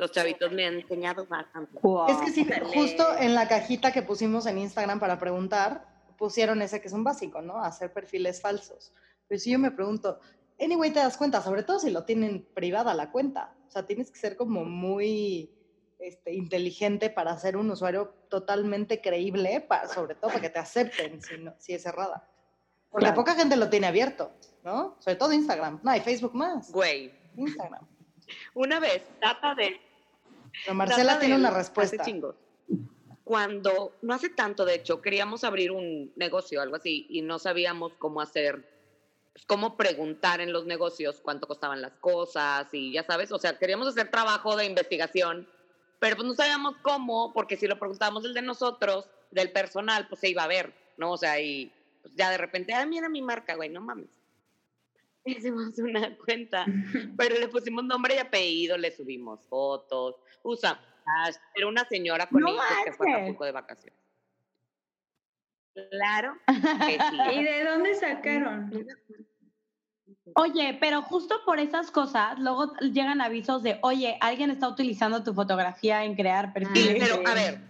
Los 0.00 0.12
chavitos 0.12 0.50
me 0.50 0.64
han 0.64 0.76
enseñado 0.76 1.26
bastante. 1.26 1.78
Es 2.08 2.16
que 2.16 2.30
sí, 2.32 2.48
justo 2.72 3.04
en 3.18 3.34
la 3.34 3.46
cajita 3.46 3.92
que 3.92 4.00
pusimos 4.00 4.46
en 4.46 4.56
Instagram 4.56 4.98
para 4.98 5.18
preguntar, 5.18 5.86
pusieron 6.16 6.62
ese 6.62 6.80
que 6.80 6.88
es 6.88 6.94
un 6.94 7.04
básico, 7.04 7.42
¿no? 7.42 7.62
Hacer 7.62 7.92
perfiles 7.92 8.40
falsos. 8.40 8.94
Pero 9.28 9.38
si 9.38 9.50
yo 9.50 9.58
me 9.58 9.70
pregunto, 9.70 10.18
anyway, 10.58 10.90
te 10.90 11.00
das 11.00 11.18
cuenta, 11.18 11.42
sobre 11.42 11.64
todo 11.64 11.78
si 11.78 11.90
lo 11.90 12.04
tienen 12.04 12.48
privada 12.54 12.94
la 12.94 13.10
cuenta. 13.10 13.54
O 13.68 13.70
sea, 13.70 13.86
tienes 13.86 14.10
que 14.10 14.18
ser 14.18 14.38
como 14.38 14.64
muy 14.64 15.54
este, 15.98 16.32
inteligente 16.32 17.10
para 17.10 17.36
ser 17.36 17.58
un 17.58 17.70
usuario 17.70 18.14
totalmente 18.30 19.02
creíble, 19.02 19.60
para, 19.60 19.86
sobre 19.86 20.14
todo 20.14 20.30
para 20.30 20.40
que 20.40 20.48
te 20.48 20.60
acepten 20.60 21.20
si, 21.20 21.36
no, 21.36 21.54
si 21.58 21.74
es 21.74 21.82
cerrada. 21.82 22.26
Porque 22.88 23.12
poca 23.12 23.34
gente 23.34 23.54
lo 23.54 23.68
tiene 23.68 23.86
abierto, 23.86 24.32
¿no? 24.64 24.96
Sobre 24.98 25.16
todo 25.16 25.34
Instagram. 25.34 25.80
No, 25.82 25.90
hay 25.90 26.00
Facebook 26.00 26.34
más. 26.34 26.72
Güey. 26.72 27.12
Instagram. 27.36 27.86
Una 28.54 28.80
vez, 28.80 29.02
trata 29.20 29.54
de 29.54 29.89
pero 30.64 30.74
Marcela 30.74 31.18
tiene 31.18 31.36
una 31.36 31.50
respuesta. 31.50 32.04
Cuando, 33.24 33.96
no 34.02 34.14
hace 34.14 34.30
tanto, 34.30 34.64
de 34.64 34.74
hecho, 34.74 35.00
queríamos 35.00 35.44
abrir 35.44 35.70
un 35.70 36.12
negocio, 36.16 36.60
algo 36.60 36.76
así, 36.76 37.06
y 37.08 37.22
no 37.22 37.38
sabíamos 37.38 37.92
cómo 37.96 38.20
hacer, 38.20 38.68
pues, 39.32 39.44
cómo 39.46 39.76
preguntar 39.76 40.40
en 40.40 40.52
los 40.52 40.66
negocios 40.66 41.20
cuánto 41.22 41.46
costaban 41.46 41.80
las 41.80 41.92
cosas, 41.98 42.66
y 42.72 42.92
ya 42.92 43.04
sabes, 43.04 43.30
o 43.30 43.38
sea, 43.38 43.56
queríamos 43.56 43.86
hacer 43.86 44.10
trabajo 44.10 44.56
de 44.56 44.64
investigación, 44.64 45.48
pero 46.00 46.16
pues 46.16 46.26
no 46.26 46.34
sabíamos 46.34 46.74
cómo, 46.82 47.32
porque 47.32 47.56
si 47.56 47.68
lo 47.68 47.78
preguntábamos 47.78 48.24
el 48.24 48.34
de 48.34 48.42
nosotros, 48.42 49.08
del 49.30 49.52
personal, 49.52 50.08
pues 50.08 50.20
se 50.20 50.28
iba 50.28 50.42
a 50.42 50.48
ver, 50.48 50.74
¿no? 50.96 51.12
O 51.12 51.16
sea, 51.16 51.40
y 51.40 51.72
pues, 52.02 52.12
ya 52.16 52.30
de 52.30 52.38
repente, 52.38 52.74
ah, 52.74 52.84
mira 52.84 53.08
mi 53.08 53.22
marca, 53.22 53.54
güey, 53.54 53.68
no 53.68 53.80
mames 53.80 54.19
hicimos 55.24 55.78
una 55.78 56.16
cuenta, 56.16 56.64
pero 57.16 57.38
le 57.38 57.48
pusimos 57.48 57.84
nombre 57.84 58.14
y 58.14 58.18
apellido, 58.18 58.76
le 58.76 58.90
subimos 58.90 59.46
fotos, 59.46 60.16
usa, 60.42 60.80
era 61.54 61.66
una 61.66 61.84
señora 61.84 62.26
con 62.26 62.46
hijos 62.46 62.64
que 62.84 62.92
fue 62.92 63.12
a 63.12 63.26
poco 63.26 63.44
de 63.44 63.52
vacaciones. 63.52 63.98
Claro 65.90 66.36
¿Y 67.32 67.44
de 67.44 67.64
dónde 67.64 67.94
sacaron? 67.94 68.86
Oye, 70.34 70.76
pero 70.80 71.02
justo 71.02 71.40
por 71.44 71.58
esas 71.58 71.90
cosas, 71.90 72.38
luego 72.38 72.72
llegan 72.92 73.20
avisos 73.20 73.62
de, 73.62 73.78
oye, 73.82 74.16
alguien 74.20 74.50
está 74.50 74.68
utilizando 74.68 75.22
tu 75.22 75.32
fotografía 75.32 76.04
en 76.04 76.14
crear 76.14 76.52
perfiles. 76.52 77.04
Sí, 77.04 77.10
pero 77.16 77.28
a 77.28 77.34
ver, 77.34 77.60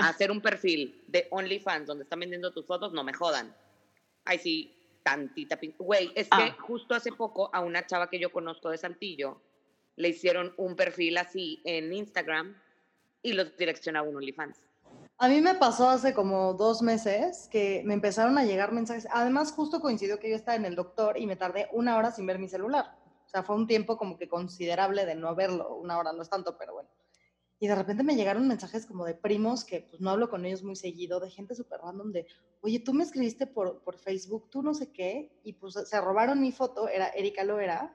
hacer 0.00 0.30
un 0.30 0.40
perfil 0.40 1.02
de 1.08 1.26
OnlyFans 1.30 1.86
donde 1.86 2.04
están 2.04 2.20
vendiendo 2.20 2.52
tus 2.52 2.66
fotos, 2.66 2.92
no 2.92 3.02
me 3.04 3.12
jodan. 3.12 3.54
Ay, 4.24 4.38
sí, 4.38 4.72
tantita. 5.02 5.58
Güey, 5.78 6.12
es 6.14 6.28
que 6.28 6.42
Ah. 6.42 6.56
justo 6.60 6.94
hace 6.94 7.12
poco 7.12 7.50
a 7.52 7.60
una 7.60 7.86
chava 7.86 8.08
que 8.10 8.18
yo 8.18 8.30
conozco 8.32 8.70
de 8.70 8.78
Saltillo 8.78 9.40
le 9.96 10.08
hicieron 10.08 10.54
un 10.56 10.74
perfil 10.76 11.18
así 11.18 11.60
en 11.64 11.92
Instagram 11.92 12.56
y 13.22 13.34
los 13.34 13.56
direccionaba 13.56 14.06
a 14.06 14.10
un 14.10 14.16
OnlyFans. 14.16 14.62
A 15.18 15.28
mí 15.28 15.40
me 15.40 15.54
pasó 15.54 15.88
hace 15.88 16.14
como 16.14 16.54
dos 16.54 16.82
meses 16.82 17.48
que 17.50 17.82
me 17.84 17.94
empezaron 17.94 18.36
a 18.38 18.44
llegar 18.44 18.72
mensajes. 18.72 19.06
Además, 19.12 19.52
justo 19.52 19.80
coincidió 19.80 20.18
que 20.18 20.30
yo 20.30 20.36
estaba 20.36 20.56
en 20.56 20.64
el 20.64 20.74
doctor 20.74 21.18
y 21.18 21.26
me 21.26 21.36
tardé 21.36 21.68
una 21.72 21.96
hora 21.96 22.10
sin 22.10 22.26
ver 22.26 22.38
mi 22.38 22.48
celular. 22.48 22.96
O 23.24 23.28
sea, 23.28 23.42
fue 23.42 23.54
un 23.56 23.66
tiempo 23.66 23.96
como 23.96 24.18
que 24.18 24.28
considerable 24.28 25.06
de 25.06 25.14
no 25.14 25.34
verlo. 25.34 25.76
Una 25.76 25.98
hora 25.98 26.12
no 26.12 26.22
es 26.22 26.28
tanto, 26.28 26.56
pero 26.58 26.74
bueno. 26.74 26.88
Y 27.62 27.68
de 27.68 27.76
repente 27.76 28.02
me 28.02 28.16
llegaron 28.16 28.48
mensajes 28.48 28.86
como 28.86 29.04
de 29.04 29.14
primos 29.14 29.64
que 29.64 29.82
pues 29.82 30.02
no 30.02 30.10
hablo 30.10 30.28
con 30.28 30.44
ellos 30.44 30.64
muy 30.64 30.74
seguido, 30.74 31.20
de 31.20 31.30
gente 31.30 31.54
súper 31.54 31.78
random 31.78 32.10
de, 32.10 32.26
oye, 32.60 32.80
tú 32.80 32.92
me 32.92 33.04
escribiste 33.04 33.46
por, 33.46 33.78
por 33.84 33.96
Facebook, 33.96 34.50
tú 34.50 34.64
no 34.64 34.74
sé 34.74 34.90
qué, 34.90 35.30
y 35.44 35.52
pues 35.52 35.74
se 35.74 36.00
robaron 36.00 36.40
mi 36.40 36.50
foto, 36.50 36.88
era 36.88 37.06
Erika 37.10 37.44
Loera, 37.44 37.94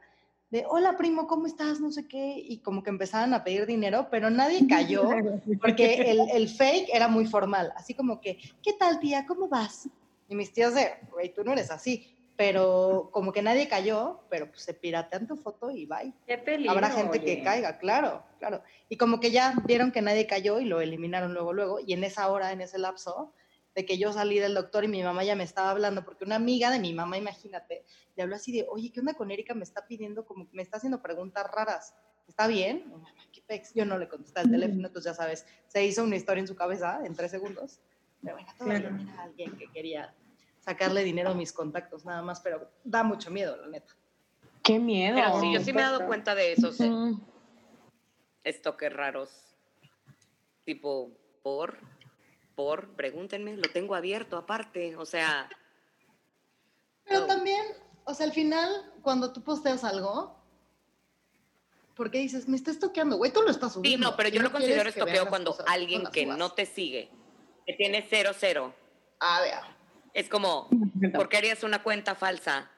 de, 0.52 0.64
hola 0.70 0.96
primo, 0.96 1.28
¿cómo 1.28 1.48
estás? 1.48 1.82
No 1.82 1.92
sé 1.92 2.08
qué, 2.08 2.38
y 2.38 2.60
como 2.60 2.82
que 2.82 2.92
empezaban 2.92 3.34
a 3.34 3.44
pedir 3.44 3.66
dinero, 3.66 4.08
pero 4.10 4.30
nadie 4.30 4.66
cayó 4.70 5.04
porque 5.62 6.12
el, 6.12 6.22
el 6.34 6.48
fake 6.48 6.88
era 6.94 7.10
muy 7.10 7.26
formal, 7.26 7.74
así 7.76 7.94
como 7.94 8.22
que, 8.22 8.38
¿qué 8.64 8.72
tal 8.72 9.02
tía? 9.02 9.26
¿Cómo 9.26 9.50
vas? 9.50 9.90
Y 10.30 10.36
mis 10.36 10.54
tías 10.54 10.76
de, 10.76 10.92
güey, 11.12 11.34
tú 11.34 11.44
no 11.44 11.52
eres 11.52 11.72
así, 11.72 12.17
pero 12.38 13.10
como 13.12 13.34
que 13.34 13.42
nadie 13.42 13.68
cayó, 13.68 14.22
pero 14.30 14.48
pues 14.50 14.62
se 14.62 14.74
piratean 14.76 15.28
tu 15.28 15.36
foto 15.36 15.72
y 15.72 15.86
bye. 15.88 16.14
Qué 16.28 16.38
peligro. 16.38 16.72
Habrá 16.72 16.92
gente 16.92 17.20
que 17.20 17.34
oye. 17.34 17.44
caiga, 17.44 17.80
claro, 17.80 18.24
claro. 18.40 18.62
Y 18.90 18.96
como 18.98 19.20
que 19.20 19.32
ya 19.32 19.56
vieron 19.66 19.92
que 19.92 20.04
nadie 20.04 20.28
cayó 20.28 20.60
y 20.60 20.66
lo 20.66 20.80
eliminaron 20.80 21.34
luego, 21.34 21.52
luego, 21.52 21.80
y 21.80 21.94
en 21.94 22.04
esa 22.04 22.30
hora, 22.32 22.52
en 22.52 22.62
ese 22.62 22.78
lapso, 22.78 23.34
de 23.74 23.86
que 23.86 23.98
yo 23.98 24.14
salí 24.14 24.40
del 24.40 24.54
doctor 24.54 24.84
y 24.84 24.88
mi 24.88 25.04
mamá 25.04 25.24
ya 25.24 25.36
me 25.36 25.44
estaba 25.44 25.72
hablando, 25.72 26.06
porque 26.06 26.26
una 26.26 26.36
amiga 26.36 26.70
de 26.72 26.80
mi 26.80 26.94
mamá, 26.94 27.18
imagínate, 27.18 27.84
le 28.16 28.24
habló 28.24 28.36
así 28.36 28.52
de, 28.52 28.66
oye, 28.70 28.92
¿qué 28.92 29.00
onda 29.00 29.14
con 29.16 29.30
Erika? 29.32 29.54
Me 29.56 29.64
está 29.64 29.86
pidiendo, 29.88 30.26
como, 30.26 30.48
me 30.52 30.62
está 30.62 30.78
haciendo 30.78 31.02
preguntas 31.02 31.46
raras. 31.52 31.96
¿Está 32.28 32.46
bien? 32.48 32.84
Y 32.86 32.90
mamá, 32.90 33.08
¿qué 33.32 33.42
pex? 33.42 33.74
Yo 33.74 33.86
no 33.86 33.98
le 33.98 34.08
contesté 34.10 34.42
al 34.42 34.52
teléfono, 34.52 34.88
entonces 34.88 35.12
ya 35.12 35.16
sabes, 35.16 35.46
se 35.68 35.84
hizo 35.86 36.04
una 36.04 36.16
historia 36.16 36.42
en 36.42 36.48
su 36.48 36.56
cabeza 36.56 37.00
en 37.06 37.16
tres 37.16 37.32
segundos. 37.32 37.80
Pero 38.22 38.36
bueno, 38.36 38.50
todavía 38.58 38.80
Claro. 38.90 39.02
era 39.02 39.22
alguien 39.24 39.58
que 39.58 39.72
quería 39.72 40.14
sacarle 40.68 41.06
dinero 41.06 41.30
a 41.30 41.34
mis 41.34 41.54
contactos, 41.54 42.04
nada 42.04 42.22
más, 42.22 42.42
pero 42.42 42.70
da 42.84 43.02
mucho 43.02 43.32
miedo, 43.32 43.56
la 43.56 43.68
neta. 43.68 43.96
Qué 44.62 44.80
miedo. 44.80 45.16
Pero 45.16 45.40
sí, 45.40 45.54
yo 45.54 45.62
sí 45.62 45.72
me 45.72 45.80
he 45.80 45.86
dado 45.86 46.06
cuenta 46.06 46.36
de 46.36 46.52
esos 46.52 46.82
eh, 46.82 46.92
estoques 48.44 48.92
raros. 48.92 49.56
Tipo, 50.66 51.14
por, 51.42 51.78
por, 52.54 52.90
pregúntenme, 52.98 53.56
lo 53.56 53.70
tengo 53.70 53.96
abierto 53.96 54.36
aparte. 54.36 54.98
O 54.98 55.06
sea, 55.06 55.48
Pero 57.06 57.22
No. 57.22 57.28
también, 57.28 57.64
o 58.04 58.14
sea, 58.14 58.26
al 58.26 58.34
final, 58.34 58.92
cuando 59.02 59.32
tú 59.32 59.42
posteas 59.42 59.86
algo, 59.86 60.36
¿por 61.96 62.12
qué 62.12 62.18
dices, 62.18 62.50
me 62.50 62.58
estás 62.58 62.78
toqueando? 62.78 63.16
Güey, 63.16 63.32
tú 63.32 63.42
lo 63.42 63.52
estás 63.52 63.72
sí, 63.72 63.76
subiendo. 63.76 64.10
no, 64.12 64.18
pero 64.18 64.28
yo 64.28 64.42
lo 64.42 64.52
considero 64.52 64.90
estoqueo 64.90 65.30
cuando 65.30 65.56
alguien 65.66 66.08
que 66.08 66.26
no 66.26 66.52
te 66.52 66.66
sigue, 66.66 67.10
que 67.66 67.72
tiene 67.72 68.06
cero, 68.10 68.32
cero, 68.38 68.74
Ah, 69.22 69.40
vea. 69.42 69.77
Es 70.14 70.30
como, 70.30 70.70
¿por 71.14 71.30
qué 71.30 71.38
harías 71.38 71.64
una 71.64 71.84
cuenta 71.84 72.16
falsa 72.16 72.70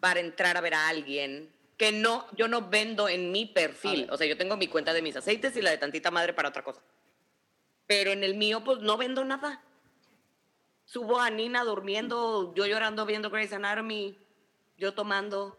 para 0.00 0.20
entrar 0.20 0.56
a 0.56 0.60
ver 0.60 0.74
a 0.74 0.88
alguien 0.88 1.52
que 1.76 1.92
no, 1.92 2.26
yo 2.36 2.48
no 2.48 2.68
vendo 2.68 3.08
en 3.08 3.32
mi 3.32 3.46
perfil? 3.46 4.08
O 4.10 4.16
sea, 4.16 4.26
yo 4.26 4.36
tengo 4.36 4.56
mi 4.56 4.68
cuenta 4.68 4.92
de 4.92 5.02
mis 5.02 5.16
aceites 5.16 5.56
y 5.56 5.62
la 5.62 5.70
de 5.70 5.78
tantita 5.78 6.10
madre 6.10 6.32
para 6.32 6.48
otra 6.48 6.64
cosa. 6.64 6.80
Pero 7.86 8.10
en 8.10 8.24
el 8.24 8.36
mío, 8.36 8.64
pues 8.64 8.78
no 8.80 8.96
vendo 8.96 9.24
nada. 9.24 9.62
Subo 10.84 11.20
a 11.20 11.30
Nina 11.30 11.64
durmiendo, 11.64 12.54
yo 12.54 12.66
llorando 12.66 13.06
viendo 13.06 13.30
Grey's 13.30 13.52
Anatomy, 13.52 14.18
yo 14.76 14.94
tomando. 14.94 15.58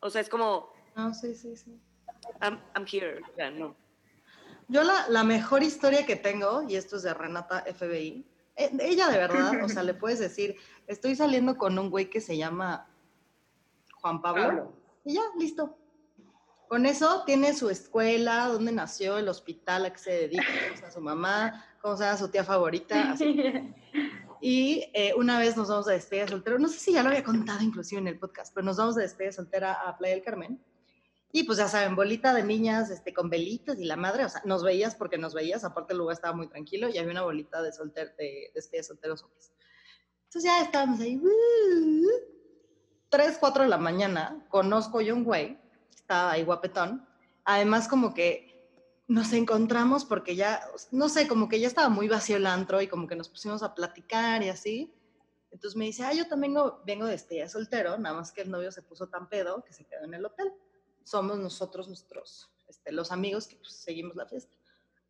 O 0.00 0.10
sea, 0.10 0.20
es 0.20 0.28
como, 0.28 0.72
No, 0.96 1.12
sí, 1.14 1.34
sí, 1.34 1.56
sí. 1.56 1.80
I'm, 2.40 2.60
I'm 2.74 2.86
here. 2.90 3.20
O 3.20 3.34
sea, 3.34 3.50
no. 3.50 3.76
Yo 4.68 4.82
la, 4.82 5.08
la 5.08 5.24
mejor 5.24 5.62
historia 5.62 6.06
que 6.06 6.16
tengo, 6.16 6.62
y 6.68 6.76
esto 6.76 6.96
es 6.96 7.02
de 7.02 7.12
Renata 7.12 7.64
FBI, 7.74 8.24
ella 8.56 9.08
de 9.08 9.18
verdad, 9.18 9.64
o 9.64 9.68
sea, 9.68 9.82
le 9.82 9.94
puedes 9.94 10.18
decir, 10.18 10.56
estoy 10.86 11.16
saliendo 11.16 11.56
con 11.56 11.78
un 11.78 11.90
güey 11.90 12.10
que 12.10 12.20
se 12.20 12.36
llama 12.36 12.88
Juan 14.00 14.20
Pablo, 14.20 14.42
Pablo. 14.42 14.72
y 15.04 15.14
ya, 15.14 15.22
listo. 15.38 15.78
Con 16.68 16.86
eso 16.86 17.22
tiene 17.24 17.54
su 17.54 17.70
escuela, 17.70 18.48
dónde 18.48 18.72
nació, 18.72 19.18
el 19.18 19.28
hospital 19.28 19.84
a 19.84 19.92
que 19.92 19.98
se 19.98 20.10
dedica, 20.10 20.44
cómo 20.80 20.90
su 20.90 21.00
mamá, 21.00 21.64
cómo 21.80 21.96
se 21.96 22.04
llama 22.04 22.16
su 22.16 22.28
tía 22.28 22.44
favorita, 22.44 23.12
así. 23.12 23.36
Y 24.46 24.90
eh, 24.92 25.14
una 25.16 25.38
vez 25.38 25.56
nos 25.56 25.68
vamos 25.68 25.88
a 25.88 25.92
despedida 25.92 26.28
soltera, 26.28 26.58
no 26.58 26.68
sé 26.68 26.78
si 26.78 26.92
ya 26.92 27.02
lo 27.02 27.08
había 27.08 27.24
contado 27.24 27.62
inclusive 27.62 27.98
en 28.02 28.08
el 28.08 28.18
podcast, 28.18 28.52
pero 28.54 28.66
nos 28.66 28.76
vamos 28.76 28.94
de 28.94 29.00
despedida 29.00 29.32
soltera 29.32 29.72
a 29.72 29.96
Playa 29.96 30.16
del 30.16 30.22
Carmen. 30.22 30.60
Y 31.36 31.42
pues 31.42 31.58
ya 31.58 31.66
saben, 31.66 31.96
bolita 31.96 32.32
de 32.32 32.44
niñas 32.44 32.90
este, 32.90 33.12
con 33.12 33.28
velitas 33.28 33.80
y 33.80 33.86
la 33.86 33.96
madre, 33.96 34.24
o 34.24 34.28
sea, 34.28 34.40
nos 34.44 34.62
veías 34.62 34.94
porque 34.94 35.18
nos 35.18 35.34
veías, 35.34 35.64
aparte 35.64 35.92
el 35.92 35.98
lugar 35.98 36.14
estaba 36.14 36.32
muy 36.32 36.46
tranquilo 36.46 36.88
y 36.88 36.96
había 36.96 37.10
una 37.10 37.22
bolita 37.22 37.60
de, 37.60 37.72
solter, 37.72 38.14
de 38.14 38.52
de 38.54 38.82
solteros 38.84 39.24
hombres. 39.24 39.52
Entonces 40.26 40.44
ya 40.44 40.62
estábamos 40.62 41.00
ahí, 41.00 41.16
¡uh! 41.16 42.08
3, 43.08 43.36
4 43.40 43.64
de 43.64 43.68
la 43.68 43.78
mañana, 43.78 44.46
conozco 44.48 45.00
yo 45.00 45.12
un 45.12 45.24
güey, 45.24 45.58
estaba 45.92 46.30
ahí 46.30 46.44
guapetón, 46.44 47.04
además 47.44 47.88
como 47.88 48.14
que 48.14 48.70
nos 49.08 49.32
encontramos 49.32 50.04
porque 50.04 50.36
ya, 50.36 50.62
no 50.92 51.08
sé, 51.08 51.26
como 51.26 51.48
que 51.48 51.58
ya 51.58 51.66
estaba 51.66 51.88
muy 51.88 52.06
vacío 52.06 52.36
el 52.36 52.46
antro 52.46 52.80
y 52.80 52.86
como 52.86 53.08
que 53.08 53.16
nos 53.16 53.28
pusimos 53.28 53.64
a 53.64 53.74
platicar 53.74 54.44
y 54.44 54.50
así. 54.50 54.94
Entonces 55.50 55.76
me 55.76 55.86
dice, 55.86 56.04
ah, 56.04 56.12
yo 56.12 56.28
también 56.28 56.54
vengo, 56.54 56.80
vengo 56.86 57.06
de 57.06 57.10
despedida 57.10 57.42
de 57.42 57.48
soltero, 57.48 57.98
nada 57.98 58.14
más 58.14 58.30
que 58.30 58.42
el 58.42 58.52
novio 58.52 58.70
se 58.70 58.82
puso 58.82 59.08
tan 59.08 59.28
pedo 59.28 59.64
que 59.64 59.72
se 59.72 59.84
quedó 59.84 60.04
en 60.04 60.14
el 60.14 60.24
hotel. 60.24 60.52
Somos 61.04 61.38
nosotros, 61.38 61.86
nuestros, 61.88 62.50
este, 62.66 62.90
los 62.92 63.12
amigos 63.12 63.46
que 63.46 63.56
pues, 63.56 63.72
seguimos 63.72 64.16
la 64.16 64.26
fiesta. 64.26 64.56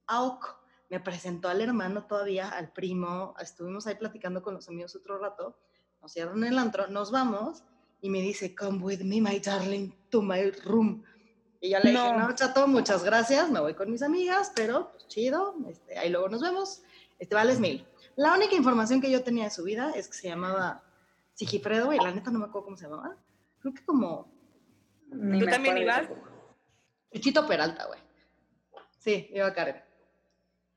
AUC 0.07 0.45
me 0.91 1.01
presentó 1.01 1.49
al 1.49 1.61
hermano 1.61 2.05
todavía, 2.07 2.49
al 2.51 2.73
primo, 2.73 3.35
estuvimos 3.41 3.87
ahí 3.87 3.95
platicando 3.95 4.43
con 4.43 4.55
los 4.55 4.69
amigos 4.69 4.95
otro 4.95 5.19
rato, 5.19 5.57
nos 6.03 6.13
cierran 6.13 6.45
el 6.45 6.59
antro, 6.59 6.89
nos 6.89 7.11
vamos 7.11 7.63
y 8.01 8.11
me 8.11 8.21
dice, 8.21 8.55
come 8.55 8.79
with 8.79 9.01
me, 9.01 9.21
my 9.21 9.41
darling, 9.41 9.93
to 10.11 10.21
my 10.21 10.51
room. 10.65 11.03
Y 11.61 11.71
yo 11.71 11.79
le 11.79 11.93
dije, 11.93 12.13
No. 12.13 12.19
no, 12.19 12.35
chato, 12.35 12.67
muchas 12.67 13.03
gracias, 13.03 13.51
me 13.51 13.61
voy 13.61 13.75
con 13.75 13.91
mis 13.91 14.03
amigas, 14.03 14.53
pero 14.55 14.91
pues 14.91 15.09
chido, 15.09 15.55
este, 15.69 15.97
ahí 15.97 16.11
luego 16.11 16.29
nos 16.29 16.43
vemos, 16.43 16.83
este, 17.19 17.35
vales 17.35 17.59
mil. 17.59 17.87
La 18.17 18.35
única 18.35 18.55
información 18.55 19.01
que 19.01 19.11
yo 19.11 19.25
tenía 19.25 19.45
de 19.45 19.51
su 19.51 19.65
vida 19.65 19.93
es 19.97 20.09
que 20.09 20.15
se 20.15 20.29
llamaba 20.29 20.85
Sigifredo, 21.33 21.93
y 21.93 21.99
la 21.99 22.13
neta 22.13 22.31
no 22.31 22.39
me 22.39 22.45
acuerdo 22.45 22.67
cómo 22.67 22.77
se 22.77 22.85
llamaba. 22.85 23.17
Creo 23.61 23.73
que 23.73 23.85
como 23.85 24.34
Ni 25.11 25.41
¿Tú 25.41 25.47
también 25.47 25.79
ibas? 25.79 26.09
Chuchito 27.13 27.47
Peralta, 27.47 27.87
güey. 27.87 28.01
Sí, 28.99 29.31
iba 29.33 29.53
Karen. 29.53 29.83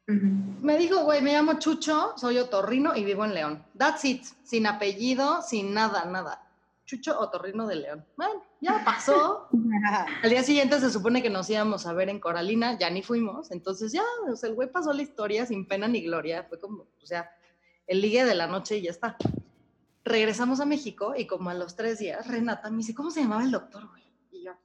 Ujú. 0.08 0.66
Me 0.66 0.78
dijo, 0.78 1.04
güey, 1.04 1.22
me 1.22 1.34
llamo 1.34 1.60
Chucho, 1.60 2.14
soy 2.18 2.38
otorrino 2.38 2.96
y 2.96 3.04
vivo 3.04 3.26
en 3.26 3.34
León. 3.34 3.66
That's 3.78 4.06
it, 4.06 4.24
sin 4.44 4.68
apellido, 4.68 5.42
sin 5.42 5.74
nada, 5.74 6.06
nada. 6.06 6.48
Chucho 6.88 7.20
Otorrino 7.20 7.68
de 7.68 7.76
León. 7.76 8.06
Bueno, 8.16 8.42
ya 8.62 8.82
pasó. 8.86 9.50
Al 10.24 10.30
día 10.30 10.42
siguiente 10.42 10.80
se 10.80 10.90
supone 10.90 11.22
que 11.22 11.30
nos 11.30 11.50
íbamos 11.50 11.86
a 11.86 11.92
ver 11.92 12.08
en 12.08 12.22
Coralina, 12.22 12.80
ya 12.80 12.90
ni 12.90 13.04
fuimos. 13.04 13.52
Entonces 13.52 13.92
ya, 13.92 14.04
o 14.32 14.36
sea, 14.38 14.50
el 14.50 14.56
güey 14.56 14.72
pasó 14.72 14.94
la 14.94 15.02
historia 15.02 15.46
sin 15.46 15.68
pena 15.68 15.90
ni 15.90 16.02
gloria. 16.02 16.46
Fue 16.48 16.58
como, 16.58 16.84
o 16.84 17.06
sea, 17.06 17.30
el 17.88 18.00
ligue 18.00 18.24
de 18.24 18.36
la 18.36 18.48
noche 18.48 18.78
y 18.78 18.84
ya 18.84 18.92
está. 18.92 19.18
Regresamos 20.06 20.62
a 20.62 20.66
México 20.66 21.14
y 21.16 21.28
como 21.28 21.50
a 21.50 21.54
los 21.54 21.76
tres 21.76 22.00
días, 22.00 22.26
Renata 22.26 22.70
me 22.72 22.78
dice, 22.78 22.96
¿cómo 22.96 23.12
se 23.12 23.22
llamaba 23.22 23.44
el 23.44 23.52
doctor, 23.52 23.86
güey? 23.90 24.04
Yo, 24.48 24.58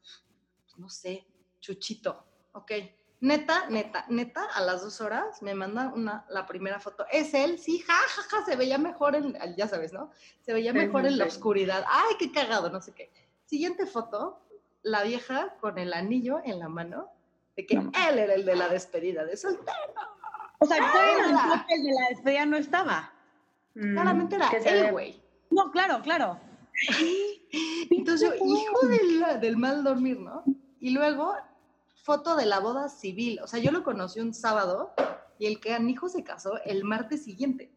pues 0.64 0.78
no 0.78 0.88
sé, 0.88 1.26
Chuchito. 1.60 2.24
Ok. 2.52 2.72
Neta, 3.20 3.66
neta, 3.68 4.04
neta, 4.08 4.44
a 4.52 4.60
las 4.62 4.82
dos 4.82 5.00
horas 5.00 5.42
me 5.42 5.54
manda 5.54 5.92
una, 5.94 6.24
la 6.28 6.44
primera 6.46 6.80
foto. 6.80 7.06
Es 7.10 7.34
él, 7.34 7.58
sí, 7.58 7.78
ja, 7.78 7.94
ja, 7.94 8.22
ja, 8.22 8.44
se 8.44 8.56
veía 8.56 8.78
mejor 8.78 9.14
en, 9.14 9.36
ya 9.56 9.68
sabes, 9.68 9.92
¿no? 9.92 10.10
Se 10.40 10.52
veía 10.52 10.72
mejor 10.72 11.02
sí, 11.02 11.08
en 11.08 11.18
la 11.18 11.26
oscuridad. 11.26 11.84
Ay, 11.88 12.16
qué 12.18 12.32
cagado, 12.32 12.68
no 12.70 12.80
sé 12.80 12.92
qué. 12.92 13.12
Siguiente 13.46 13.86
foto, 13.86 14.40
la 14.82 15.02
vieja 15.04 15.56
con 15.60 15.78
el 15.78 15.92
anillo 15.92 16.40
en 16.44 16.58
la 16.58 16.68
mano 16.68 17.10
de 17.56 17.64
que 17.66 17.76
No. 17.76 17.92
él 18.08 18.18
era 18.18 18.34
el 18.34 18.44
de 18.44 18.56
la 18.56 18.68
despedida 18.68 19.24
de 19.24 19.36
soltero. 19.36 19.70
O 20.58 20.66
sea, 20.66 20.76
el 20.78 21.82
de 21.82 21.92
la 21.92 22.08
despedida 22.08 22.46
no 22.46 22.56
estaba. 22.56 23.12
Mm, 23.74 23.92
Claramente 23.94 24.36
era 24.36 24.50
se 24.50 24.80
él, 24.80 24.90
güey. 24.90 25.22
No, 25.50 25.70
claro, 25.70 26.02
claro. 26.02 26.40
Entonces 27.98 28.32
yo, 28.38 28.44
hijo 28.44 28.86
del, 28.86 29.40
del 29.40 29.56
mal 29.56 29.84
dormir, 29.84 30.18
¿no? 30.20 30.44
Y 30.80 30.90
luego, 30.90 31.34
foto 32.02 32.36
de 32.36 32.46
la 32.46 32.58
boda 32.60 32.88
civil. 32.88 33.40
O 33.42 33.46
sea, 33.46 33.60
yo 33.60 33.70
lo 33.70 33.82
conocí 33.82 34.20
un 34.20 34.34
sábado 34.34 34.92
y 35.38 35.46
el 35.46 35.60
canijo 35.60 36.08
se 36.08 36.24
casó 36.24 36.60
el 36.64 36.84
martes 36.84 37.24
siguiente. 37.24 37.72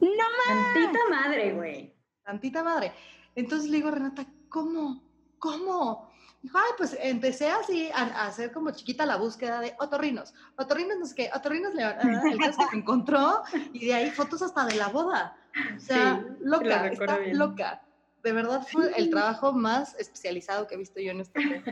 No 0.00 0.08
Tantita 0.46 0.98
madre, 1.10 1.52
güey. 1.54 1.94
Tantita 2.24 2.62
madre. 2.62 2.92
Entonces 3.34 3.70
le 3.70 3.78
digo, 3.78 3.90
Renata, 3.90 4.26
¿cómo? 4.48 5.02
¿Cómo? 5.38 6.10
Dijo, 6.42 6.58
ay, 6.58 6.72
pues 6.76 6.96
empecé 7.00 7.50
así 7.50 7.88
a, 7.94 8.02
a 8.02 8.26
hacer 8.26 8.52
como 8.52 8.70
chiquita 8.70 9.06
la 9.06 9.16
búsqueda 9.16 9.60
de 9.60 9.74
otorrinos. 9.78 10.34
Otorrinos 10.56 10.98
no 10.98 11.06
sé 11.06 11.14
qué, 11.14 11.30
otorrinos 11.34 11.74
león. 11.74 11.94
Ah, 11.98 12.22
El 12.30 12.38
caso 12.38 12.58
que 12.68 12.76
me 12.76 12.82
encontró 12.82 13.42
y 13.72 13.86
de 13.86 13.94
ahí 13.94 14.10
fotos 14.10 14.42
hasta 14.42 14.66
de 14.66 14.76
la 14.76 14.88
boda. 14.88 15.36
O 15.76 15.80
sea, 15.80 16.20
Sí, 16.22 16.34
loca, 16.42 16.88
está 16.88 17.16
bien. 17.18 17.38
loca. 17.38 17.82
De 18.24 18.32
verdad 18.32 18.66
fue 18.66 18.90
el 18.96 19.10
trabajo 19.10 19.52
más 19.52 19.94
especializado 20.00 20.66
que 20.66 20.74
he 20.74 20.78
visto 20.78 20.98
yo 20.98 21.10
en 21.10 21.20
este 21.20 21.62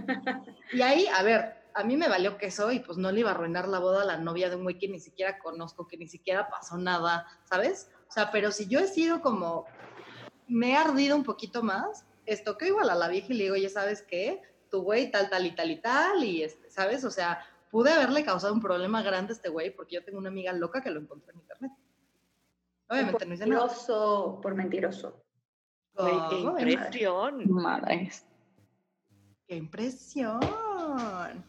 Y 0.72 0.82
ahí, 0.82 1.06
a 1.06 1.22
ver, 1.22 1.56
a 1.72 1.82
mí 1.82 1.96
me 1.96 2.08
valió 2.08 2.36
queso 2.36 2.70
y 2.70 2.80
pues 2.80 2.98
no 2.98 3.10
le 3.10 3.20
iba 3.20 3.30
a 3.30 3.34
arruinar 3.34 3.66
la 3.68 3.78
boda 3.78 4.02
a 4.02 4.04
la 4.04 4.18
novia 4.18 4.50
de 4.50 4.56
un 4.56 4.64
güey 4.64 4.78
que 4.78 4.86
ni 4.86 5.00
siquiera 5.00 5.38
conozco, 5.38 5.88
que 5.88 5.96
ni 5.96 6.06
siquiera 6.06 6.50
pasó 6.50 6.76
nada, 6.76 7.26
¿sabes? 7.44 7.90
O 8.06 8.12
sea, 8.12 8.30
pero 8.30 8.52
si 8.52 8.68
yo 8.68 8.80
he 8.80 8.86
sido 8.86 9.22
como, 9.22 9.64
me 10.46 10.72
he 10.72 10.76
ardido 10.76 11.16
un 11.16 11.24
poquito 11.24 11.62
más, 11.62 12.04
esto 12.26 12.58
que 12.58 12.66
igual 12.68 12.90
a 12.90 12.96
la 12.96 13.08
vieja 13.08 13.28
y 13.30 13.36
le 13.36 13.44
digo, 13.44 13.56
ya 13.56 13.70
sabes 13.70 14.02
qué, 14.02 14.42
tu 14.70 14.82
güey 14.82 15.10
tal, 15.10 15.30
tal 15.30 15.46
y 15.46 15.54
tal 15.54 15.70
y 15.70 15.80
tal, 15.80 16.22
y 16.22 16.42
este, 16.42 16.68
¿sabes? 16.68 17.02
O 17.04 17.10
sea, 17.10 17.42
pude 17.70 17.90
haberle 17.90 18.26
causado 18.26 18.52
un 18.52 18.60
problema 18.60 19.02
grande 19.02 19.32
a 19.32 19.36
este 19.36 19.48
güey 19.48 19.74
porque 19.74 19.94
yo 19.94 20.04
tengo 20.04 20.18
una 20.18 20.28
amiga 20.28 20.52
loca 20.52 20.82
que 20.82 20.90
lo 20.90 21.00
encontró 21.00 21.32
en 21.32 21.40
internet. 21.40 21.72
Obviamente 22.90 23.24
no 23.24 23.32
hice 23.32 23.46
nada. 23.46 23.62
Mentiroso, 23.62 24.38
por 24.42 24.54
mentiroso. 24.54 25.21
Qué 26.04 26.36
impresión. 26.38 27.50
Madres. 27.52 28.24
¡Qué 29.46 29.56
impresión! 29.56 30.40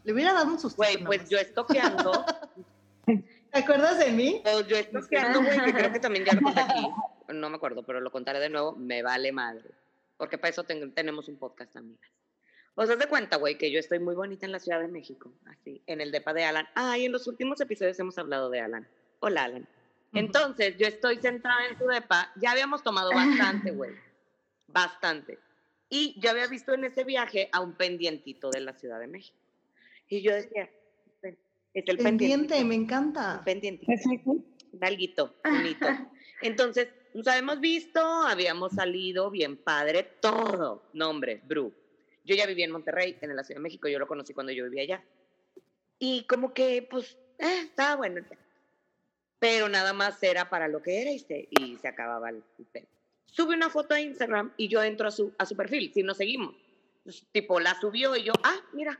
Le 0.03 0.13
hubiera 0.13 0.33
dado 0.33 0.47
un 0.47 0.59
susto. 0.59 0.77
Güey, 0.77 1.03
pues 1.03 1.29
yo 1.29 1.37
estoqueando, 1.37 2.25
¿Te 3.05 3.59
acuerdas 3.59 3.99
de 3.99 4.11
mí? 4.11 4.41
pues 4.43 4.67
yo 4.67 4.77
estoqueando, 4.77 5.41
güey, 5.43 5.63
que 5.65 5.73
creo 5.73 5.91
que 5.91 5.99
también 5.99 6.25
ya 6.25 6.33
lo 6.33 6.41
conté 6.41 6.61
aquí. 6.61 6.87
No 7.29 7.49
me 7.49 7.55
acuerdo, 7.57 7.83
pero 7.83 7.99
lo 8.01 8.11
contaré 8.11 8.39
de 8.39 8.49
nuevo. 8.49 8.73
Me 8.75 9.01
vale 9.03 9.31
madre. 9.31 9.69
Porque 10.17 10.37
para 10.37 10.49
eso 10.49 10.63
ten- 10.63 10.93
tenemos 10.93 11.27
un 11.27 11.37
podcast, 11.37 11.75
amigas. 11.75 12.09
O 12.75 12.85
sea, 12.85 12.95
de 12.95 13.05
cuenta, 13.07 13.37
güey, 13.37 13.57
que 13.57 13.71
yo 13.71 13.79
estoy 13.79 13.99
muy 13.99 14.15
bonita 14.15 14.45
en 14.47 14.51
la 14.51 14.59
Ciudad 14.59 14.79
de 14.79 14.87
México, 14.87 15.31
así, 15.45 15.81
en 15.85 16.01
el 16.01 16.11
depa 16.11 16.33
de 16.33 16.43
Alan. 16.45 16.67
Ah, 16.75 16.97
y 16.97 17.05
en 17.05 17.11
los 17.11 17.27
últimos 17.27 17.61
episodios 17.61 17.99
hemos 17.99 18.17
hablado 18.17 18.49
de 18.49 18.61
Alan. 18.61 18.87
Hola, 19.19 19.43
Alan. 19.43 19.67
Entonces, 20.13 20.75
yo 20.77 20.87
estoy 20.87 21.17
sentada 21.17 21.67
en 21.67 21.77
su 21.77 21.85
depa. 21.85 22.31
Ya 22.37 22.51
habíamos 22.51 22.81
tomado 22.83 23.11
bastante, 23.13 23.71
güey. 23.71 23.91
Bastante. 24.73 25.39
Y 25.89 26.19
yo 26.19 26.31
había 26.31 26.47
visto 26.47 26.73
en 26.73 26.85
ese 26.85 27.03
viaje 27.03 27.49
a 27.51 27.61
un 27.61 27.73
pendientito 27.73 28.49
de 28.49 28.61
la 28.61 28.73
Ciudad 28.73 28.99
de 28.99 29.07
México. 29.07 29.37
Y 30.09 30.21
yo 30.21 30.33
decía, 30.33 30.69
es 31.21 31.35
el 31.87 31.97
Pendiente, 31.97 32.03
pendiente. 32.55 32.65
me 32.65 32.75
encanta. 32.75 33.41
pendientito 33.45 33.91
un 34.73 34.83
alguito, 34.83 35.35
bonito. 35.43 35.87
Entonces, 36.41 36.89
nos 37.13 37.27
habíamos 37.27 37.59
visto, 37.59 37.99
habíamos 38.01 38.73
salido 38.73 39.29
bien 39.29 39.57
padre, 39.57 40.03
todo. 40.19 40.89
Nombre, 40.93 41.41
Bru. 41.45 41.73
Yo 42.25 42.35
ya 42.35 42.45
vivía 42.47 42.65
en 42.65 42.71
Monterrey, 42.71 43.17
en 43.21 43.35
la 43.35 43.43
Ciudad 43.43 43.59
de 43.59 43.63
México, 43.63 43.87
yo 43.87 43.99
lo 43.99 44.07
conocí 44.07 44.33
cuando 44.33 44.51
yo 44.51 44.63
vivía 44.65 44.83
allá. 44.83 45.03
Y 45.99 46.25
como 46.25 46.53
que, 46.53 46.87
pues, 46.89 47.17
eh, 47.37 47.61
estaba 47.65 47.97
bueno. 47.97 48.21
Pero 49.39 49.69
nada 49.69 49.93
más 49.93 50.21
era 50.23 50.49
para 50.49 50.67
lo 50.67 50.81
que 50.81 51.01
era 51.01 51.11
y 51.11 51.19
se, 51.19 51.47
y 51.51 51.77
se 51.77 51.87
acababa 51.87 52.29
el, 52.29 52.43
el 52.57 52.65
pedo. 52.65 52.87
Sube 53.25 53.55
una 53.55 53.69
foto 53.69 53.93
a 53.95 53.99
Instagram 54.01 54.53
y 54.57 54.67
yo 54.67 54.83
entro 54.83 55.07
a 55.07 55.11
su, 55.11 55.33
a 55.37 55.45
su 55.45 55.55
perfil, 55.55 55.91
si 55.93 56.03
nos 56.03 56.17
seguimos. 56.17 56.55
Entonces, 56.97 57.25
tipo, 57.31 57.59
la 57.59 57.79
subió 57.79 58.15
y 58.15 58.23
yo, 58.23 58.33
ah, 58.43 58.59
mira. 58.73 58.99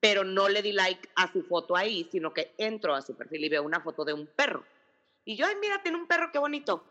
Pero 0.00 0.24
no 0.24 0.48
le 0.48 0.62
di 0.62 0.72
like 0.72 1.08
a 1.16 1.32
su 1.32 1.42
foto 1.42 1.74
ahí, 1.76 2.06
sino 2.10 2.32
que 2.34 2.54
entro 2.58 2.94
a 2.94 3.02
su 3.02 3.14
perfil 3.16 3.44
y 3.44 3.48
veo 3.48 3.62
una 3.62 3.80
foto 3.80 4.04
de 4.04 4.12
un 4.12 4.26
perro. 4.26 4.64
Y 5.24 5.36
yo, 5.36 5.46
ay, 5.46 5.54
mira, 5.60 5.82
tiene 5.82 5.98
un 5.98 6.06
perro, 6.06 6.30
qué 6.32 6.38
bonito. 6.38 6.84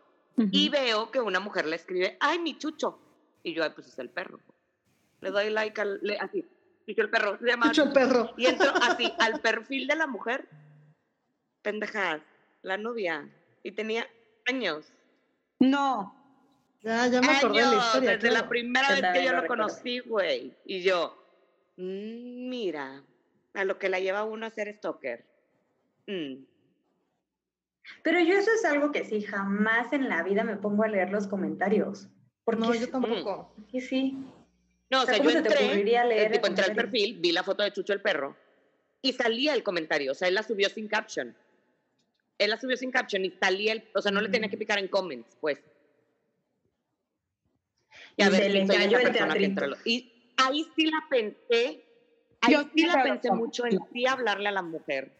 Y 0.51 0.67
veo 0.69 1.11
que 1.11 1.21
una 1.21 1.39
mujer 1.39 1.65
le 1.65 1.75
escribe, 1.77 2.17
ay, 2.19 2.39
mi 2.39 2.57
chucho. 2.57 2.99
Y 3.43 3.53
yo, 3.53 3.63
ay, 3.63 3.69
pues 3.75 3.87
es 3.87 3.99
el 3.99 4.09
perro. 4.09 4.39
Le 5.21 5.31
doy 5.31 5.49
like 5.49 5.79
al, 5.79 5.99
le- 6.01 6.17
así. 6.17 6.43
Y 6.87 6.93
yo, 6.95 7.03
el 7.03 7.09
perro, 7.09 7.37
se 7.39 7.45
llama. 7.45 7.71
El 7.85 7.93
perro. 7.93 8.33
Y 8.37 8.47
entro 8.47 8.71
así 8.81 9.13
al 9.19 9.39
perfil 9.41 9.87
de 9.87 9.95
la 9.95 10.07
mujer. 10.07 10.49
Pendejas, 11.61 12.21
la 12.63 12.77
novia. 12.77 13.29
Y 13.63 13.71
tenía 13.71 14.07
años. 14.47 14.91
No. 15.59 16.24
Ya, 16.85 17.07
ya 17.07 17.19
me 17.19 17.31
acordé 17.31 17.57
de 17.57 17.61
la 17.63 17.71
años, 17.71 17.85
historia. 17.87 18.09
desde 18.11 18.29
claro. 18.29 18.43
la 18.43 18.49
primera 18.49 18.89
vez 18.89 19.01
que 19.13 19.25
yo 19.25 19.33
lo 19.33 19.47
conocí, 19.47 19.99
güey. 19.99 20.53
Y 20.65 20.83
yo, 20.83 21.17
mm, 21.77 22.47
mira, 22.49 23.03
a 23.55 23.63
lo 23.65 23.79
que 23.79 23.89
la 23.89 23.99
lleva 23.99 24.23
uno 24.23 24.45
a 24.45 24.51
ser 24.51 24.71
stalker. 24.75 25.25
Mm. 26.05 26.43
Pero 28.03 28.19
yo 28.19 28.33
eso 28.35 28.51
es 28.53 28.65
algo 28.65 28.91
que 28.91 29.03
sí, 29.03 29.21
jamás 29.23 29.93
en 29.93 30.09
la 30.09 30.21
vida 30.21 30.43
me 30.43 30.57
pongo 30.57 30.83
a 30.83 30.87
leer 30.87 31.09
los 31.09 31.27
comentarios. 31.27 32.07
Porque 32.43 32.61
No, 32.61 32.75
yo 32.75 32.87
tampoco. 32.89 33.53
sí, 33.71 33.81
sí. 33.81 34.17
No, 34.91 34.99
o 34.99 35.03
O 35.03 35.05
sea, 35.05 35.15
sea, 35.15 35.17
¿cómo 35.23 35.31
yo 35.31 35.37
entré, 35.39 35.71
eh, 35.73 35.83
leer 35.83 36.27
el 36.27 36.31
tipo, 36.33 36.45
entré 36.45 36.65
al 36.65 36.75
perfil, 36.75 37.17
vi 37.19 37.31
la 37.31 37.41
foto 37.41 37.63
de 37.63 37.71
Chucho 37.73 37.93
el 37.93 38.01
perro 38.01 38.37
y 39.01 39.13
salía 39.13 39.55
el 39.55 39.63
comentario. 39.63 40.11
O 40.11 40.15
sea, 40.15 40.27
él 40.27 40.35
la 40.35 40.43
subió 40.43 40.69
sin 40.69 40.87
caption. 40.87 41.35
Él 42.37 42.49
la 42.51 42.59
subió 42.59 42.77
sin 42.77 42.91
caption 42.91 43.25
y 43.25 43.31
salía 43.31 43.73
el, 43.73 43.89
o 43.95 44.01
sea, 44.01 44.11
no 44.11 44.21
le 44.21 44.29
tenía 44.29 44.49
que 44.49 44.57
picar 44.57 44.77
en 44.77 44.87
comments, 44.87 45.35
pues. 45.41 45.59
Y 48.17 48.23
a 48.23 48.27
Y 48.27 48.29
ver, 48.31 48.67
se 48.67 48.73
cayó 48.73 48.99
el 48.99 49.11
teatrito. 49.11 49.65
Y 49.85 50.11
ahí 50.37 50.65
sí 50.75 50.85
la 50.85 51.03
pensé, 51.09 51.83
ahí 52.41 52.53
Yo 52.53 52.63
sí 52.73 52.85
la 52.85 53.03
pensé 53.03 53.29
que- 53.29 53.35
mucho 53.35 53.65
en 53.65 53.79
sí 53.91 54.05
hablarle 54.07 54.49
a 54.49 54.51
la 54.51 54.61
mujer, 54.61 55.11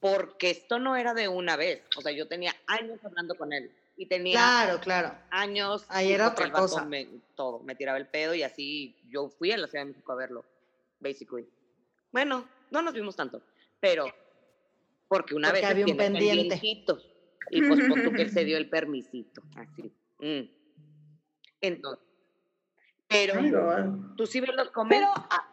porque 0.00 0.50
esto 0.50 0.78
no 0.78 0.96
era 0.96 1.14
de 1.14 1.28
una 1.28 1.56
vez. 1.56 1.82
O 1.96 2.00
sea, 2.00 2.12
yo 2.12 2.26
tenía 2.28 2.54
años 2.66 2.98
hablando 3.04 3.34
con 3.34 3.52
él 3.52 3.70
y 3.96 4.06
tenía 4.06 4.32
Claro, 4.38 4.80
claro. 4.80 5.14
años. 5.30 5.84
Ahí 5.88 6.12
era 6.12 6.28
otra 6.28 6.50
cosa. 6.52 6.84
me- 6.84 7.08
todo, 7.34 7.60
me 7.60 7.74
tiraba 7.74 7.98
el 7.98 8.06
pedo 8.06 8.34
y 8.34 8.42
así 8.42 8.96
yo 9.08 9.28
fui 9.28 9.52
a 9.52 9.58
la 9.58 9.66
Ciudad 9.66 9.84
de 9.84 9.90
México 9.90 10.12
a 10.12 10.16
verlo, 10.16 10.44
basically. 11.00 11.46
Bueno, 12.12 12.48
no 12.70 12.82
nos 12.82 12.94
vimos 12.94 13.14
tanto, 13.16 13.42
pero 13.80 14.06
porque 15.08 15.34
una 15.34 15.48
Porque 15.48 15.60
vez 15.62 15.70
había 15.70 15.86
un 15.86 15.96
pendiente. 15.96 16.60
y 17.50 17.62
pues 17.62 17.80
pon 17.88 18.02
tú 18.02 18.12
que 18.12 18.22
él 18.22 18.30
se 18.30 18.44
dio 18.44 18.56
el 18.56 18.68
permisito, 18.70 19.42
así. 19.54 19.92
mm. 20.20 20.50
Entonces, 21.60 22.05
pero 23.08 23.34
tú 24.16 24.26
sí 24.26 24.40
ves 24.40 24.50
los 24.50 24.66
Pero 24.68 24.72
comentarios. 24.74 25.12
ah, 25.30 25.48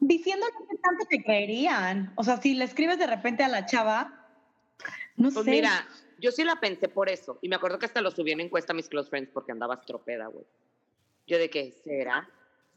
diciendo 0.00 0.46
que 0.46 0.76
tanto 0.78 1.04
te 1.08 1.22
creerían. 1.22 2.12
O 2.16 2.24
sea, 2.24 2.36
si 2.40 2.54
le 2.54 2.64
escribes 2.64 2.98
de 2.98 3.06
repente 3.06 3.42
a 3.44 3.48
la 3.48 3.66
chava, 3.66 4.26
no 5.16 5.30
Pues 5.30 5.44
sé. 5.44 5.50
mira, 5.50 5.86
yo 6.18 6.32
sí 6.32 6.44
la 6.44 6.56
pensé 6.56 6.88
por 6.88 7.08
eso. 7.08 7.38
Y 7.42 7.48
me 7.48 7.56
acuerdo 7.56 7.78
que 7.78 7.86
hasta 7.86 8.00
lo 8.00 8.10
subí 8.10 8.32
en 8.32 8.40
encuesta 8.40 8.72
a 8.72 8.76
mis 8.76 8.88
close 8.88 9.10
friends 9.10 9.30
porque 9.32 9.52
andaba 9.52 9.74
estropeda, 9.74 10.26
güey. 10.26 10.44
Yo 11.26 11.38
de 11.38 11.50
que, 11.50 11.72
¿será? 11.72 12.28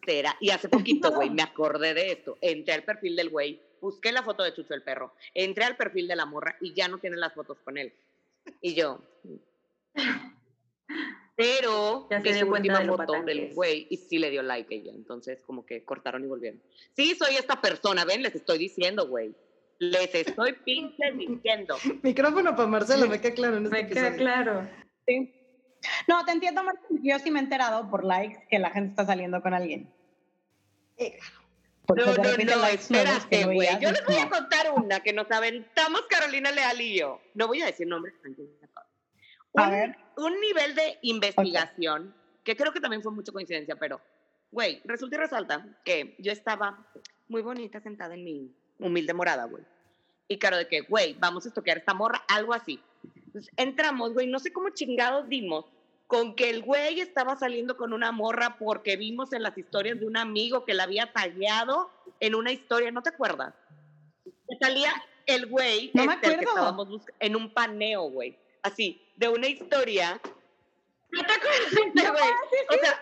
¿Será? 0.06 0.36
Y 0.40 0.50
hace 0.52 0.70
poquito, 0.70 1.12
güey, 1.13 1.30
me 1.30 1.42
acordé 1.44 1.94
de 1.94 2.12
esto. 2.12 2.38
Entré 2.42 2.74
al 2.74 2.84
perfil 2.84 3.16
del 3.16 3.30
güey, 3.30 3.62
busqué 3.82 4.12
la 4.12 4.24
foto 4.24 4.44
de 4.44 4.54
Chucho 4.54 4.74
el 4.74 4.84
perro, 4.84 5.13
entré 5.34 5.63
al 5.66 5.76
perfil 5.78 6.08
de 6.08 6.16
la 6.16 6.26
morra 6.26 6.56
y 6.62 6.74
ya 6.74 6.88
no 6.88 6.98
tiene 6.98 7.18
las 7.18 7.34
fotos 7.34 7.60
con 7.63 7.78
él. 7.78 7.94
Y 8.62 8.74
yo... 8.76 9.02
Pero 11.38 12.08
Ya 12.10 12.19
se 12.21 12.34
dio 12.34 12.39
su 12.41 12.47
cuenta 12.50 12.73
última 12.73 12.80
de 12.80 12.88
foto 12.97 13.23
del 13.23 13.39
es. 13.39 13.56
güey 13.56 13.86
y 13.91 13.97
sí 13.97 14.17
le 14.17 14.32
dio 14.32 14.41
like 14.41 14.73
ella. 14.73 14.91
Entonces, 14.93 15.41
como 15.43 15.65
que 15.65 15.86
cortaron 15.86 16.23
y 16.23 16.28
volvieron. 16.28 16.62
Sí, 16.95 17.13
soy 17.15 17.36
esta 17.36 17.62
persona, 17.62 18.04
ven, 18.06 18.23
les 18.23 18.34
estoy 18.36 18.58
diciendo, 18.58 19.08
güey. 19.08 19.36
Les 19.80 20.13
estoy 20.15 20.54
pinche 20.65 21.12
diciendo. 21.15 21.78
Micrófono 22.04 22.56
para 22.56 22.67
Marcela, 22.67 23.06
me 23.06 23.21
queda 23.21 23.36
claro 23.36 23.58
en 23.58 23.65
este 23.65 23.78
Me 23.84 23.88
queda 23.88 24.08
episodio. 24.08 24.17
claro. 24.26 24.69
Sí. 25.08 25.32
No, 26.08 26.26
te 26.26 26.32
entiendo, 26.32 26.63
Martín. 26.63 27.00
Yo 27.04 27.19
sí 27.19 27.30
me 27.30 27.39
he 27.39 27.43
enterado 27.43 27.88
por 27.89 28.04
likes 28.04 28.39
que 28.50 28.58
la 28.58 28.71
gente 28.71 28.89
está 28.89 29.06
saliendo 29.06 29.39
con 29.43 29.54
alguien. 29.54 29.93
Eh, 30.97 31.19
Porque 31.86 32.04
No, 32.04 32.15
no, 32.15 32.56
no, 32.58 32.65
espérate, 32.67 33.45
güey. 33.45 33.69
Yo 33.80 33.89
es 33.89 33.93
les 33.93 34.06
voy 34.06 34.15
a 34.17 34.28
contar 34.28 34.71
una 34.76 35.02
que 35.02 35.13
nos 35.13 35.30
aventamos 35.30 36.02
Carolina 36.10 36.52
Leal 36.52 36.82
y 36.82 36.97
yo. 36.97 37.21
No 37.36 37.45
voy 37.47 37.62
a 37.62 37.67
decir 37.67 37.86
nombres. 37.88 38.15
tranquila. 38.21 38.50
A 39.54 39.69
ver. 39.69 39.95
Un 40.18 40.40
nivel 40.42 40.76
de 40.76 41.00
investigación, 41.04 42.14
que 42.44 42.56
creo 42.56 42.74
que 42.74 42.82
también 42.82 43.02
fue 43.02 43.12
mucha 43.12 43.32
coincidencia, 43.32 43.76
pero, 43.76 44.02
güey, 44.52 44.82
resulta 44.84 45.16
y 45.16 45.20
resalta 45.20 45.66
que 45.86 46.16
yo 46.20 46.32
estaba 46.32 46.86
muy 47.28 47.42
bonita 47.42 47.80
sentada 47.80 48.16
en 48.16 48.24
mi 48.24 48.52
humilde 48.80 49.14
morada, 49.14 49.46
güey. 49.46 49.64
Y 50.28 50.40
claro, 50.40 50.58
de 50.58 50.68
que, 50.68 50.82
güey, 50.82 51.14
vamos 51.14 51.46
a 51.46 51.50
estoquear 51.50 51.78
esta 51.78 51.94
morra, 51.94 52.24
algo 52.28 52.54
así. 52.54 52.82
Entonces, 53.28 53.52
entramos, 53.56 54.14
güey, 54.14 54.28
no 54.28 54.40
sé 54.40 54.52
cómo 54.52 54.70
chingados 54.70 55.30
dimos 55.30 55.66
con 56.08 56.36
que 56.36 56.50
el 56.50 56.64
güey 56.64 57.02
estaba 57.02 57.36
saliendo 57.36 57.78
con 57.78 57.94
una 57.94 58.12
morra 58.12 58.58
porque 58.58 58.96
vimos 58.96 59.34
en 59.34 59.44
las 59.44 59.58
historias 59.58 60.00
de 60.00 60.08
un 60.08 60.18
amigo 60.18 60.66
que 60.66 60.74
la 60.74 60.84
había 60.84 61.12
tagueado 61.12 61.92
en 62.20 62.34
una 62.34 62.52
historia, 62.52 62.92
¿no 62.92 63.04
te 63.04 63.10
acuerdas? 63.10 63.54
Que 64.24 64.58
salía 64.60 64.92
el 65.26 65.48
güey 65.48 65.92
No 65.94 66.06
me 66.06 66.14
este, 66.14 66.38
que 66.38 66.46
estábamos 66.46 66.88
en 67.20 67.36
un 67.36 67.54
paneo, 67.54 68.04
güey. 68.04 68.38
Así, 68.68 69.02
de 69.16 69.30
una 69.30 69.48
historia. 69.48 70.20
¿No 71.12 71.26
te 71.26 71.34
acuerdas, 71.34 71.72
güey? 71.72 72.32
O 72.70 72.74
sea, 72.82 73.02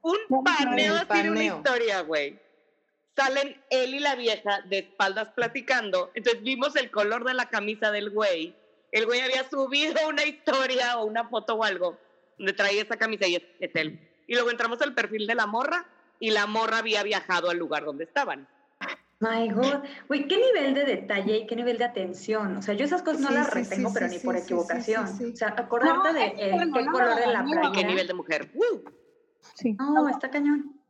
un 0.00 0.44
paneo 0.44 0.94
así 0.96 1.22
de 1.22 1.30
una 1.30 1.44
historia, 1.44 2.00
güey. 2.00 2.38
Salen 3.14 3.62
él 3.68 3.94
y 3.94 3.98
la 3.98 4.14
vieja 4.14 4.62
de 4.62 4.78
espaldas 4.78 5.28
platicando. 5.34 6.10
Entonces 6.14 6.42
vimos 6.42 6.74
el 6.76 6.90
color 6.90 7.24
de 7.24 7.34
la 7.34 7.50
camisa 7.50 7.90
del 7.90 8.08
güey. 8.10 8.56
El 8.90 9.04
güey 9.04 9.20
había 9.20 9.48
subido 9.48 10.08
una 10.08 10.24
historia 10.24 10.98
o 10.98 11.04
una 11.04 11.28
foto 11.28 11.54
o 11.54 11.64
algo 11.64 11.98
donde 12.38 12.54
traía 12.54 12.82
esa 12.82 12.96
camisa 12.96 13.26
y 13.26 13.36
es, 13.36 13.42
es 13.60 13.70
él. 13.74 14.00
Y 14.26 14.34
luego 14.34 14.50
entramos 14.50 14.80
al 14.80 14.94
perfil 14.94 15.26
de 15.26 15.34
la 15.34 15.46
morra 15.46 15.86
y 16.18 16.30
la 16.30 16.46
morra 16.46 16.78
había 16.78 17.02
viajado 17.02 17.50
al 17.50 17.58
lugar 17.58 17.84
donde 17.84 18.04
estaban. 18.04 18.48
My 19.22 19.48
God. 19.50 19.84
Güey, 20.08 20.26
qué 20.26 20.36
nivel 20.36 20.74
de 20.74 20.84
detalle 20.84 21.38
y 21.38 21.46
qué 21.46 21.54
nivel 21.54 21.78
de 21.78 21.84
atención. 21.84 22.56
O 22.56 22.62
sea, 22.62 22.74
yo 22.74 22.84
esas 22.84 23.02
cosas 23.02 23.20
no 23.20 23.28
Sí, 23.28 23.34
las 23.34 23.46
sí, 23.46 23.52
retengo, 23.54 23.88
sí, 23.90 23.94
pero 23.94 24.08
sí, 24.08 24.16
ni 24.16 24.20
por 24.20 24.34
sí, 24.34 24.40
sí, 24.40 24.44
equivocación. 24.46 25.08
sí, 25.08 25.14
sí. 25.18 25.32
O 25.32 25.36
sea, 25.36 25.48
acordarte 25.56 26.08
No, 26.08 26.12
de 26.12 26.32
que 26.32 26.50
qué 26.50 26.82
no, 26.84 26.92
color 26.92 27.14
de 27.14 27.26
la 27.28 27.42
no. 27.42 27.48
¿Y 27.48 27.52
playera. 27.52 27.72
qué 27.72 27.84
nivel 27.84 28.06
de 28.08 28.14
mujer? 28.14 28.50
¡Woo! 28.54 28.82
Sí. 29.54 29.76
No, 29.78 30.08
está 30.08 30.28
cañón. 30.30 30.80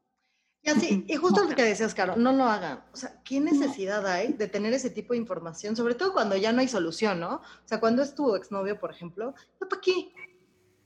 Y 0.65 0.71
así, 0.71 1.05
y 1.09 1.17
justo 1.17 1.43
lo 1.45 1.55
que 1.57 1.65
decías, 1.65 1.93
Caro, 1.93 2.15
no 2.17 2.33
lo 2.33 2.45
hagan. 2.45 2.85
O 2.93 2.97
sea, 2.97 3.21
¿qué 3.25 3.41
necesidad 3.41 4.07
hay 4.07 4.33
de 4.33 4.47
tener 4.47 4.73
ese 4.73 4.91
tipo 4.91 5.13
de 5.13 5.19
información? 5.19 5.75
Sobre 5.75 5.95
todo 5.97 6.13
cuando 6.13 6.37
ya 6.37 6.53
no 6.53 6.61
hay 6.61 6.69
solución, 6.69 7.19
¿no? 7.21 7.35
O 7.37 7.43
sea, 7.67 7.81
cuando 7.81 8.01
es 8.03 8.15
tu 8.15 8.35
exnovio, 8.37 8.79
por 8.79 8.93
ejemplo, 8.93 9.35
¿ya 9.61 9.69
para 9.69 9.81
qué? 9.81 10.13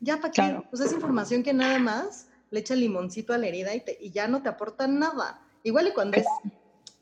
¿Ya 0.01 0.17
para 0.17 0.31
qué? 0.31 0.43
Claro. 0.43 0.65
Pues 0.71 0.81
es 0.83 0.93
información 0.93 1.43
que 1.43 1.53
nada 1.53 1.79
más 1.79 2.29
le 2.51 2.61
echa 2.61 2.75
limoncito 2.75 3.35
a 3.35 3.39
la 3.39 3.49
herida 3.49 3.75
y, 3.75 3.81
te- 3.85 3.99
y 4.01 4.11
ya 4.11 4.27
no 4.29 4.43
te 4.43 4.49
aporta 4.49 4.87
nada. 4.87 5.43
Igual 5.63 5.89
y 5.89 5.93
cuando 5.93 6.17
es 6.17 6.27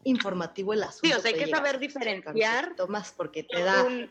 informativo 0.04 0.72
el 0.72 0.82
asunto. 0.82 1.06
Sí, 1.06 1.12
o 1.12 1.20
sea, 1.20 1.30
hay 1.32 1.38
que 1.38 1.48
saber 1.50 1.78
diferenciar 1.78 2.74
Más 2.88 3.12
porque 3.12 3.42
te 3.42 3.62
da. 3.62 3.82
un- 3.84 4.04
o 4.04 4.06
sea, 4.06 4.08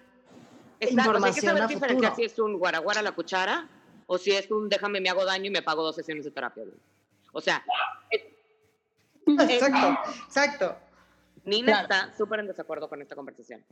hay 0.82 0.88
que 0.88 0.94
información 0.94 1.46
saber 1.46 1.64
a 1.64 1.68
diferenciar 1.68 2.12
futuro. 2.12 2.16
si 2.28 2.34
es 2.34 2.40
un 2.40 2.58
guaraguara 2.60 3.00
a 3.00 3.04
la 3.04 3.12
cuchara 3.14 3.68
o 4.08 4.18
si 4.18 4.32
es 4.32 4.52
un 4.52 4.68
déjame 4.70 5.00
me 5.00 5.10
hago 5.10 5.24
daño 5.24 5.46
y 5.46 5.50
me 5.50 5.62
pago 5.62 5.82
dos 5.84 5.96
sesiones 5.96 6.26
de 6.26 6.32
terapia. 6.32 6.64
güey. 6.64 6.76
O 7.32 7.40
sea, 7.42 7.64
Exacto, 9.26 10.00
exacto. 10.26 10.78
Nina 11.46 11.68
Claro. 11.68 11.84
está 11.84 12.18
súper 12.18 12.40
en 12.42 12.48
desacuerdo 12.48 12.90
con 12.90 13.02
esta 13.02 13.16
conversación. 13.16 13.64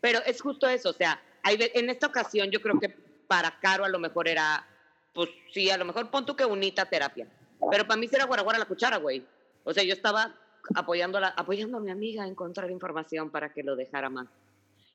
Pero 0.00 0.20
es 0.26 0.40
justo 0.40 0.68
eso, 0.68 0.90
o 0.90 0.92
sea, 0.92 1.20
hay 1.42 1.56
en 1.74 1.90
esta 1.90 2.06
ocasión 2.06 2.50
yo 2.50 2.60
creo 2.60 2.78
que 2.78 2.88
para 3.26 3.58
Caro 3.60 3.84
a 3.84 3.88
lo 3.88 3.98
mejor 3.98 4.28
era, 4.28 4.66
pues 5.14 5.30
sí, 5.52 5.70
a 5.70 5.76
lo 5.76 5.84
mejor 5.84 6.10
pon 6.10 6.26
tú 6.26 6.36
que 6.36 6.44
unita 6.44 6.84
terapia. 6.86 7.26
Pero 7.70 7.86
para 7.86 7.98
mí 7.98 8.06
sí 8.06 8.14
era 8.14 8.26
guaraguara 8.26 8.56
a 8.56 8.60
la 8.60 8.66
cuchara, 8.66 8.98
güey. 8.98 9.24
O 9.64 9.72
sea, 9.72 9.82
yo 9.82 9.92
estaba 9.92 10.34
apoyando 10.74 11.18
a, 11.18 11.20
la- 11.20 11.28
apoyando 11.36 11.78
a 11.78 11.80
mi 11.80 11.90
amiga 11.90 12.24
a 12.24 12.28
encontrar 12.28 12.70
información 12.70 13.30
para 13.30 13.50
que 13.52 13.62
lo 13.62 13.76
dejara 13.76 14.10
más. 14.10 14.28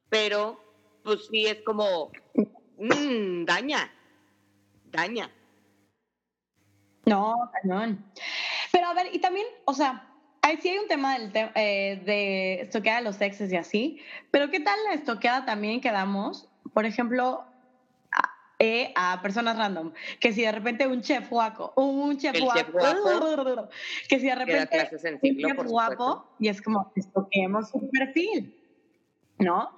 Pero, 0.10 0.60
pues 1.04 1.28
sí, 1.30 1.46
es 1.48 1.64
como, 1.64 2.12
mm, 2.78 3.46
daña, 3.46 3.92
daña. 4.86 5.32
No, 7.06 7.36
cañón. 7.62 8.06
Pero 8.72 8.88
a 8.88 8.94
ver, 8.94 9.08
y 9.14 9.20
también, 9.20 9.48
o 9.66 9.74
sea, 9.74 10.14
ahí 10.42 10.58
sí 10.58 10.70
hay 10.70 10.78
un 10.78 10.88
tema 10.88 11.18
del 11.18 11.32
te- 11.32 11.52
eh, 11.56 12.02
de 12.06 13.02
los 13.04 13.20
exes 13.22 13.52
y 13.52 13.56
así, 13.56 14.02
pero 14.30 14.50
¿qué 14.50 14.60
tal 14.60 14.78
la 14.88 14.94
estoqueada 14.94 15.46
también 15.46 15.82
que 15.82 15.92
damos, 15.92 16.48
por 16.74 16.86
ejemplo, 16.86 17.44
eh, 18.64 18.94
a 18.96 19.20
personas 19.24 19.58
random? 19.58 19.92
Que 20.20 20.32
si 20.34 20.44
de 20.44 20.52
repente 20.52 20.86
un 20.86 21.02
chef 21.02 21.28
guapo, 21.30 21.74
un 21.76 22.16
chef 22.18 22.36
El 22.36 22.44
guapo, 22.44 22.60
chef 22.60 22.72
guapo. 22.72 23.70
que 24.10 24.20
si 24.20 24.28
de 24.28 24.36
repente 24.36 24.90
un 25.24 25.38
chef 25.38 25.58
guapo, 25.66 26.36
y 26.38 26.48
es 26.48 26.62
como, 26.62 26.92
estoqueemos 26.96 27.70
su 27.70 27.90
perfil, 27.90 28.56
¿no? 29.40 29.72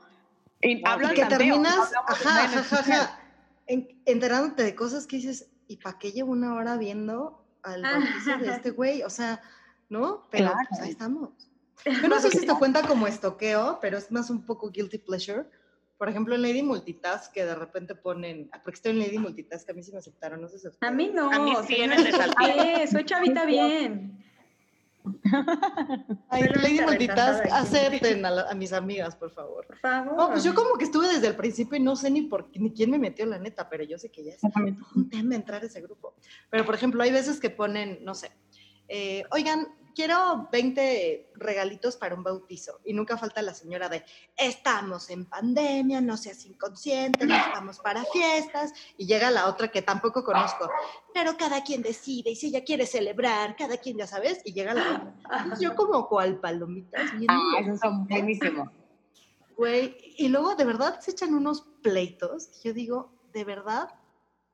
Y 0.62 0.82
No, 0.82 0.91
hablo 0.91 1.10
que 1.10 1.22
tanteo, 1.22 1.38
terminas, 1.38 1.91
ajá, 2.08 2.43
ajá, 2.43 2.80
ajá, 2.80 3.19
en- 3.67 4.02
enterándote 4.06 4.63
de 4.63 4.76
cosas 4.76 5.08
que 5.08 5.15
dices, 5.15 5.50
¿y 5.67 5.78
para 5.78 5.98
qué 5.98 6.12
llevo 6.12 6.34
una 6.34 6.54
hora 6.56 6.76
viendo 6.76 7.46
al 7.63 7.84
bautizo 7.84 8.38
de 8.38 8.50
este 8.50 8.72
güey? 8.72 9.04
O 9.04 9.10
sea, 9.10 9.41
¿no? 9.88 10.28
Pero 10.30 10.52
Claro. 10.52 10.67
pues 10.69 10.82
ahí 10.82 10.89
estamos. 10.91 11.30
Yo 12.06 12.10
no 12.10 12.19
sé 12.19 12.32
si 12.32 12.38
esto 12.39 12.60
cuenta 12.60 12.86
como 12.86 13.08
estoqueo, 13.08 13.80
pero 13.82 13.98
es 13.98 14.12
más 14.12 14.30
un 14.30 14.46
poco 14.46 14.69
guilty 14.72 14.98
pleasure. 14.98 15.46
Por 16.04 16.10
ejemplo, 16.10 16.36
en 16.36 16.42
Lady 16.42 16.62
Multitask, 16.62 17.32
que 17.32 17.46
de 17.46 17.56
repente 17.56 17.96
ponen, 17.96 18.50
ah, 18.52 18.60
porque 18.62 18.76
estoy 18.76 18.92
en 18.92 19.00
Lady 19.00 19.18
Multitask, 19.20 19.70
a 19.70 19.74
mí 19.74 19.82
sí 19.84 19.94
me 19.94 20.00
aceptaron, 20.00 20.42
no 20.42 20.50
sé 20.50 20.60
si 20.60 20.68
a 20.68 20.72
A 20.86 20.92
mí 20.92 21.10
no. 21.16 21.32
A 21.32 21.39
mí 21.39 21.54
sí, 21.66 21.76
soy 21.76 21.84
en 21.86 21.94
el 21.94 22.04
de 22.04 22.12
Saltillo. 22.12 22.52
chiquita, 22.62 22.88
Soy 22.88 23.06
chavita 23.06 23.46
bien. 23.46 24.22
Ay, 26.28 26.44
Lady 26.62 26.82
Multitask, 26.82 27.46
acepten 27.50 28.26
a, 28.26 28.32
la- 28.32 28.50
a 28.50 28.54
mis 28.54 28.74
amigas, 28.74 29.16
por 29.16 29.32
favor. 29.32 29.66
Por 29.66 29.78
favor. 29.78 30.18
No, 30.18 30.30
pues 30.30 30.44
yo 30.44 30.54
como 30.54 30.76
que 30.78 30.84
estuve 30.84 31.08
desde 31.08 31.28
el 31.28 31.38
principio 31.38 31.78
y 31.78 31.82
no 31.82 31.96
sé 31.96 32.12
ni 32.12 32.24
por 32.24 32.52
qué- 32.52 32.60
ni 32.60 32.74
quién 32.74 32.92
me 32.92 33.00
metió 33.00 33.26
la 33.26 33.39
neta, 33.39 33.70
pero 33.70 33.86
yo 33.86 33.98
sé 33.98 34.10
que 34.10 34.26
ya 34.26 34.34
es 34.34 34.42
un 34.96 35.10
tema 35.10 35.36
entrar 35.36 35.63
a 35.63 35.68
ese 35.68 35.80
grupo. 35.80 36.16
Pero, 36.50 36.66
por 36.66 36.76
ejemplo, 36.76 37.02
hay 37.02 37.13
veces 37.13 37.39
que 37.39 37.50
ponen, 37.50 38.00
no 38.04 38.13
sé, 38.13 38.30
eh, 38.89 39.24
oigan, 39.32 39.68
quiero 39.94 40.48
20 40.52 41.32
regalitos 41.36 41.98
para 41.98 42.16
un 42.16 42.24
bautizo. 42.24 42.80
Y 42.84 42.94
nunca 42.94 43.18
falta 43.18 43.42
la 43.42 43.54
señora 43.54 43.90
de, 43.90 44.04
estamos 44.38 45.10
en 45.10 45.26
pandemia, 45.26 46.02
no 46.02 46.18
seas 46.18 46.46
inconsciente, 46.46 47.26
no 47.26 47.36
estamos 47.36 47.80
para 47.80 48.04
fiestas. 48.06 48.74
Y 48.98 49.06
llega 49.06 49.32
la 49.32 49.48
otra 49.48 49.70
que 49.70 49.82
tampoco 49.82 50.24
conozco, 50.24 50.70
pero 51.14 51.38
cada 51.38 51.64
quien 51.64 51.82
decide 51.82 52.32
y 52.32 52.36
si 52.36 52.48
ella 52.48 52.64
quiere 52.64 52.86
celebrar, 52.86 53.56
cada 53.56 53.78
quien 53.78 53.98
ya 53.98 54.08
sabes, 54.08 54.42
y 54.44 54.54
llega 54.54 54.74
la 54.74 54.82
otra. 54.82 55.58
Yo 55.60 55.76
como 55.76 56.08
cual 56.08 56.40
palomitas, 56.40 57.12
Ah, 57.28 57.60
esos 57.60 57.80
son 57.80 58.08
buenísimos. 58.08 58.70
Güey, 59.56 59.96
y 60.18 60.30
luego 60.30 60.56
de 60.56 60.66
verdad 60.66 61.00
se 61.00 61.12
echan 61.12 61.34
unos 61.34 61.62
pleitos. 61.82 62.62
Yo 62.64 62.74
digo, 62.74 63.14
de 63.34 63.44
verdad, 63.44 63.90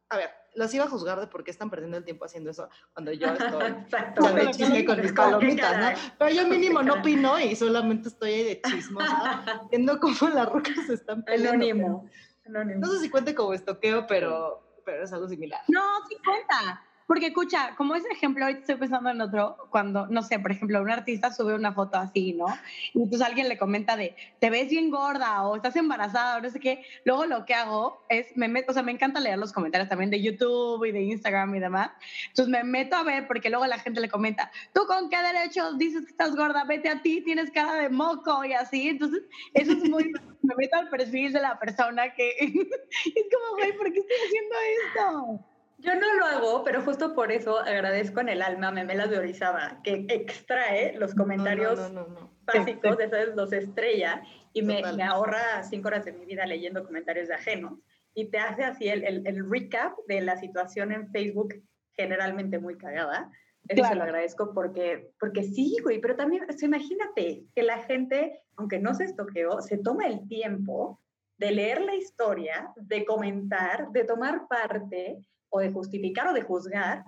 a 0.10 0.18
ver, 0.18 0.32
los 0.56 0.74
iba 0.74 0.86
a 0.86 0.90
juzgar 0.90 1.20
de 1.20 1.28
por 1.28 1.44
qué 1.44 1.52
están 1.52 1.70
perdiendo 1.70 1.98
el 1.98 2.04
tiempo 2.04 2.26
haciendo 2.26 2.50
eso 2.50 2.70
cuando 2.94 3.12
yo 3.12 3.28
estoy 3.34 3.74
Bueno, 4.20 4.52
chisme 4.52 4.86
con 4.86 5.02
mis 5.02 5.08
¿Qué 5.12 5.16
palomitas? 5.16 5.96
¿no? 5.96 6.14
Pero 6.18 6.32
yo 6.32 6.48
mínimo 6.48 6.82
no 6.82 6.94
opino 7.00 7.40
y 7.40 7.56
solamente 7.56 8.10
estoy 8.10 8.32
ahí 8.32 8.44
de 8.44 8.62
chismosa, 8.62 9.62
viendo 9.70 10.00
cómo 10.00 10.30
las 10.34 10.50
rocas 10.50 10.76
se 10.88 10.94
están 10.94 11.24
peleando. 11.24 11.66
Anónimo. 11.66 12.10
Anónimo. 12.46 12.80
No 12.82 12.88
sé 12.92 13.00
si 13.00 13.10
cuente 13.10 13.36
como 13.36 13.54
estoqueo, 13.54 14.08
pero, 14.08 14.82
pero 14.86 15.04
es 15.04 15.14
algo 15.14 15.28
similar. 15.28 15.62
No, 15.68 15.82
sí 16.08 16.18
cuenta. 16.24 16.84
Porque 17.10 17.26
escucha, 17.26 17.74
como 17.76 17.96
ese 17.96 18.08
ejemplo, 18.10 18.46
ahorita 18.46 18.60
estoy 18.60 18.76
pensando 18.76 19.10
en 19.10 19.20
otro, 19.20 19.58
cuando, 19.72 20.06
no 20.10 20.22
sé, 20.22 20.38
por 20.38 20.52
ejemplo, 20.52 20.80
un 20.80 20.92
artista 20.92 21.34
sube 21.34 21.56
una 21.56 21.74
foto 21.74 21.98
así, 21.98 22.34
¿no? 22.34 22.46
Y 22.94 23.02
entonces 23.02 23.28
alguien 23.28 23.50
le 23.50 23.58
comenta 23.58 23.98
de, 23.98 24.16
te 24.38 24.52
ves 24.52 24.70
bien 24.70 24.92
gorda 24.92 25.42
o 25.42 25.56
estás 25.56 25.76
embarazada 25.76 26.38
o 26.38 26.42
no 26.42 26.52
sé 26.52 26.60
qué. 26.60 26.84
Luego 27.06 27.26
lo 27.26 27.46
que 27.46 27.56
hago 27.56 28.06
es, 28.10 28.28
me 28.38 28.48
meto, 28.48 28.70
o 28.70 28.74
sea, 28.76 28.84
me 28.84 28.92
encanta 28.92 29.20
leer 29.20 29.40
los 29.40 29.52
comentarios 29.52 29.90
también 29.90 30.12
de 30.12 30.22
YouTube 30.22 30.86
y 30.86 30.92
de 30.92 31.02
Instagram 31.02 31.56
y 31.56 31.60
demás. 31.60 31.90
Entonces 32.28 32.52
me 32.52 32.64
meto 32.64 32.96
a 32.96 33.02
ver 33.02 33.26
porque 33.26 33.50
luego 33.50 33.66
la 33.66 33.80
gente 33.80 34.02
le 34.02 34.10
comenta, 34.10 34.52
¿tú 34.72 34.86
con 34.86 35.10
qué 35.10 35.18
derecho 35.18 35.74
dices 35.74 36.04
que 36.04 36.12
estás 36.12 36.36
gorda? 36.36 36.64
Vete 36.66 36.90
a 36.90 37.02
ti, 37.02 37.24
tienes 37.24 37.50
cara 37.50 37.74
de 37.74 37.90
moco 37.90 38.46
y 38.46 38.54
así. 38.54 38.88
Entonces, 38.88 39.24
eso 39.56 39.72
es 39.72 39.90
muy, 39.90 40.14
me 40.44 40.54
meto 40.56 40.78
al 40.78 40.90
perfil 40.90 41.34
de 41.34 41.42
la 41.42 41.58
persona 41.58 42.14
que 42.14 42.30
es 42.40 42.54
como, 42.54 43.56
güey, 43.56 43.76
¿por 43.76 43.92
qué 43.92 43.98
estoy 43.98 44.18
haciendo 44.28 44.56
esto? 44.86 45.59
Yo 45.82 45.96
no 45.96 46.14
lo 46.16 46.26
hago, 46.26 46.64
pero 46.64 46.82
justo 46.82 47.16
por 47.16 47.32
eso 47.32 47.60
agradezco 47.60 48.20
en 48.20 48.30
el 48.30 48.42
alma 48.42 48.68
a 48.68 48.72
Memelas 48.72 49.10
de 49.10 49.18
Orizaba, 49.18 49.80
que 49.84 50.06
extrae 50.10 50.98
los 50.98 51.16
comentarios 51.16 51.80
No, 51.80 51.90
no, 51.90 52.02
no, 52.02 52.08
no, 52.08 52.20
no. 52.22 52.32
básicos, 52.46 52.98
de 52.98 53.06
esas 53.06 53.36
los 53.36 53.54
estrella, 53.54 54.22
y 54.54 54.62
me, 54.62 54.82
me 54.94 55.04
ahorra 55.04 55.64
cinco 55.64 55.88
horas 55.88 56.06
de 56.06 56.12
mi 56.12 56.26
vida 56.26 56.46
leyendo 56.46 56.84
comentarios 56.84 57.30
de 57.30 57.36
ajenos, 57.36 57.80
y 58.14 58.26
te 58.26 58.40
hace 58.40 58.64
así 58.64 58.90
el, 58.90 59.04
el, 59.04 59.26
el 59.26 59.50
recap 59.50 59.98
de 60.08 60.22
la 60.22 60.38
situación 60.38 60.92
en 60.92 61.10
Facebook, 61.12 61.56
generalmente 61.96 62.60
muy 62.60 62.78
cagada. 62.78 63.32
Eso 63.68 63.84
se 63.84 63.96
lo 63.96 64.04
agradezco 64.04 64.54
porque, 64.54 65.12
porque 65.20 65.44
sí, 65.44 65.78
güey, 65.84 66.00
pero 66.02 66.16
también, 66.16 66.44
o 66.50 66.54
sea, 66.54 66.68
imagínate 66.68 67.44
que 67.54 67.64
la 67.64 67.78
gente, 67.84 68.42
aunque 68.56 68.80
no 68.80 68.94
se 68.94 69.04
estoqueó, 69.04 69.62
se 69.62 69.78
toma 69.78 70.08
el 70.08 70.28
tiempo 70.28 71.00
de 71.38 71.52
leer 71.52 71.82
la 71.82 71.96
historia, 71.96 72.72
de 72.76 73.06
comentar, 73.06 73.92
de 73.92 74.04
tomar 74.06 74.48
parte, 74.48 75.20
o 75.50 75.60
de 75.60 75.72
justificar 75.72 76.28
o 76.28 76.34
de 76.34 76.42
juzgar 76.44 77.04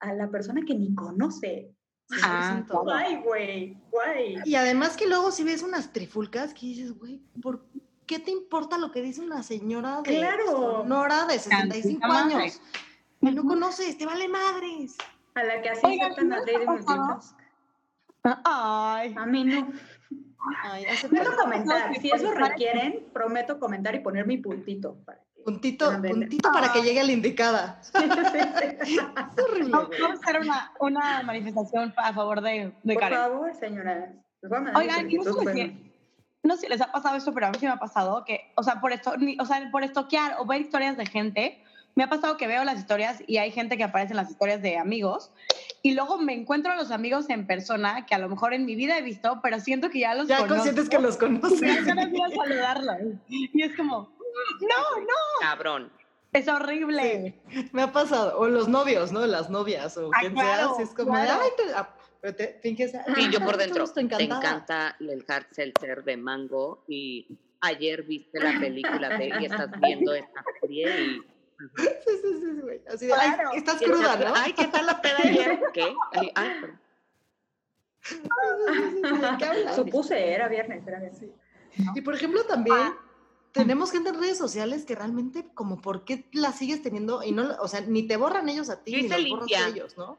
a 0.00 0.12
la 0.12 0.28
persona 0.30 0.62
que 0.66 0.74
ni 0.74 0.94
conoce. 0.94 1.72
Ah, 2.22 2.62
100%. 2.64 2.66
claro. 2.66 2.82
Guay, 2.84 3.16
güey, 3.22 3.76
guay. 3.90 4.36
Y 4.44 4.54
además 4.54 4.96
que 4.96 5.06
luego 5.08 5.30
si 5.32 5.42
ves 5.44 5.62
unas 5.62 5.92
trifulcas 5.92 6.54
que 6.54 6.66
dices, 6.66 6.92
güey, 6.96 7.20
¿por 7.42 7.66
qué 8.06 8.18
te 8.20 8.30
importa 8.30 8.78
lo 8.78 8.92
que 8.92 9.02
dice 9.02 9.20
una 9.22 9.42
señora 9.42 10.02
de 10.02 10.16
Claro. 10.18 10.46
Sonora 10.82 11.26
de 11.26 11.38
65 11.38 12.00
Tantita 12.00 12.06
madre. 12.08 12.34
años? 12.44 12.60
Que 13.20 13.32
no 13.32 13.42
conoces, 13.44 13.98
te 13.98 14.06
vale 14.06 14.28
madres. 14.28 14.96
A 15.34 15.42
la 15.42 15.60
que 15.60 15.70
así 15.70 15.80
Oigan, 15.84 16.12
aceptan 16.12 16.28
¿no 16.28 16.36
las 16.36 16.46
les 16.46 16.54
leyes 16.54 16.68
ha 16.68 16.72
pasado? 16.76 17.04
multitask. 17.06 17.38
Ay. 18.44 19.14
A 19.16 19.26
mí 19.26 19.44
no. 19.44 19.72
Ay, 20.62 20.84
Prometo 21.00 21.36
comentar. 21.36 21.94
Si 22.00 22.10
eso 22.10 22.30
requieren, 22.32 23.04
prometo 23.12 23.58
comentar 23.58 23.94
y 23.96 24.00
poner 24.00 24.26
mi 24.26 24.38
puntito. 24.38 24.96
Para 25.04 25.20
Puntito, 25.46 25.92
puntito 26.02 26.50
para 26.50 26.72
que 26.72 26.82
llegue 26.82 26.98
a 26.98 27.04
la 27.04 27.12
indicada. 27.12 27.80
Es 27.94 29.44
horrible, 29.44 29.70
Vamos 29.70 29.90
a 30.00 30.12
hacer 30.28 30.40
una, 30.40 30.72
una 30.80 31.22
manifestación 31.22 31.94
a 31.96 32.12
favor 32.12 32.40
de, 32.40 32.72
de 32.82 32.94
Por 32.94 33.00
Karen. 33.00 33.18
favor, 33.18 33.54
señoras. 33.54 34.10
Oigan, 34.74 35.08
y 35.08 35.14
no 35.14 35.22
sé 35.22 35.76
no 36.42 36.54
sé 36.56 36.60
si 36.62 36.68
les 36.68 36.80
ha 36.80 36.90
pasado 36.90 37.16
esto, 37.16 37.32
pero 37.32 37.46
a 37.46 37.50
mí 37.50 37.58
sí 37.60 37.66
me 37.66 37.72
ha 37.72 37.76
pasado 37.78 38.24
que, 38.24 38.52
o 38.56 38.62
sea, 38.64 38.80
por 38.80 38.92
esto, 38.92 39.16
ni- 39.18 39.36
o 39.40 39.44
sea, 39.46 39.68
por 39.70 39.84
estoquear 39.84 40.34
o 40.40 40.46
ver 40.46 40.60
historias 40.62 40.96
de 40.96 41.06
gente, 41.06 41.62
me 41.94 42.02
ha 42.04 42.08
pasado 42.08 42.36
que 42.36 42.46
veo 42.48 42.64
las 42.64 42.78
historias 42.80 43.22
y 43.28 43.36
hay 43.38 43.52
gente 43.52 43.76
que 43.76 43.84
aparece 43.84 44.12
en 44.14 44.16
las 44.18 44.30
historias 44.30 44.60
de 44.62 44.78
amigos 44.78 45.32
y 45.82 45.94
luego 45.94 46.18
me 46.18 46.34
encuentro 46.34 46.72
a 46.72 46.76
los 46.76 46.90
amigos 46.90 47.30
en 47.30 47.46
persona 47.46 48.04
que 48.06 48.14
a 48.16 48.18
lo 48.18 48.28
mejor 48.28 48.52
en 48.52 48.64
mi 48.66 48.74
vida 48.74 48.98
he 48.98 49.02
visto, 49.02 49.38
pero 49.42 49.60
siento 49.60 49.90
que 49.90 50.00
ya 50.00 50.14
los 50.14 50.26
Ya 50.28 50.36
conozco. 50.38 50.54
conscientes 50.56 50.88
que 50.88 50.98
los 50.98 51.16
y 51.16 51.24
me 51.30 51.40
conoces. 51.40 51.60
de 51.60 51.68
ir 51.68 52.22
a 52.22 52.30
saludarlos. 52.34 52.96
Y 53.28 53.62
es 53.62 53.76
como, 53.76 54.10
no, 54.60 55.00
no, 55.00 55.14
Cabrón. 55.40 55.92
es 56.32 56.48
horrible. 56.48 57.40
Me 57.72 57.82
ha 57.82 57.92
pasado. 57.92 58.38
O 58.38 58.46
los 58.48 58.68
novios, 58.68 59.12
¿no? 59.12 59.24
Las 59.26 59.50
novias 59.50 59.96
o 59.96 60.10
Ah, 60.14 60.18
quien 60.20 60.34
claro, 60.34 60.68
sea. 60.68 60.76
si 60.76 60.82
es 60.82 60.94
como, 60.96 61.12
claro. 61.12 61.40
ay, 61.42 61.50
te, 61.56 61.72
ah, 61.74 61.94
pero 62.20 62.34
te 62.36 62.58
finges, 62.62 62.94
ah, 62.94 63.04
Sí, 63.14 63.30
yo 63.30 63.40
por 63.40 63.56
dentro. 63.56 63.86
Te 63.92 64.00
encanta 64.00 64.96
el 65.00 65.24
hard 65.28 65.46
seltzer 65.52 66.04
de 66.04 66.16
mango 66.16 66.84
y 66.88 67.38
ayer 67.60 68.02
viste 68.02 68.38
la 68.40 68.58
película 68.60 69.16
de 69.16 69.28
y 69.40 69.44
estás 69.46 69.70
viendo 69.80 70.14
esta 70.14 70.44
serie 70.60 71.00
y 71.00 71.22
Sí, 71.76 71.88
sí, 72.04 72.18
sí, 72.22 72.60
güey. 72.60 72.82
Así 72.86 73.06
de, 73.06 73.14
Claro. 73.14 73.50
ay, 73.52 73.58
estás 73.58 73.80
Y 73.80 73.84
cruda, 73.86 74.16
¿no? 74.16 74.34
Ay, 74.36 74.52
¿qué 74.52 74.66
tal 74.66 74.84
la 74.84 75.00
peda 75.00 75.16
ayer? 75.24 75.58
¿Qué? 75.72 75.94
Ay, 76.12 76.30
ay. 76.34 76.52
Supuse, 79.74 80.32
era 80.34 80.48
viernes, 80.48 80.86
era 80.86 80.98
viernes. 80.98 81.18
Sí. 81.18 81.32
Y 81.94 82.00
por 82.02 82.14
ejemplo, 82.14 82.44
también 82.44 82.76
Ah. 82.78 82.98
Tenemos 83.56 83.90
gente 83.90 84.10
en 84.10 84.20
redes 84.20 84.38
sociales 84.38 84.84
que 84.84 84.94
realmente, 84.94 85.48
como, 85.54 85.80
¿por 85.80 86.04
qué 86.04 86.28
la 86.32 86.52
sigues 86.52 86.82
teniendo? 86.82 87.22
Y 87.22 87.32
no, 87.32 87.56
o 87.60 87.68
sea, 87.68 87.80
ni 87.80 88.06
te 88.06 88.16
borran 88.16 88.48
ellos 88.48 88.70
a 88.70 88.82
ti, 88.82 88.92
ni 88.92 89.08
los 89.08 89.10
borras 89.10 89.24
limpia. 89.48 89.64
a 89.64 89.68
ellos, 89.68 89.96
¿no? 89.96 90.18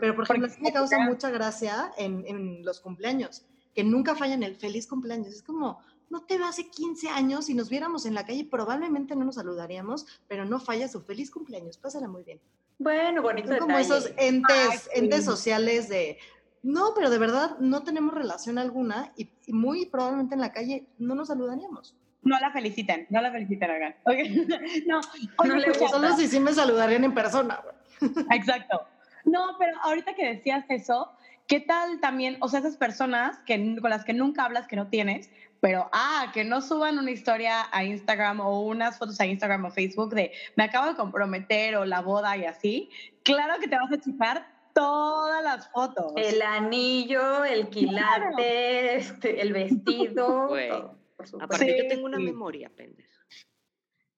Pero, 0.00 0.14
por 0.16 0.24
ejemplo, 0.24 0.48
sí 0.48 0.60
me 0.60 0.72
causa 0.72 0.98
mucha 0.98 1.30
gracia 1.30 1.92
en, 1.96 2.24
en 2.26 2.64
los 2.64 2.80
cumpleaños, 2.80 3.44
que 3.74 3.84
nunca 3.84 4.14
fallan 4.16 4.42
el 4.42 4.56
feliz 4.56 4.86
cumpleaños. 4.86 5.28
Es 5.28 5.42
como, 5.42 5.78
no 6.10 6.22
te 6.24 6.38
veo 6.38 6.46
hace 6.46 6.68
15 6.68 7.08
años, 7.10 7.46
si 7.46 7.54
nos 7.54 7.68
viéramos 7.68 8.06
en 8.06 8.14
la 8.14 8.24
calle, 8.26 8.44
probablemente 8.50 9.14
no 9.14 9.24
nos 9.24 9.36
saludaríamos, 9.36 10.06
pero 10.28 10.44
no 10.44 10.58
falla 10.60 10.88
su 10.88 11.02
feliz 11.02 11.30
cumpleaños. 11.30 11.76
Pásala 11.78 12.08
muy 12.08 12.24
bien. 12.24 12.40
Bueno, 12.78 13.22
bonito 13.22 13.48
Son 13.48 13.58
como 13.58 13.76
detalle. 13.78 13.96
esos 13.98 14.12
entes, 14.16 14.68
Ay, 14.70 14.78
sí. 14.78 14.88
entes 14.94 15.24
sociales 15.24 15.88
de, 15.88 16.18
no, 16.62 16.92
pero 16.94 17.08
de 17.10 17.18
verdad 17.18 17.56
no 17.60 17.82
tenemos 17.84 18.12
relación 18.12 18.58
alguna 18.58 19.12
y, 19.16 19.30
y 19.46 19.52
muy 19.52 19.86
probablemente 19.86 20.34
en 20.34 20.40
la 20.40 20.52
calle 20.52 20.86
no 20.98 21.14
nos 21.14 21.28
saludaríamos. 21.28 21.94
No 22.26 22.40
la 22.40 22.50
feliciten, 22.50 23.06
no 23.08 23.22
la 23.22 23.30
feliciten, 23.30 23.70
oigan. 23.70 23.94
No, 24.86 25.00
oye, 25.38 25.48
No 25.48 25.56
le. 25.56 25.74
Solo 25.74 26.16
si 26.16 26.26
sí 26.26 26.40
me 26.40 26.52
saludarían 26.52 27.04
en 27.04 27.14
persona. 27.14 27.60
Exacto. 28.32 28.84
No, 29.24 29.56
pero 29.60 29.78
ahorita 29.82 30.14
que 30.14 30.34
decías 30.34 30.64
eso, 30.68 31.12
¿qué 31.46 31.60
tal 31.60 32.00
también, 32.00 32.36
o 32.40 32.48
sea, 32.48 32.60
esas 32.60 32.76
personas 32.76 33.38
que, 33.46 33.76
con 33.80 33.90
las 33.90 34.04
que 34.04 34.12
nunca 34.12 34.44
hablas, 34.44 34.66
que 34.66 34.74
no 34.74 34.88
tienes, 34.88 35.30
pero, 35.60 35.88
ah, 35.92 36.32
que 36.34 36.42
no 36.42 36.60
suban 36.62 36.98
una 36.98 37.12
historia 37.12 37.66
a 37.70 37.84
Instagram 37.84 38.40
o 38.40 38.60
unas 38.60 38.98
fotos 38.98 39.20
a 39.20 39.26
Instagram 39.26 39.64
o 39.64 39.70
Facebook 39.70 40.12
de 40.12 40.32
me 40.56 40.64
acabo 40.64 40.86
de 40.88 40.96
comprometer 40.96 41.76
o 41.76 41.84
la 41.84 42.00
boda 42.00 42.36
y 42.36 42.44
así? 42.44 42.90
Claro 43.22 43.54
que 43.60 43.68
te 43.68 43.76
vas 43.76 43.90
a 43.92 44.00
chupar 44.00 44.46
todas 44.74 45.44
las 45.44 45.68
fotos. 45.68 46.12
El 46.16 46.42
anillo, 46.42 47.44
el 47.44 47.68
quilate, 47.68 48.96
este, 48.96 49.40
el 49.40 49.52
vestido, 49.52 50.48
todo, 50.48 50.95
por 51.16 51.26
supuesto. 51.26 51.44
Aparte, 51.44 51.64
Sí, 51.64 51.82
yo 51.82 51.88
tengo 51.88 52.06
una 52.06 52.18
sí. 52.18 52.24
memoria, 52.24 52.68
pendeja. 52.70 53.26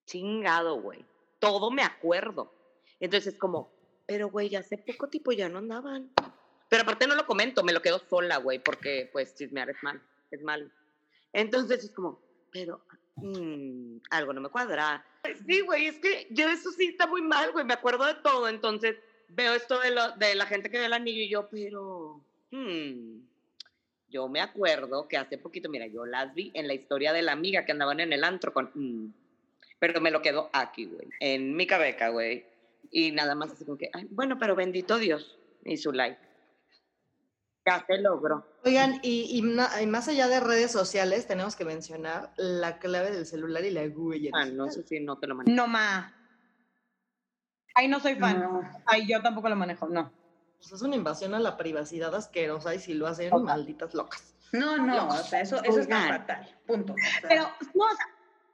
Chingado, 0.06 0.80
güey. 0.80 1.04
Todo 1.38 1.70
me 1.70 1.82
acuerdo. 1.82 2.52
Entonces 3.00 3.34
es 3.34 3.38
como, 3.38 3.70
pero, 4.06 4.28
güey, 4.30 4.54
hace 4.56 4.78
poco 4.78 5.08
tipo 5.08 5.32
ya 5.32 5.48
no 5.48 5.58
andaban. 5.58 6.10
Pero 6.68 6.82
aparte 6.82 7.06
no 7.06 7.14
lo 7.14 7.26
comento, 7.26 7.62
me 7.62 7.72
lo 7.72 7.82
quedo 7.82 7.98
sola, 7.98 8.38
güey, 8.38 8.58
porque 8.58 9.08
pues 9.12 9.34
chismear 9.34 9.70
es 9.70 9.82
mal, 9.82 10.02
es 10.30 10.42
mal. 10.42 10.70
Entonces 11.32 11.84
es 11.84 11.90
como, 11.90 12.20
pero 12.50 12.82
mm, 13.16 13.98
algo 14.10 14.32
no 14.32 14.40
me 14.40 14.48
cuadra. 14.48 15.04
Sí, 15.46 15.60
güey, 15.60 15.86
es 15.86 15.98
que 15.98 16.26
yo 16.30 16.48
eso 16.48 16.70
sí 16.72 16.86
está 16.88 17.06
muy 17.06 17.22
mal, 17.22 17.52
güey, 17.52 17.64
me 17.64 17.74
acuerdo 17.74 18.04
de 18.04 18.14
todo. 18.14 18.48
Entonces 18.48 18.96
veo 19.28 19.54
esto 19.54 19.78
de, 19.80 19.90
lo, 19.90 20.12
de 20.16 20.34
la 20.34 20.46
gente 20.46 20.70
que 20.70 20.78
ve 20.78 20.86
el 20.86 20.92
anillo 20.92 21.22
y 21.22 21.28
yo, 21.30 21.48
pero... 21.48 22.22
hmm, 22.50 23.20
yo 24.10 24.28
me 24.28 24.40
acuerdo 24.40 25.08
que 25.08 25.16
hace 25.16 25.38
poquito, 25.38 25.68
mira, 25.68 25.86
yo 25.86 26.06
las 26.06 26.34
vi 26.34 26.50
en 26.54 26.66
la 26.66 26.74
historia 26.74 27.12
de 27.12 27.22
la 27.22 27.32
amiga 27.32 27.64
que 27.64 27.72
andaban 27.72 28.00
en 28.00 28.12
el 28.12 28.24
antro 28.24 28.52
con... 28.52 28.70
mm, 28.74 29.12
pero 29.78 30.00
me 30.00 30.10
lo 30.10 30.22
quedo 30.22 30.50
aquí, 30.52 30.86
güey, 30.86 31.08
en 31.20 31.54
mi 31.54 31.66
cabeza, 31.66 32.08
güey. 32.08 32.44
Y 32.90 33.12
nada 33.12 33.34
más 33.34 33.52
así 33.52 33.64
como 33.64 33.76
que, 33.76 33.90
ay, 33.92 34.08
bueno, 34.10 34.38
pero 34.38 34.56
bendito 34.56 34.98
Dios 34.98 35.38
y 35.64 35.76
su 35.76 35.92
like. 35.92 36.18
Ya 37.66 37.84
se 37.86 37.98
logró. 37.98 38.46
Oigan, 38.64 38.98
y, 39.02 39.38
y 39.38 39.42
más 39.42 40.08
allá 40.08 40.26
de 40.26 40.40
redes 40.40 40.72
sociales, 40.72 41.26
tenemos 41.26 41.54
que 41.54 41.66
mencionar 41.66 42.32
la 42.38 42.78
clave 42.78 43.10
del 43.10 43.26
celular 43.26 43.62
y 43.64 43.70
la 43.70 43.82
huella. 43.82 44.30
Ah, 44.32 44.46
no, 44.46 44.66
eso 44.66 44.82
sí, 44.82 45.00
no 45.00 45.18
te 45.18 45.26
lo 45.26 45.34
manejo. 45.34 45.54
No 45.54 45.66
ma. 45.66 46.14
Ahí 47.74 47.86
no 47.86 48.00
soy 48.00 48.14
fan. 48.14 48.40
No. 48.40 48.62
Ahí 48.86 49.06
yo 49.06 49.20
tampoco 49.20 49.48
lo 49.48 49.56
manejo, 49.56 49.86
no. 49.86 50.10
Pues 50.58 50.72
es 50.72 50.82
una 50.82 50.96
invasión 50.96 51.34
a 51.34 51.38
la 51.38 51.56
privacidad 51.56 52.14
asquerosa 52.14 52.74
y 52.74 52.78
si 52.80 52.94
lo 52.94 53.06
hacen, 53.06 53.30
malditas 53.42 53.94
locas. 53.94 54.34
No, 54.52 54.76
no, 54.76 55.08
o 55.08 55.12
sea, 55.22 55.40
eso, 55.42 55.62
eso 55.62 55.80
está 55.80 56.08
fatal, 56.08 56.56
punto. 56.66 56.94
O 56.94 56.96
sea, 57.20 57.28
Pero, 57.28 57.42
no, 57.74 57.84
o 57.84 57.88
sea, 57.96 58.06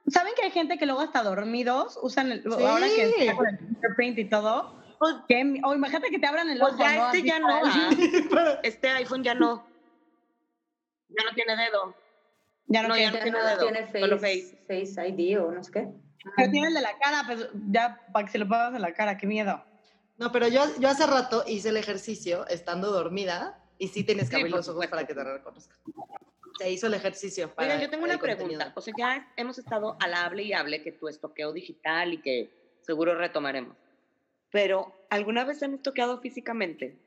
¿saben 0.09 0.33
que 0.35 0.43
hay 0.43 0.51
gente 0.51 0.77
que 0.77 0.85
luego 0.85 1.01
hasta 1.01 1.23
dormidos 1.23 1.97
usan 2.01 2.31
el, 2.31 2.43
ahora 2.51 2.85
que 2.87 3.07
Sí. 3.11 3.13
está 3.21 3.35
con 3.35 3.47
el 3.47 3.57
fingerprint 3.57 4.19
y 4.19 4.25
todo? 4.29 4.75
Pues, 4.99 5.15
o 5.63 5.73
imagínate 5.73 6.09
que 6.09 6.19
te 6.19 6.27
abran 6.27 6.49
el 6.49 6.59
pues 6.59 6.73
ojo, 6.73 6.83
ya 6.83 6.95
¿no? 6.95 7.05
este 7.07 7.17
Así 7.17 7.27
ya 7.27 7.39
no, 7.39 7.47
para- 8.29 8.51
ah. 8.53 8.59
este 8.63 8.89
iPhone 8.89 9.23
ya 9.23 9.33
no. 9.35 9.65
Ya 11.09 11.23
no 11.29 11.35
tiene 11.35 11.55
dedo. 11.55 11.95
Ya 12.67 12.81
no, 12.81 12.87
No, 12.89 12.95
tiene, 12.95 13.11
ya 13.11 13.17
no 13.19 13.23
tiene 13.23 13.39
dedo, 13.39 13.59
tiene 13.59 13.99
solo 13.99 14.17
face, 14.19 14.57
face 14.67 15.07
ID 15.09 15.39
o 15.39 15.51
no 15.51 15.63
sé 15.63 15.71
qué. 15.71 15.87
Pero 16.35 16.51
tiene 16.51 16.67
el 16.69 16.73
de 16.73 16.81
la 16.81 16.97
cara, 16.97 17.23
pues 17.25 17.47
ya 17.69 18.01
para 18.11 18.25
que 18.25 18.31
se 18.31 18.37
lo 18.37 18.47
pongas 18.47 18.73
en 18.73 18.81
la 18.81 18.93
cara, 18.93 19.17
qué 19.17 19.27
miedo. 19.27 19.63
No, 20.17 20.31
pero 20.31 20.47
yo, 20.47 20.63
yo 20.79 20.87
hace 20.89 21.05
rato 21.05 21.43
hice 21.47 21.69
el 21.69 21.77
ejercicio 21.77 22.47
estando 22.47 22.91
dormida 22.91 23.61
y 23.77 23.89
sí 23.89 24.03
tienes 24.03 24.29
que 24.29 24.37
abrir 24.37 24.51
los 24.51 24.67
ojos 24.69 24.87
para 24.87 25.05
que 25.05 25.13
te 25.13 25.23
reconozcan. 25.23 25.77
Se 26.57 26.71
hizo 26.71 26.87
el 26.87 26.93
ejercicio. 26.93 27.53
Para 27.53 27.67
Oigan, 27.67 27.81
yo 27.81 27.89
tengo 27.89 28.05
una 28.05 28.17
pregunta. 28.17 28.71
O 28.75 28.81
sea, 28.81 28.93
ya 28.97 29.33
hemos 29.35 29.57
estado 29.57 29.97
al 29.99 30.13
hable 30.13 30.43
y 30.43 30.53
hable 30.53 30.81
que 30.81 30.93
tu 30.93 31.09
estoqueo 31.09 31.51
digital 31.51 32.13
y 32.13 32.21
que 32.21 32.77
seguro 32.81 33.13
retomaremos. 33.15 33.75
Pero, 34.51 35.05
¿alguna 35.09 35.43
vez 35.43 35.61
han 35.63 35.73
estoqueado 35.73 36.21
físicamente? 36.21 36.97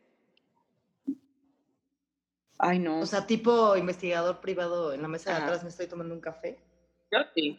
Ay, 2.58 2.78
no. 2.78 3.00
O 3.00 3.06
sea, 3.06 3.26
tipo 3.26 3.76
investigador 3.76 4.40
privado 4.40 4.92
en 4.92 5.00
la 5.00 5.08
mesa 5.08 5.30
de 5.30 5.42
atrás 5.42 5.62
me 5.62 5.70
estoy 5.70 5.86
tomando 5.86 6.12
un 6.14 6.20
café. 6.20 6.58
Yo 7.10 7.20
sí. 7.34 7.58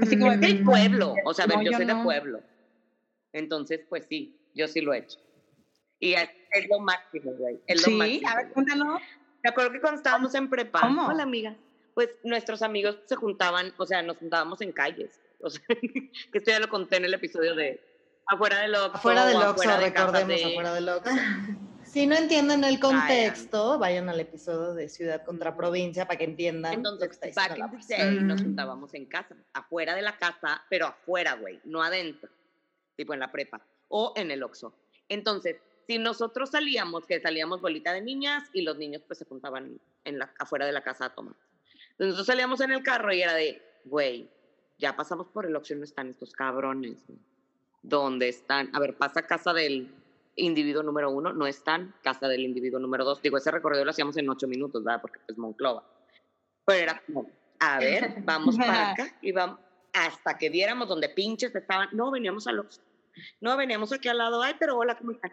Así 0.00 0.18
como 0.18 0.36
del 0.36 0.62
Mm, 0.62 0.64
pueblo. 0.64 1.14
O 1.24 1.32
sea, 1.32 1.44
a 1.44 1.48
ver, 1.48 1.58
no, 1.58 1.62
yo 1.62 1.70
yo 1.70 1.76
soy 1.78 1.86
de 1.86 1.94
no. 1.94 2.02
pueblo. 2.02 2.40
Entonces, 3.32 3.80
pues 3.88 4.04
sí, 4.08 4.38
yo 4.54 4.68
sí 4.68 4.80
lo 4.80 4.92
he 4.92 4.98
hecho. 4.98 5.18
Y 5.98 6.14
es, 6.14 6.28
es 6.50 6.68
lo 6.68 6.80
máximo, 6.80 7.32
güey. 7.32 7.60
Es 7.66 7.80
lo 7.82 7.84
sí, 7.84 7.94
máximo. 7.94 8.28
a 8.28 8.36
ver, 8.36 8.52
cuéntanos. 8.52 9.00
Me 9.42 9.50
acuerdo 9.50 9.72
que 9.72 9.80
cuando 9.80 9.98
estábamos 9.98 10.34
en 10.34 10.50
prepa, 10.50 10.80
¿Cómo? 10.80 11.06
hola 11.06 11.22
amiga, 11.22 11.56
pues 11.94 12.10
nuestros 12.24 12.62
amigos 12.62 12.98
se 13.06 13.16
juntaban, 13.16 13.72
o 13.76 13.86
sea, 13.86 14.02
nos 14.02 14.16
juntábamos 14.16 14.60
en 14.60 14.72
calles. 14.72 15.20
O 15.40 15.50
sea, 15.50 15.62
que 15.68 16.10
esto 16.32 16.50
ya 16.50 16.60
lo 16.60 16.68
conté 16.68 16.96
en 16.96 17.04
el 17.04 17.14
episodio 17.14 17.54
de 17.54 17.80
afuera 18.26 18.60
del 18.60 18.74
Oxxo. 18.74 18.96
Afuera 18.96 19.26
del 19.26 19.36
Oxxo, 19.36 19.50
afuera 19.50 19.78
de 19.78 19.92
casa 19.92 20.06
recordemos, 20.06 20.42
de- 20.42 20.50
afuera 20.50 20.74
del 20.74 20.88
Oxxo. 20.88 21.10
Si 21.84 22.06
no 22.06 22.14
entienden 22.16 22.64
el 22.64 22.80
contexto, 22.80 23.78
vayan 23.78 24.08
al 24.08 24.18
episodio 24.18 24.72
de 24.72 24.88
ciudad 24.88 25.22
contra 25.26 25.54
provincia 25.54 26.06
para 26.06 26.16
que 26.16 26.24
entiendan 26.24 26.82
lo 26.82 26.96
que 26.98 27.04
Entonces, 27.04 27.18
está 27.22 27.48
back 27.48 27.58
in 27.58 27.86
the 27.86 27.96
day, 27.96 28.14
nos 28.20 28.40
juntábamos 28.40 28.94
en 28.94 29.04
casa, 29.04 29.36
afuera 29.52 29.94
de 29.94 30.00
la 30.00 30.16
casa, 30.16 30.64
pero 30.70 30.86
afuera, 30.86 31.34
güey, 31.34 31.60
no 31.64 31.82
adentro, 31.82 32.30
tipo 32.96 33.12
en 33.12 33.20
la 33.20 33.30
prepa 33.30 33.60
o 33.92 34.12
en 34.16 34.30
el 34.30 34.42
Oxxo. 34.42 34.74
Entonces, 35.08 35.56
si 35.86 35.98
nosotros 35.98 36.50
salíamos, 36.50 37.06
que 37.06 37.20
salíamos 37.20 37.60
bolita 37.60 37.92
de 37.92 38.00
niñas 38.00 38.44
y 38.52 38.62
los 38.62 38.78
niños 38.78 39.02
pues 39.06 39.18
se 39.18 39.26
juntaban 39.26 39.78
en 40.04 40.18
la, 40.18 40.32
afuera 40.38 40.64
de 40.64 40.72
la 40.72 40.82
casa 40.82 41.06
a 41.06 41.14
tomar. 41.14 41.36
Entonces, 41.90 42.06
nosotros 42.06 42.26
salíamos 42.26 42.60
en 42.62 42.72
el 42.72 42.82
carro 42.82 43.12
y 43.12 43.22
era 43.22 43.34
de, 43.34 43.62
güey, 43.84 44.30
ya 44.78 44.96
pasamos 44.96 45.28
por 45.28 45.44
el 45.44 45.54
Oxxo 45.54 45.74
y 45.74 45.76
no 45.76 45.84
están 45.84 46.08
estos 46.08 46.32
cabrones. 46.32 47.04
¿Dónde 47.82 48.28
están? 48.28 48.74
A 48.74 48.80
ver, 48.80 48.96
pasa 48.96 49.26
casa 49.26 49.52
del 49.52 49.92
individuo 50.36 50.82
número 50.82 51.10
uno, 51.10 51.34
no 51.34 51.46
están, 51.46 51.94
casa 52.02 52.28
del 52.28 52.40
individuo 52.40 52.80
número 52.80 53.04
dos. 53.04 53.20
Digo, 53.20 53.36
ese 53.36 53.50
recorrido 53.50 53.84
lo 53.84 53.90
hacíamos 53.90 54.16
en 54.16 54.30
ocho 54.30 54.48
minutos, 54.48 54.82
¿verdad? 54.82 55.02
Porque 55.02 55.20
es 55.28 55.36
Monclova. 55.36 55.84
Pero 56.64 56.78
era 56.78 57.02
como, 57.04 57.28
a 57.58 57.78
ver, 57.78 58.22
vamos 58.24 58.56
para 58.56 58.90
acá 58.92 59.18
y 59.20 59.32
vamos 59.32 59.58
hasta 59.92 60.38
que 60.38 60.48
viéramos 60.48 60.88
donde 60.88 61.10
pinches 61.10 61.54
estaban. 61.54 61.90
No, 61.92 62.10
veníamos 62.10 62.46
al 62.46 62.60
Oxxo. 62.60 62.80
No, 63.40 63.56
veníamos 63.56 63.92
aquí 63.92 64.08
al 64.08 64.18
lado. 64.18 64.42
Ay, 64.42 64.54
pero 64.58 64.76
hola, 64.76 64.96
¿cómo 64.96 65.12
están? 65.12 65.32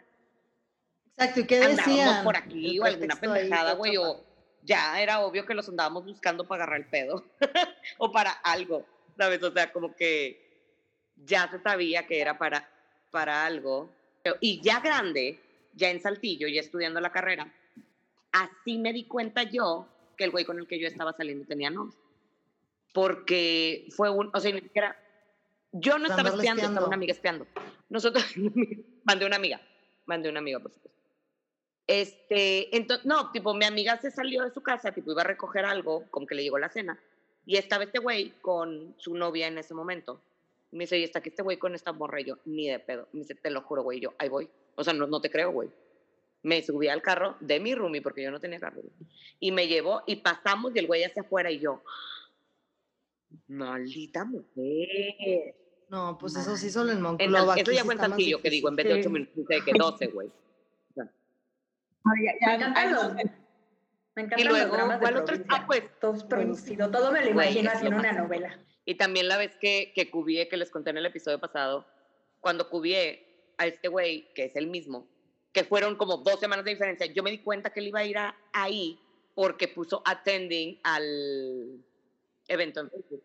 Exacto, 1.18 1.40
¿y 1.42 1.48
qué 1.48 1.60
decían? 1.60 2.24
por 2.24 2.38
aquí 2.38 2.76
El 2.76 2.82
o 2.82 2.86
alguna 2.86 3.16
pendejada, 3.16 3.74
güey, 3.74 3.98
o 3.98 4.26
ya 4.64 5.02
era 5.02 5.20
obvio 5.22 5.46
que 5.46 5.54
los 5.54 5.68
andábamos 5.68 6.06
buscando 6.06 6.48
para 6.48 6.64
agarrar 6.64 6.82
el 6.82 6.88
pedo 6.88 7.26
o 7.98 8.12
para 8.12 8.32
algo, 8.32 8.86
¿sabes? 9.18 9.42
O 9.44 9.52
sea, 9.52 9.72
como 9.72 9.96
que 9.96 10.50
ya 11.16 11.50
se 11.50 11.60
sabía 11.60 12.08
que 12.08 12.22
era 12.22 12.38
para, 12.38 12.70
para 13.12 13.46
algo. 13.46 13.90
Y 14.42 14.62
ya 14.62 14.80
grande, 14.80 15.40
ya 15.74 15.90
en 15.90 16.02
Saltillo, 16.02 16.48
ya 16.48 16.62
estudiando 16.62 17.00
la 17.00 17.12
carrera, 17.12 17.52
así 18.32 18.78
me 18.78 18.94
di 18.94 19.06
cuenta 19.06 19.44
yo 19.44 19.88
que 20.18 20.26
el 20.26 20.32
güey 20.32 20.46
con 20.46 20.60
el 20.60 20.68
que 20.68 20.80
yo 20.80 20.88
estaba 20.88 21.14
saliendo 21.14 21.46
tenía 21.46 21.70
novia. 21.70 21.98
Porque 22.94 23.88
fue 23.96 24.10
un, 24.10 24.30
o 24.34 24.40
sea, 24.40 24.52
ni 24.52 24.62
siquiera, 24.62 24.98
yo 25.72 25.97
no 25.97 26.05
estaba 26.05 26.30
andarle 26.30 26.39
espiando, 26.39 26.61
estaba 26.61 26.74
espiando. 26.74 26.88
una 26.88 26.95
amiga 26.95 27.11
espiando. 27.11 27.47
Nosotros, 27.89 28.24
mandé 29.03 29.26
una 29.26 29.36
amiga, 29.36 29.61
mandé 30.05 30.30
una 30.30 30.39
amiga, 30.39 30.59
por 30.59 30.72
supuesto. 30.72 30.99
Este, 31.88 32.76
entonces, 32.76 33.05
no, 33.05 33.32
tipo, 33.32 33.53
mi 33.55 33.65
amiga 33.65 33.97
se 33.97 34.11
salió 34.11 34.43
de 34.43 34.51
su 34.51 34.61
casa, 34.61 34.91
tipo, 34.91 35.11
iba 35.11 35.22
a 35.22 35.26
recoger 35.26 35.65
algo, 35.65 36.05
como 36.11 36.28
que 36.28 36.36
le 36.36 36.43
llegó 36.43 36.59
la 36.59 36.70
cena, 36.70 36.99
y 37.45 37.57
estaba 37.57 37.84
este 37.84 37.97
güey 37.97 38.32
con 38.41 38.93
su 38.99 39.15
novia 39.15 39.47
en 39.47 39.57
ese 39.57 39.74
momento. 39.74 40.22
Me 40.72 40.84
dice, 40.84 40.99
y 40.99 41.03
está 41.03 41.17
aquí 41.17 41.30
este 41.30 41.41
güey 41.41 41.57
con 41.57 41.74
esta 41.74 41.91
morra, 41.91 42.22
y 42.22 42.26
yo, 42.26 42.38
ni 42.45 42.70
de 42.70 42.78
pedo. 42.78 43.07
Me 43.11 43.22
dice, 43.22 43.34
te 43.34 43.49
lo 43.49 43.63
juro, 43.63 43.82
güey, 43.82 43.97
y 43.97 44.01
yo, 44.01 44.13
ahí 44.20 44.30
voy. 44.30 44.47
O 44.76 44.84
sea, 44.84 44.93
no, 44.93 45.07
no 45.07 45.20
te 45.20 45.32
creo, 45.32 45.51
güey. 45.51 45.72
Me 46.43 46.61
subí 46.61 46.88
al 46.88 47.01
carro 47.01 47.36
de 47.39 47.59
mi 47.59 47.74
roomie, 47.74 48.03
porque 48.03 48.22
yo 48.22 48.30
no 48.30 48.39
tenía 48.39 48.59
carro, 48.59 48.82
güey, 48.82 48.93
y 49.39 49.51
me 49.51 49.67
llevó, 49.67 50.03
y 50.05 50.17
pasamos, 50.17 50.76
y 50.76 50.80
el 50.80 50.86
güey 50.86 51.03
hacia 51.03 51.24
afuera, 51.24 51.49
y 51.49 51.59
yo, 51.59 51.82
maldita 53.47 54.26
mujer. 54.26 55.55
No, 55.90 56.18
pues 56.20 56.36
eso 56.36 56.56
sí 56.56 56.70
solo 56.70 56.92
en 56.92 56.98
En 56.98 57.04
Monclova. 57.04 57.32
Sal- 57.54 57.60
eso 57.60 57.72
aquí 57.72 57.76
ya 57.78 57.84
fue 57.84 57.94
en 57.96 58.00
Saltillo, 58.00 58.42
que 58.42 58.50
digo, 58.50 58.70
en 58.70 58.76
vez 58.76 58.86
de 58.88 58.94
Sí. 58.94 59.00
8 59.00 59.10
minutos, 59.10 59.36
dice 59.36 59.62
que 59.66 59.72
12, 59.78 60.08
güey. 60.08 60.32
Ya- 60.96 61.04
Me 62.06 62.24
ya- 62.26 62.54
encantan 62.56 62.74
ay, 62.78 62.94
los, 62.94 63.14
me 63.14 63.22
encantan 64.24 64.40
Y 64.40 64.44
los 64.44 64.54
luego, 64.54 64.78
de 64.78 65.00
¿cuál 65.00 65.18
otro? 65.18 65.36
Ah, 65.50 65.64
pues, 65.66 65.84
Todo 66.00 66.14
es 66.16 66.24
producido, 66.24 66.90
todo 66.92 67.12
me 67.12 67.24
lo 67.26 67.32
imagino 67.32 67.72
en 67.82 67.94
una 67.94 68.12
novela. 68.14 68.60
Y 68.86 68.96
también 68.96 69.28
la 69.28 69.38
vez 69.38 69.56
que, 69.58 69.92
que 69.96 70.10
cubié, 70.10 70.48
que 70.48 70.58
les 70.58 70.70
conté 70.72 70.92
en 70.92 70.98
el 70.98 71.06
episodio 71.06 71.40
pasado, 71.40 71.86
cuando 72.40 72.70
cubié 72.70 73.54
a 73.58 73.66
este 73.66 73.88
güey, 73.88 74.32
que 74.34 74.46
es 74.46 74.56
el 74.56 74.68
mismo, 74.68 75.08
que 75.52 75.64
fueron 75.64 75.96
como 75.96 76.18
dos 76.18 76.40
semanas 76.40 76.66
de 76.66 76.72
diferencia, 76.72 77.06
yo 77.08 77.24
me 77.24 77.32
di 77.32 77.40
cuenta 77.40 77.72
que 77.72 77.80
él 77.80 77.88
iba 77.88 78.00
a 78.00 78.06
ir 78.06 78.18
a- 78.18 78.36
ahí 78.54 79.00
porque 79.36 79.68
puso 79.68 80.02
attending 80.06 80.80
al 80.84 81.84
evento 82.48 82.80
en 82.82 82.90
Facebook. 82.90 83.24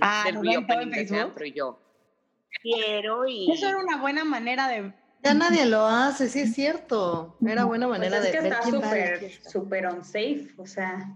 Ah, 0.00 0.24
del 0.26 0.36
¿el 0.36 0.42
reopening 0.42 0.64
evento 0.64 0.82
en 0.82 0.90
de 0.90 1.00
ese 1.02 1.08
Facebook? 1.14 1.30
antro, 1.30 1.46
y 1.46 1.52
yo 1.52 1.84
quiero 2.62 3.26
y... 3.26 3.50
Eso 3.52 3.68
era 3.68 3.78
una 3.78 3.98
buena 3.98 4.24
manera 4.24 4.68
de... 4.68 4.92
Ya 5.22 5.34
nadie 5.34 5.64
lo 5.66 5.86
hace, 5.86 6.28
sí 6.28 6.40
es 6.40 6.54
cierto. 6.54 7.36
Era 7.46 7.64
buena 7.64 7.86
Pues 7.86 7.98
manera 7.98 8.18
es 8.18 8.24
de 8.24 8.30
que 8.30 8.40
ver 8.40 8.52
está 8.52 9.50
súper, 9.50 9.86
unsafe, 9.86 10.48
o 10.58 10.66
sea, 10.66 11.14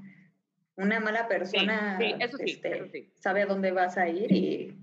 una 0.77 0.99
mala 1.01 1.29
persona 1.29 1.99
sí, 1.99 2.15
eso 2.19 2.39
sí, 2.39 2.53
este, 2.53 2.77
eso 2.77 2.87
sí. 2.91 3.13
sabe 3.21 3.43
a 3.43 3.47
dónde 3.47 3.71
vas 3.71 3.99
a 3.99 4.09
ir 4.09 4.33
y 4.33 4.79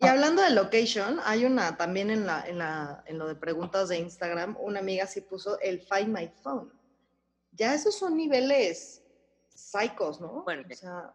Y 0.00 0.06
hablando 0.06 0.40
de 0.40 0.50
location, 0.50 1.20
hay 1.24 1.44
una 1.44 1.76
también 1.76 2.10
en, 2.10 2.26
la, 2.26 2.46
en, 2.46 2.58
la, 2.58 3.02
en 3.06 3.18
lo 3.18 3.26
de 3.26 3.34
preguntas 3.34 3.90
de 3.90 3.98
Instagram, 3.98 4.56
una 4.58 4.80
amiga 4.80 5.06
sí 5.06 5.20
puso 5.20 5.58
el 5.60 5.80
Find 5.80 6.08
My 6.08 6.28
Phone. 6.42 6.72
Ya 7.52 7.74
esos 7.74 7.94
son 7.98 8.16
niveles 8.16 9.02
psicos, 9.54 10.20
¿no? 10.20 10.44
Bueno, 10.44 10.62
o 10.70 10.74
sea, 10.74 11.14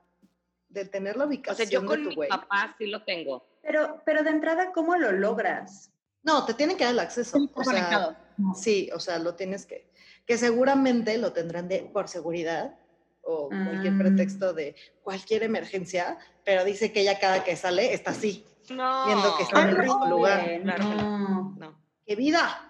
de 0.71 0.85
tener 0.85 1.17
la 1.17 1.25
O 1.25 1.27
ubicación 1.27 1.67
sea, 1.67 1.79
yo 1.79 1.85
con 1.85 1.97
de 1.97 2.03
tu 2.03 2.09
mi 2.09 2.15
güey. 2.15 2.29
papá 2.29 2.75
sí 2.77 2.87
lo 2.87 3.03
tengo. 3.03 3.45
Pero, 3.61 4.01
pero 4.05 4.23
de 4.23 4.29
entrada, 4.31 4.71
¿cómo 4.73 4.95
lo 4.95 5.11
logras? 5.11 5.91
No, 6.23 6.45
te 6.45 6.53
tienen 6.53 6.77
que 6.77 6.83
dar 6.83 6.93
el 6.93 6.99
acceso. 6.99 7.37
O 7.53 7.63
sea, 7.63 8.17
sí, 8.55 8.89
o 8.93 8.99
sea, 8.99 9.19
lo 9.19 9.35
tienes 9.35 9.65
que, 9.65 9.91
que 10.25 10.37
seguramente 10.37 11.17
lo 11.17 11.33
tendrán 11.33 11.67
de 11.67 11.89
por 11.91 12.07
seguridad 12.07 12.75
o 13.23 13.49
cualquier 13.49 13.93
Ah. 13.93 13.97
pretexto 13.99 14.53
de 14.53 14.75
cualquier 15.03 15.43
emergencia, 15.43 16.17
pero 16.43 16.63
dice 16.63 16.91
que 16.91 17.01
ella 17.01 17.19
cada 17.19 17.43
que 17.43 17.55
sale 17.55 17.93
está 17.93 18.11
así. 18.11 18.45
No. 18.69 19.05
Viendo 19.05 19.35
que 19.37 19.43
está 19.43 19.61
en 19.63 19.69
el 19.69 19.77
mismo 19.79 20.05
lugar. 20.07 20.59
No. 20.63 21.55
No. 21.57 21.77
¡Qué 22.05 22.15
vida! 22.15 22.67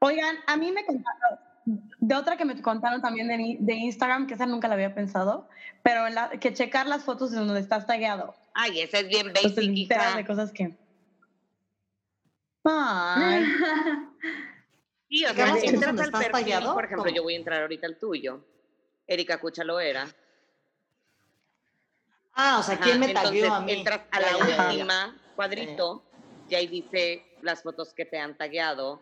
Oigan, 0.00 0.36
a 0.46 0.56
mí 0.56 0.70
me 0.72 0.84
contaron, 0.84 1.38
de 2.06 2.14
otra 2.14 2.36
que 2.36 2.44
me 2.44 2.60
contaron 2.60 3.00
también 3.00 3.28
de, 3.28 3.56
de 3.60 3.74
Instagram, 3.74 4.26
que 4.26 4.34
esa 4.34 4.46
nunca 4.46 4.68
la 4.68 4.74
había 4.74 4.94
pensado, 4.94 5.48
pero 5.82 6.06
en 6.06 6.14
la- 6.14 6.30
que 6.30 6.52
checar 6.52 6.86
las 6.86 7.04
fotos 7.04 7.32
en 7.32 7.46
donde 7.46 7.60
estás 7.60 7.86
tagueado. 7.86 8.34
Ay, 8.52 8.80
ese 8.80 9.00
es 9.00 9.08
bien 9.08 9.28
Entonces, 9.28 9.54
basic, 9.56 9.70
enteras 9.76 10.08
hija. 10.08 10.16
de 10.16 10.24
cosas 10.26 10.52
que... 10.52 10.72
Ay, 12.64 13.44
Sí, 15.08 15.24
o 15.26 15.32
sea, 15.34 15.52
que 15.54 15.68
entras 15.68 15.98
al 16.00 16.10
perfil, 16.10 16.64
por 16.72 16.84
ejemplo, 16.84 17.04
¿cómo? 17.04 17.14
yo 17.14 17.22
voy 17.22 17.34
a 17.34 17.36
entrar 17.36 17.62
ahorita 17.62 17.86
al 17.86 17.96
tuyo. 17.96 18.44
Erika 19.06 19.38
Cucha 19.38 19.62
lo 19.62 19.78
era. 19.78 20.08
Ah, 22.32 22.56
o 22.58 22.62
sea, 22.64 22.78
¿quién 22.80 22.96
Ajá, 22.96 23.06
me 23.06 23.14
tagueó 23.14 23.44
entonces 23.44 23.50
a 23.52 23.60
mí? 23.60 23.72
entras 23.72 24.00
a 24.10 24.20
la 24.20 24.36
última 24.38 25.16
cuadrito 25.36 26.02
y 26.48 26.54
ahí 26.56 26.66
dice 26.66 27.22
las 27.42 27.62
fotos 27.62 27.94
que 27.94 28.04
te 28.06 28.18
han 28.18 28.36
tagueado. 28.36 29.00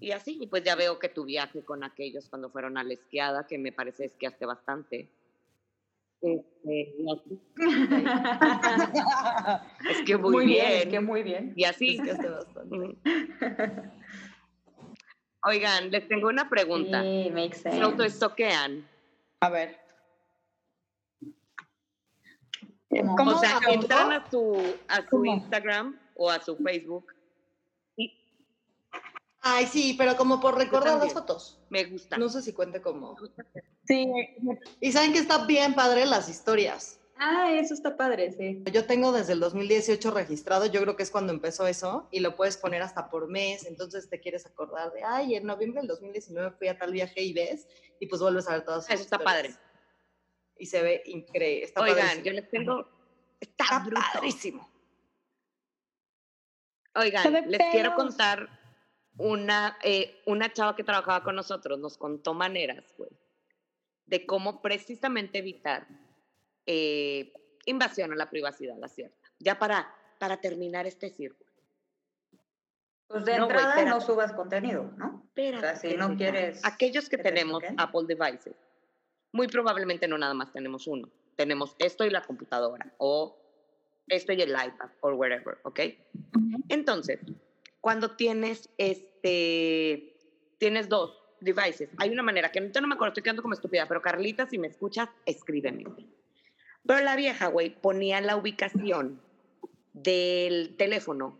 Y 0.00 0.12
así, 0.12 0.38
y 0.40 0.46
pues 0.46 0.64
ya 0.64 0.76
veo 0.76 0.98
que 0.98 1.10
tu 1.10 1.24
viaje 1.24 1.62
con 1.62 1.84
aquellos 1.84 2.30
cuando 2.30 2.48
fueron 2.50 2.78
a 2.78 2.84
la 2.84 2.94
esquiada, 2.94 3.46
que 3.46 3.58
me 3.58 3.70
parece 3.70 4.06
esquiaste 4.06 4.46
bastante. 4.46 5.10
Este, 6.22 6.96
es 9.90 10.02
que 10.06 10.16
muy, 10.16 10.32
muy 10.32 10.46
bien, 10.46 10.66
bien. 10.66 10.78
es 10.78 10.86
que 10.86 11.00
muy 11.00 11.22
bien. 11.22 11.52
Y 11.56 11.64
así. 11.64 11.96
Es 11.96 12.02
que 12.02 12.10
hace 12.12 12.28
bastante. 12.28 12.76
Ujú. 12.76 12.96
Oigan, 15.44 15.90
les 15.90 16.06
tengo 16.08 16.28
una 16.28 16.48
pregunta. 16.50 17.02
Sí, 17.02 17.30
makes 17.32 17.58
¿Se 17.58 17.80
autoestoquean? 17.80 18.86
a 19.40 19.48
ver. 19.48 19.80
¿Cómo? 23.16 23.32
O 23.32 23.38
sea, 23.38 23.58
entran 23.68 24.12
a 24.12 24.30
su, 24.30 24.76
a 24.88 25.02
su 25.02 25.08
¿Cómo? 25.08 25.24
Instagram 25.26 25.98
o 26.14 26.30
a 26.30 26.40
su 26.40 26.56
Facebook 26.56 27.12
Ay, 29.42 29.66
sí, 29.66 29.94
pero 29.96 30.16
como 30.16 30.40
por 30.40 30.56
recordar 30.58 30.98
las 30.98 31.12
fotos. 31.12 31.58
me 31.70 31.84
gusta. 31.84 32.18
No 32.18 32.28
sé 32.28 32.42
si 32.42 32.52
cuente 32.52 32.82
como. 32.82 33.16
Sí, 33.86 34.06
Y 34.80 34.92
saben 34.92 35.12
que 35.12 35.18
está 35.18 35.46
bien 35.46 35.74
padre 35.74 36.04
las 36.06 36.28
historias. 36.28 36.98
Ah, 37.22 37.52
eso 37.52 37.74
está 37.74 37.96
padre, 37.98 38.32
sí. 38.32 38.62
Yo 38.72 38.86
tengo 38.86 39.12
desde 39.12 39.34
el 39.34 39.40
2018 39.40 40.10
registrado, 40.10 40.64
yo 40.66 40.80
creo 40.80 40.96
que 40.96 41.02
es 41.02 41.10
cuando 41.10 41.32
empezó 41.34 41.66
eso, 41.66 42.08
y 42.10 42.20
lo 42.20 42.34
puedes 42.34 42.56
poner 42.56 42.80
hasta 42.80 43.10
por 43.10 43.28
mes, 43.28 43.66
entonces 43.66 44.08
te 44.08 44.20
quieres 44.20 44.46
acordar 44.46 44.90
de, 44.92 45.02
ay, 45.04 45.34
en 45.34 45.44
noviembre 45.46 45.82
del 45.82 45.88
2019 45.88 46.52
fui 46.52 46.68
a 46.68 46.78
tal 46.78 46.92
viaje 46.92 47.20
y 47.20 47.34
ves, 47.34 47.66
y 47.98 48.06
pues 48.06 48.22
vuelves 48.22 48.48
a 48.48 48.52
ver 48.52 48.64
todas 48.64 48.86
sus 48.86 48.94
Eso 48.94 49.02
está 49.02 49.18
padre. 49.18 49.54
Y 50.56 50.64
se 50.64 50.82
ve 50.82 51.02
increíble, 51.04 51.64
está 51.64 51.82
Oigan, 51.82 51.96
padrísimo. 51.98 52.24
yo 52.24 52.32
les 52.32 52.50
tengo. 52.50 52.88
Está, 53.38 53.64
Está 53.64 54.12
padrísimo. 54.14 54.70
Oigan, 56.94 57.50
les 57.50 57.60
quiero 57.70 57.94
contar 57.94 58.59
una, 59.20 59.76
eh, 59.82 60.20
una 60.26 60.52
chava 60.52 60.74
que 60.74 60.82
trabajaba 60.84 61.22
con 61.22 61.36
nosotros, 61.36 61.78
nos 61.78 61.98
contó 61.98 62.32
maneras, 62.34 62.94
güey, 62.96 63.10
de 64.06 64.24
cómo 64.26 64.62
precisamente 64.62 65.38
evitar 65.38 65.86
eh, 66.66 67.32
invasión 67.66 68.12
a 68.12 68.16
la 68.16 68.30
privacidad, 68.30 68.76
la 68.78 68.88
cierta. 68.88 69.28
Ya 69.38 69.58
para, 69.58 69.94
para 70.18 70.40
terminar 70.40 70.86
este 70.86 71.10
círculo. 71.10 71.50
Pues 73.08 73.24
de 73.24 73.36
No, 73.36 73.44
entrada 73.44 73.74
no 73.74 73.80
espérate. 73.80 74.06
subas 74.06 74.32
contenido, 74.32 74.90
¿no? 74.96 75.28
O 75.36 75.60
sea, 75.60 75.76
si 75.76 75.96
no 75.96 76.16
quieres 76.16 76.64
Aquellos 76.64 77.08
que 77.08 77.16
que 77.16 77.22
te 77.22 77.28
tenemos 77.30 77.60
toquen. 77.60 77.80
Apple 77.80 78.04
devices, 78.06 78.56
muy 79.32 79.48
probablemente 79.48 80.06
no 80.08 80.16
nada 80.16 80.32
más 80.34 80.52
tenemos 80.52 80.86
uno. 80.86 81.08
Tenemos 81.36 81.74
esto 81.78 82.04
y 82.04 82.10
la 82.10 82.22
computadora, 82.22 82.92
o 82.98 83.36
esto 84.08 84.32
y 84.32 84.42
el 84.42 84.50
iPad, 84.50 84.90
o 85.00 85.10
whatever, 85.12 85.58
¿ok? 85.64 85.80
Entonces, 86.68 87.18
cuando 87.80 88.16
tienes 88.16 88.68
este, 88.78 90.16
tienes 90.58 90.88
dos 90.88 91.16
devices, 91.40 91.88
hay 91.98 92.10
una 92.10 92.22
manera 92.22 92.50
que 92.52 92.58
ahorita 92.58 92.80
no 92.80 92.86
me 92.88 92.94
acuerdo, 92.94 93.10
estoy 93.12 93.22
quedando 93.22 93.42
como 93.42 93.54
estúpida, 93.54 93.86
pero 93.88 94.02
Carlita, 94.02 94.46
si 94.46 94.58
me 94.58 94.66
escuchas, 94.68 95.08
escríbeme. 95.24 95.84
Pero 96.86 97.00
la 97.00 97.16
vieja, 97.16 97.46
güey, 97.48 97.70
ponía 97.80 98.20
la 98.20 98.36
ubicación 98.36 99.20
del 99.92 100.76
teléfono 100.76 101.38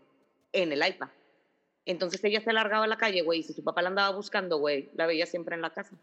en 0.53 0.71
el 0.71 0.85
iPad. 0.87 1.09
Entonces 1.85 2.23
ella 2.23 2.41
se 2.41 2.53
largaba 2.53 2.85
a 2.85 2.87
la 2.87 2.97
calle, 2.97 3.21
güey, 3.21 3.39
y 3.39 3.43
si 3.43 3.53
su 3.53 3.63
papá 3.63 3.81
la 3.81 3.89
andaba 3.89 4.15
buscando, 4.15 4.57
güey, 4.59 4.89
la 4.95 5.05
veía 5.07 5.25
siempre 5.25 5.55
en 5.55 5.61
la 5.61 5.71
casa. 5.71 5.95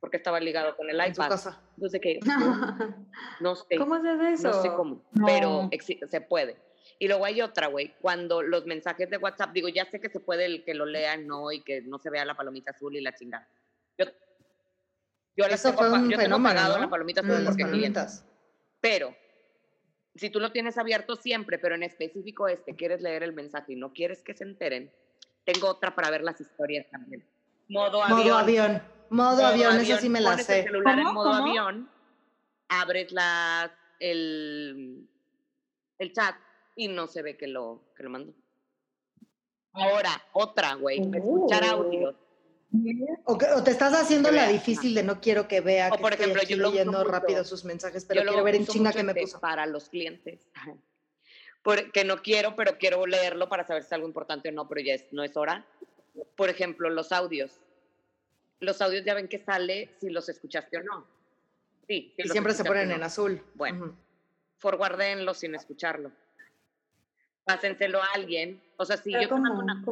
Porque 0.00 0.16
estaba 0.16 0.40
ligado 0.40 0.76
con 0.76 0.90
el 0.90 0.98
En 1.00 1.14
su 1.14 1.20
iPad. 1.20 1.28
casa. 1.30 1.60
Entonces, 1.76 2.00
que 2.00 2.18
no 3.40 3.54
sé. 3.54 3.76
¿Cómo 3.76 4.00
se 4.00 4.08
hace 4.08 4.32
eso? 4.32 4.48
No 4.50 4.62
sé 4.62 4.68
cómo, 4.74 5.02
No. 5.12 5.26
pero 5.26 5.70
se 6.08 6.20
puede. 6.20 6.56
Y 6.98 7.08
luego 7.08 7.24
hay 7.24 7.40
otra, 7.42 7.66
güey, 7.68 7.94
cuando 8.00 8.42
los 8.42 8.64
mensajes 8.66 9.10
de 9.10 9.16
WhatsApp, 9.16 9.52
digo, 9.52 9.68
ya 9.68 9.84
sé 9.90 10.00
que 10.00 10.08
se 10.08 10.20
puede 10.20 10.44
el 10.46 10.64
que 10.64 10.74
lo 10.74 10.86
lean, 10.86 11.26
no, 11.26 11.50
y 11.52 11.60
que 11.62 11.82
no 11.82 11.98
se 11.98 12.10
vea 12.10 12.24
la 12.24 12.36
palomita 12.36 12.70
azul 12.72 12.96
y 12.96 13.00
la 13.00 13.14
chingada. 13.14 13.48
Yo, 13.98 14.06
yo, 15.36 15.46
las 15.48 15.64
Eso 15.64 15.74
tengo, 15.74 16.08
yo 16.10 16.18
tengo 16.18 16.42
pagado 16.42 16.76
¿no? 16.76 16.82
la 16.84 16.90
palomita 16.90 17.22
Lo 17.22 17.28
azul 17.28 17.38
de 17.38 17.44
las 17.44 17.56
porque 17.56 17.70
cliente. 17.70 18.00
palomitas. 18.00 18.24
Pero, 18.80 19.16
si 20.14 20.30
tú 20.30 20.40
lo 20.40 20.52
tienes 20.52 20.76
abierto 20.78 21.16
siempre, 21.16 21.58
pero 21.58 21.74
en 21.74 21.82
específico 21.82 22.48
este, 22.48 22.76
quieres 22.76 23.00
leer 23.00 23.22
el 23.22 23.32
mensaje 23.32 23.72
y 23.72 23.76
no 23.76 23.92
quieres 23.92 24.22
que 24.22 24.34
se 24.34 24.44
enteren, 24.44 24.92
tengo 25.44 25.68
otra 25.68 25.94
para 25.94 26.10
ver 26.10 26.22
las 26.22 26.40
historias 26.40 26.88
también. 26.90 27.24
Modo 27.68 28.02
avión. 28.02 28.18
Modo 28.20 28.36
avión. 28.38 28.82
Modo, 29.10 29.36
Modo 29.36 29.46
avión, 29.46 29.80
eso 29.80 29.96
sí 29.98 30.08
me 30.08 30.20
la 30.20 30.30
Pones 30.30 30.48
el 30.48 30.56
sé. 30.56 30.62
celular 30.64 30.98
en 30.98 31.04
¿Cómo? 31.04 31.14
modo 31.24 31.30
¿Cómo? 31.32 31.42
avión, 31.48 31.90
abres 32.68 33.12
la, 33.12 33.76
el, 34.00 35.06
el 35.98 36.12
chat 36.12 36.34
y 36.76 36.88
no 36.88 37.06
se 37.06 37.22
ve 37.22 37.36
que 37.36 37.46
lo, 37.46 37.82
que 37.96 38.02
lo 38.02 38.10
mandó. 38.10 38.34
Ahora, 39.72 40.10
otra, 40.32 40.74
güey, 40.74 40.98
escuchar 41.14 41.62
Oh. 41.64 41.70
audios. 41.82 42.14
O, 43.24 43.36
que- 43.36 43.46
o 43.46 43.62
te 43.62 43.70
estás 43.70 43.92
haciendo 43.92 44.30
la 44.30 44.48
difícil 44.48 44.94
de 44.94 45.02
no 45.02 45.20
quiero 45.20 45.46
que 45.46 45.60
vea 45.60 45.88
O, 45.92 45.96
que 45.96 46.02
por 46.02 46.12
estoy 46.12 46.24
ejemplo, 46.24 46.42
aquí 46.42 46.56
yo 46.56 46.70
leyendo 46.70 46.98
mucho. 46.98 47.10
rápido 47.10 47.44
sus 47.44 47.64
mensajes, 47.64 48.04
pero 48.06 48.22
Yo 48.22 48.28
quiero 48.28 48.44
ver 48.44 48.54
en 48.54 48.66
chinga 48.66 48.92
que 48.92 49.02
me 49.02 49.14
puso. 49.14 49.38
Para 49.40 49.66
los 49.66 49.88
clientes. 49.90 50.48
Porque 51.62 52.04
no 52.04 52.22
quiero, 52.22 52.56
pero 52.56 52.78
quiero 52.78 53.06
leerlo 53.06 53.48
para 53.48 53.66
saber 53.66 53.82
si 53.82 53.88
es 53.88 53.92
algo 53.92 54.06
importante 54.08 54.48
o 54.48 54.52
no, 54.52 54.68
pero 54.68 54.80
ya 54.80 54.94
es- 54.94 55.12
no 55.12 55.22
es 55.22 55.36
hora. 55.36 55.66
Por 56.34 56.48
ejemplo, 56.48 56.88
los 56.90 57.12
audios. 57.12 57.60
Los 58.60 58.80
audios 58.80 59.04
ya 59.04 59.14
ven 59.14 59.28
que 59.28 59.38
sale 59.38 59.90
si 60.00 60.08
los 60.08 60.28
escuchaste 60.28 60.78
o 60.78 60.82
no. 60.82 61.06
Sí. 61.88 62.14
si 62.16 62.22
Y 62.22 62.28
siempre 62.28 62.54
se 62.54 62.64
ponen 62.64 62.88
no. 62.88 62.94
en 62.94 63.02
azul. 63.02 63.42
Bueno. 63.54 63.84
Ujú. 63.86 63.94
forwardenlo 64.58 65.34
sin 65.34 65.54
escucharlo. 65.56 66.12
Pásenselo 67.44 68.02
a 68.02 68.06
alguien. 68.14 68.62
O 68.76 68.84
sea, 68.84 68.96
si 68.96 69.10
Pero 69.12 69.22
yo 69.22 69.28
te 69.28 69.40
mando 69.40 69.62
una 69.62 69.82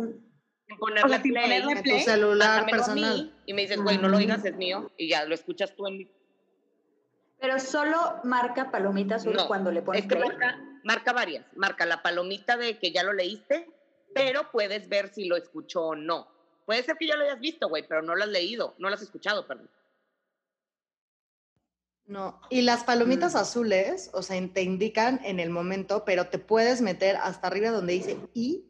ponerle 0.78 1.05
O 1.05 1.09
sea, 1.09 1.22
play, 1.22 1.32
ponerle 1.32 1.72
En 1.72 1.78
tu 1.78 1.82
play, 1.82 2.01
celular 2.01 2.66
personal. 2.66 3.24
mí 3.24 3.32
y 3.46 3.55
me 3.55 3.62
dices, 3.62 3.80
güey, 3.80 3.98
no 3.98 4.09
lo 4.09 4.16
oigas, 4.16 4.44
es 4.44 4.57
mío, 4.57 4.90
y 4.96 5.09
ya 5.09 5.24
lo 5.24 5.34
escuchas 5.34 5.74
tú 5.74 5.86
en 5.86 5.98
mi... 5.98 6.11
Pero 7.40 7.59
solo 7.59 8.20
marca 8.24 8.70
palomita 8.70 9.16
azul 9.16 9.34
No, 9.34 9.48
cuando 9.48 9.72
le 9.72 9.82
pones 9.82 10.03
Es 10.03 10.09
que 10.09 10.16
play. 10.16 10.28
marca, 10.28 10.61
marca 10.84 11.12
varias. 11.12 11.46
Marca 11.57 11.86
la 11.86 12.03
palomita 12.03 12.57
de 12.57 12.78
que 12.78 12.92
ya 12.92 13.03
lo 13.03 13.12
leíste, 13.14 13.68
pero 14.14 14.51
puedes 14.51 14.88
ver 14.88 15.09
si 15.09 15.24
lo 15.24 15.36
escuchó 15.36 15.86
o 15.86 15.96
no. 15.96 16.28
Puede 16.66 16.82
ser 16.82 16.96
que 16.96 17.07
ya 17.07 17.16
lo 17.16 17.24
hayas 17.24 17.40
visto, 17.40 17.68
güey, 17.68 17.86
pero 17.88 18.03
no 18.03 18.14
lo 18.14 18.24
has 18.24 18.30
leído, 18.30 18.74
no 18.78 18.88
lo 18.88 18.94
has 18.94 19.03
escuchado, 19.03 19.46
perdón. 19.46 19.68
No, 22.11 22.41
y 22.51 22.63
las 22.63 22.83
palomitas 22.83 23.35
Mm. 23.35 23.39
azules, 23.39 24.11
o 24.13 24.23
sea, 24.23 24.37
te 24.53 24.63
indican 24.63 25.21
en 25.25 25.39
el 25.39 25.49
momento, 25.49 26.05
pero 26.05 26.27
te 26.27 26.39
puedes 26.41 26.81
meter 26.81 27.15
hasta 27.15 27.47
arriba 27.47 27.71
donde 27.71 27.93
dice 27.93 28.19
y 28.35 28.65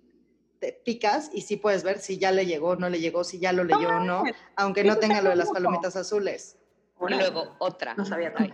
te 0.58 0.74
picas 0.74 1.30
y 1.32 1.40
sí 1.40 1.56
puedes 1.56 1.82
ver 1.82 2.00
si 2.00 2.18
ya 2.18 2.32
le 2.32 2.44
llegó, 2.44 2.76
no 2.76 2.90
le 2.90 3.00
llegó, 3.00 3.24
si 3.24 3.38
ya 3.38 3.54
lo 3.54 3.64
leyó 3.64 3.88
o 3.96 4.00
no, 4.00 4.24
aunque 4.56 4.84
no 4.84 4.98
tenga 4.98 5.22
lo 5.22 5.30
de 5.30 5.36
las 5.36 5.48
palomitas 5.50 5.96
azules. 5.96 6.58
Y 7.00 7.14
luego 7.14 7.56
otra. 7.60 7.94
No 7.94 8.04
sabía 8.04 8.30
tanto. 8.34 8.52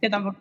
Yo 0.00 0.08
tampoco. 0.08 0.38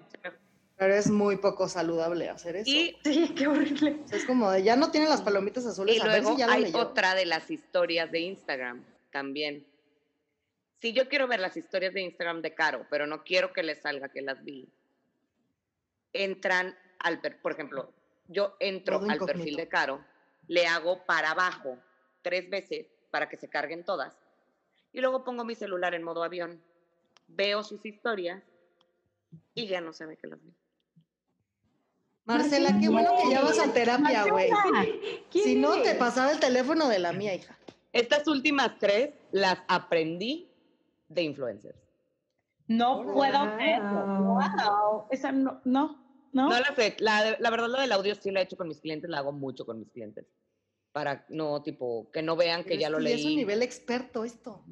Pero 0.78 0.93
es 0.93 1.10
muy 1.10 1.38
poco 1.38 1.68
saludable 1.68 2.30
hacer 2.30 2.58
eso. 2.58 2.70
Y, 2.70 2.95
Sí, 3.04 3.30
qué 3.36 3.48
horrible. 3.48 4.00
O 4.06 4.08
sea, 4.08 4.20
es 4.20 4.26
como 4.26 4.52
de 4.52 4.62
ya 4.62 4.76
no 4.76 4.91
tienen 4.91 5.10
las 5.10 5.24
palomitas 5.24 5.66
azules, 5.66 5.95
y 5.95 6.00
a 6.00 6.04
ver 6.06 6.22
luego 6.22 6.36
si 6.36 6.39
ya 6.41 6.45
lo 6.45 6.54
hay 6.54 6.62
leyó. 6.66 6.78
otra 6.78 7.16
de 7.16 7.26
las 7.26 7.50
historias 7.50 8.12
de 8.12 8.20
Instagram 8.20 8.84
también. 9.12 9.66
Si 10.80 10.93
yo 10.93 11.09
quiero 11.09 11.28
ver 11.28 11.39
las 11.39 11.57
historias 11.57 11.93
de 11.93 12.01
Instagram 12.01 12.41
de 12.41 12.53
Caro, 12.53 12.86
pero 12.89 13.07
no 13.07 13.23
quiero 13.23 13.51
que 13.53 13.63
le 13.63 13.75
salga 13.75 14.09
que 14.09 14.21
las 14.21 14.43
vi, 14.43 14.67
entran 16.13 16.78
al, 16.99 17.19
per- 17.19 17.41
por 17.41 17.51
ejemplo, 17.53 17.91
yo 18.28 18.55
entro 18.59 18.99
al 19.09 19.19
perfil 19.19 19.55
de 19.55 19.67
Caro, 19.67 20.03
le 20.47 20.67
hago 20.67 21.03
para 21.05 21.32
abajo 21.32 21.78
tres 22.21 22.49
veces 22.49 22.88
para 23.11 23.28
que 23.30 23.38
se 23.38 23.49
carguen 23.49 23.84
todas, 23.84 24.15
y 24.93 25.01
luego 25.01 25.23
pongo 25.23 25.43
mi 25.43 25.55
celular 25.55 25.93
en 25.95 26.03
modo 26.03 26.23
avión, 26.23 26.61
veo 27.28 27.63
sus 27.63 27.86
historias 27.86 28.43
y 29.53 29.67
ya 29.67 29.82
no 29.82 29.93
sabe 29.93 30.17
que 30.17 30.28
las 30.28 30.41
vi. 30.43 30.53
Marcela, 32.25 32.78
qué 32.80 32.89
bueno 32.89 33.13
que 33.23 33.32
ya 33.32 33.41
vas 33.41 33.57
a 33.59 33.71
terapia, 33.73 34.25
güey. 34.25 34.49
¿Quién 35.32 35.43
Si 35.45 35.55
no, 35.55 35.82
te 35.82 35.95
pasaba 35.95 36.32
el 36.32 36.39
teléfono 36.39 36.88
de 36.89 36.99
la 36.99 37.13
mía, 37.13 37.34
hija. 37.34 37.57
Estas 37.93 38.28
últimas 38.28 38.78
tres 38.80 39.11
las 39.32 39.59
aprendí 39.69 40.49
de 41.10 41.22
influencers. 41.24 41.78
No 42.68 42.97
Órale. 42.99 43.14
puedo 43.14 43.55
creerlo. 43.55 44.05
Wow. 44.24 45.08
Esa 45.12 45.32
no, 45.32 45.62
no, 45.64 45.97
no. 46.34 46.49
No 46.49 46.60
la 46.60 46.76
sé. 46.76 46.95
La, 46.99 47.36
la 47.39 47.49
verdad, 47.49 47.68
lo 47.70 47.80
del 47.80 47.91
audio 47.91 48.14
sí 48.16 48.32
lo 48.32 48.39
he 48.39 48.43
hecho 48.43 48.58
con 48.58 48.68
mis 48.68 48.80
clientes, 48.82 49.10
la 49.10 49.20
hago 49.20 49.32
mucho 49.32 49.66
con 49.66 49.80
mis 49.80 49.89
clientes. 49.91 50.26
Para 50.91 51.26
no, 51.30 51.62
tipo, 51.62 52.10
que 52.12 52.22
no 52.22 52.36
vean 52.36 52.64
que 52.64 52.70
Pero 52.70 52.82
ya 52.82 52.88
es 52.88 52.91
lo 52.93 52.99
ya 52.99 53.10
Es 53.10 53.22
un 53.22 53.28
leí. 53.28 53.36
nivel 53.38 53.62
experto 53.62 54.24
esto. 54.24 54.64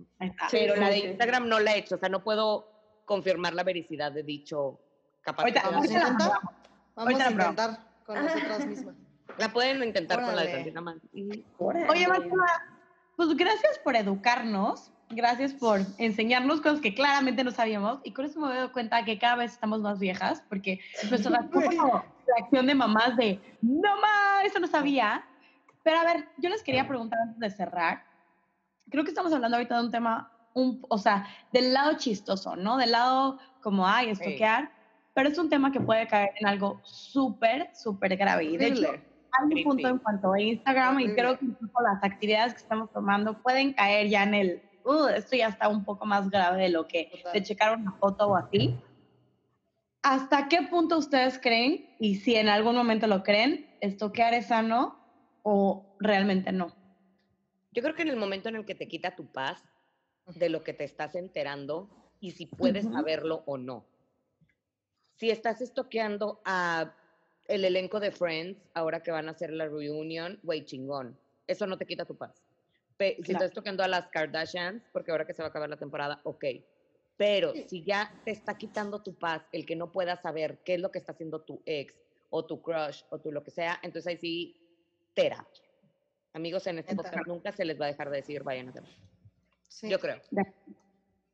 Pero 0.51 0.75
la 0.75 0.89
de. 0.89 0.97
Instagram 0.99 1.47
no 1.47 1.59
la 1.59 1.75
he 1.75 1.79
hecho. 1.79 1.95
O 1.95 1.97
sea, 1.97 2.09
no 2.09 2.23
puedo 2.23 2.67
confirmar 3.05 3.53
la 3.53 3.63
vericidad 3.63 4.11
de 4.11 4.23
dicho 4.23 4.79
capaz. 5.21 5.43
Ahorita- 5.43 5.61
que 5.61 5.67
Vamos 5.69 5.89
a 5.89 5.93
la- 5.93 5.99
la 5.99 6.09
intentar. 6.09 6.31
Vamos 6.41 6.53
Ahorita 6.95 7.21
a 7.21 7.25
la 7.25 7.31
intentar 7.31 7.79
con 8.05 8.23
nosotras 8.25 8.65
mismas. 8.67 8.95
La 9.39 9.51
pueden 9.51 9.83
intentar 9.83 10.21
con 10.23 10.35
la 10.35 10.43
de 10.43 10.71
Órale. 10.77 11.43
Órale. 11.57 11.89
Oye, 11.89 12.07
Marcela, 12.07 12.45
pues 13.17 13.35
gracias 13.35 13.79
por 13.79 13.95
educarnos, 13.95 14.93
gracias 15.09 15.53
por 15.53 15.81
enseñarnos 15.97 16.61
cosas 16.61 16.81
que 16.81 16.93
claramente 16.93 17.43
no 17.43 17.51
sabíamos 17.51 17.99
y 18.03 18.11
con 18.11 18.25
eso 18.25 18.39
me 18.39 18.53
doy 18.53 18.69
cuenta 18.69 19.05
que 19.05 19.19
cada 19.19 19.35
vez 19.35 19.53
estamos 19.53 19.79
más 19.81 19.99
viejas 19.99 20.43
porque 20.49 20.79
nuestra 21.09 21.47
reacción 22.27 22.65
de 22.67 22.75
mamás 22.75 23.15
de 23.17 23.39
no 23.61 23.95
ma, 24.01 24.43
eso 24.43 24.59
no 24.59 24.67
sabía. 24.67 25.25
Pero 25.83 25.99
a 25.99 26.03
ver, 26.03 26.27
yo 26.37 26.49
les 26.49 26.63
quería 26.63 26.87
preguntar 26.87 27.19
antes 27.19 27.39
de 27.39 27.49
cerrar. 27.51 28.03
Creo 28.89 29.03
que 29.03 29.11
estamos 29.11 29.31
hablando 29.33 29.57
ahorita 29.57 29.77
de 29.77 29.85
un 29.85 29.91
tema, 29.91 30.31
un, 30.53 30.83
o 30.89 30.97
sea, 30.97 31.27
del 31.53 31.73
lado 31.73 31.93
chistoso, 31.97 32.55
¿no? 32.55 32.77
Del 32.77 32.91
lado 32.91 33.37
como, 33.61 33.87
ay, 33.87 34.09
estoquear, 34.09 34.71
pero 35.13 35.29
es 35.29 35.37
un 35.37 35.49
tema 35.49 35.71
que 35.71 35.79
puede 35.79 36.07
caer 36.07 36.31
en 36.39 36.47
algo 36.47 36.81
súper, 36.83 37.69
súper 37.75 38.17
grave. 38.17 38.45
Y 38.45 38.57
de 38.57 38.67
hecho, 38.67 38.89
hay 38.91 39.57
un 39.57 39.63
punto 39.63 39.87
en 39.87 39.97
cuanto 39.99 40.33
a 40.33 40.41
Instagram 40.41 40.99
y 40.99 41.13
creo 41.13 41.37
que 41.37 41.45
incluso 41.45 41.81
las 41.81 42.03
actividades 42.03 42.53
que 42.53 42.61
estamos 42.61 42.91
tomando 42.91 43.41
pueden 43.41 43.73
caer 43.73 44.07
ya 44.07 44.23
en 44.23 44.33
el, 44.33 44.61
"Uh, 44.85 45.07
esto 45.07 45.35
ya 45.35 45.47
está 45.47 45.67
un 45.67 45.83
poco 45.83 46.05
más 46.05 46.29
grave 46.29 46.63
de 46.63 46.69
lo 46.69 46.87
que 46.87 47.09
Total. 47.11 47.33
de 47.33 47.43
checar 47.43 47.77
una 47.77 47.91
foto 47.93 48.27
o 48.27 48.35
así. 48.35 48.77
¿Hasta 50.03 50.47
qué 50.47 50.61
punto 50.61 50.99
ustedes 50.99 51.39
creen, 51.39 51.95
y 51.99 52.15
si 52.15 52.35
en 52.35 52.47
algún 52.47 52.75
momento 52.75 53.07
lo 53.07 53.23
creen, 53.23 53.75
estoquear 53.81 54.35
es 54.35 54.47
sano 54.47 54.99
o 55.41 55.97
realmente 55.99 56.51
no? 56.51 56.75
Yo 57.71 57.81
creo 57.81 57.95
que 57.95 58.03
en 58.03 58.09
el 58.09 58.15
momento 58.15 58.47
en 58.49 58.57
el 58.57 58.65
que 58.65 58.75
te 58.75 58.87
quita 58.87 59.15
tu 59.15 59.25
paz 59.25 59.63
de 60.27 60.49
lo 60.49 60.63
que 60.63 60.73
te 60.73 60.83
estás 60.83 61.15
enterando 61.15 61.89
y 62.19 62.31
si 62.31 62.45
puedes 62.45 62.85
saberlo 62.85 63.41
o 63.47 63.57
no. 63.57 63.85
Si 65.15 65.31
estás 65.31 65.61
estoqueando 65.61 66.39
a 66.45 66.93
el 67.47 67.65
elenco 67.65 67.99
de 67.99 68.11
Friends, 68.11 68.69
ahora 68.75 69.01
que 69.01 69.11
van 69.11 69.27
a 69.27 69.31
hacer 69.31 69.51
la 69.51 69.65
reunion, 69.65 70.39
güey, 70.43 70.65
chingón. 70.65 71.17
Eso 71.47 71.65
no 71.65 71.77
te 71.77 71.85
quita 71.87 72.05
tu 72.05 72.15
paz. 72.15 72.44
Pe- 72.97 73.15
si 73.17 73.23
Claro. 73.23 73.45
estás 73.45 73.55
toqueando 73.55 73.83
a 73.83 73.87
las 73.87 74.07
Kardashians, 74.07 74.83
porque 74.93 75.11
ahora 75.11 75.25
que 75.27 75.33
se 75.33 75.41
va 75.41 75.47
a 75.47 75.49
acabar 75.49 75.69
la 75.69 75.77
temporada, 75.77 76.21
ok. 76.23 76.45
Pero 77.17 77.53
si 77.67 77.83
ya 77.83 78.13
te 78.25 78.31
está 78.31 78.57
quitando 78.57 79.01
tu 79.01 79.13
paz 79.15 79.41
el 79.51 79.65
que 79.65 79.75
no 79.75 79.91
puedas 79.91 80.21
saber 80.21 80.59
qué 80.65 80.75
es 80.75 80.79
lo 80.81 80.91
que 80.91 80.99
está 80.99 81.13
haciendo 81.13 81.41
tu 81.41 81.61
ex 81.65 81.93
o 82.29 82.45
tu 82.45 82.61
crush 82.61 83.03
o 83.09 83.19
tu 83.19 83.31
lo 83.31 83.43
que 83.43 83.51
sea, 83.51 83.79
entonces 83.83 84.07
ahí 84.07 84.17
sí, 84.17 84.61
terapia. 85.13 85.63
Amigos, 86.33 86.67
en 86.67 86.79
este 86.79 86.95
podcast 86.95 87.25
nunca 87.27 87.51
se 87.53 87.63
les 87.63 87.79
va 87.79 87.85
a 87.85 87.89
dejar 87.89 88.09
de 88.09 88.17
decir 88.17 88.43
vayan 88.43 88.69
a 88.69 88.73
terapia. 88.73 88.97
Sí. 89.69 89.89
Yo 89.89 89.99
creo. 89.99 90.21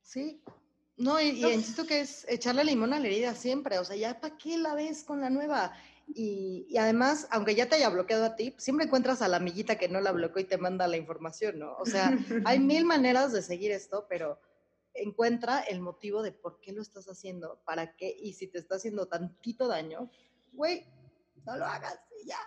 Sí. 0.02 0.40
No, 0.96 1.20
y, 1.20 1.30
y 1.30 1.44
insisto 1.52 1.84
que 1.86 2.00
es 2.00 2.28
echarle 2.28 2.64
limón 2.64 2.92
a 2.92 3.00
la 3.00 3.06
herida 3.06 3.34
siempre. 3.34 3.78
O 3.78 3.84
sea, 3.84 3.96
ya 3.96 4.20
para 4.20 4.36
qué 4.36 4.58
la 4.58 4.74
ves 4.74 5.02
con 5.04 5.20
la 5.20 5.30
nueva. 5.30 5.72
Y, 6.08 6.66
y 6.68 6.76
además, 6.76 7.26
aunque 7.30 7.54
ya 7.54 7.68
te 7.68 7.76
haya 7.76 7.88
bloqueado 7.88 8.24
a 8.24 8.36
ti, 8.36 8.54
siempre 8.58 8.86
encuentras 8.86 9.22
a 9.22 9.28
la 9.28 9.38
amiguita 9.38 9.76
que 9.76 9.88
no 9.88 10.00
la 10.00 10.12
bloqueó 10.12 10.42
y 10.42 10.46
te 10.46 10.58
manda 10.58 10.86
la 10.86 10.96
información, 10.96 11.58
¿no? 11.58 11.76
O 11.76 11.86
sea, 11.86 12.10
hay 12.44 12.58
mil 12.58 12.84
maneras 12.84 13.32
de 13.32 13.42
seguir 13.42 13.70
esto, 13.72 14.06
pero 14.08 14.38
encuentra 14.94 15.60
el 15.60 15.80
motivo 15.80 16.22
de 16.22 16.32
por 16.32 16.60
qué 16.60 16.72
lo 16.72 16.82
estás 16.82 17.06
haciendo, 17.06 17.60
para 17.64 17.96
qué, 17.96 18.14
y 18.16 18.34
si 18.34 18.46
te 18.46 18.58
está 18.58 18.76
haciendo 18.76 19.06
tantito 19.06 19.68
daño, 19.68 20.10
güey, 20.52 20.86
no 21.46 21.56
lo 21.56 21.64
hagas 21.64 21.98
y 22.22 22.28
ya. 22.28 22.38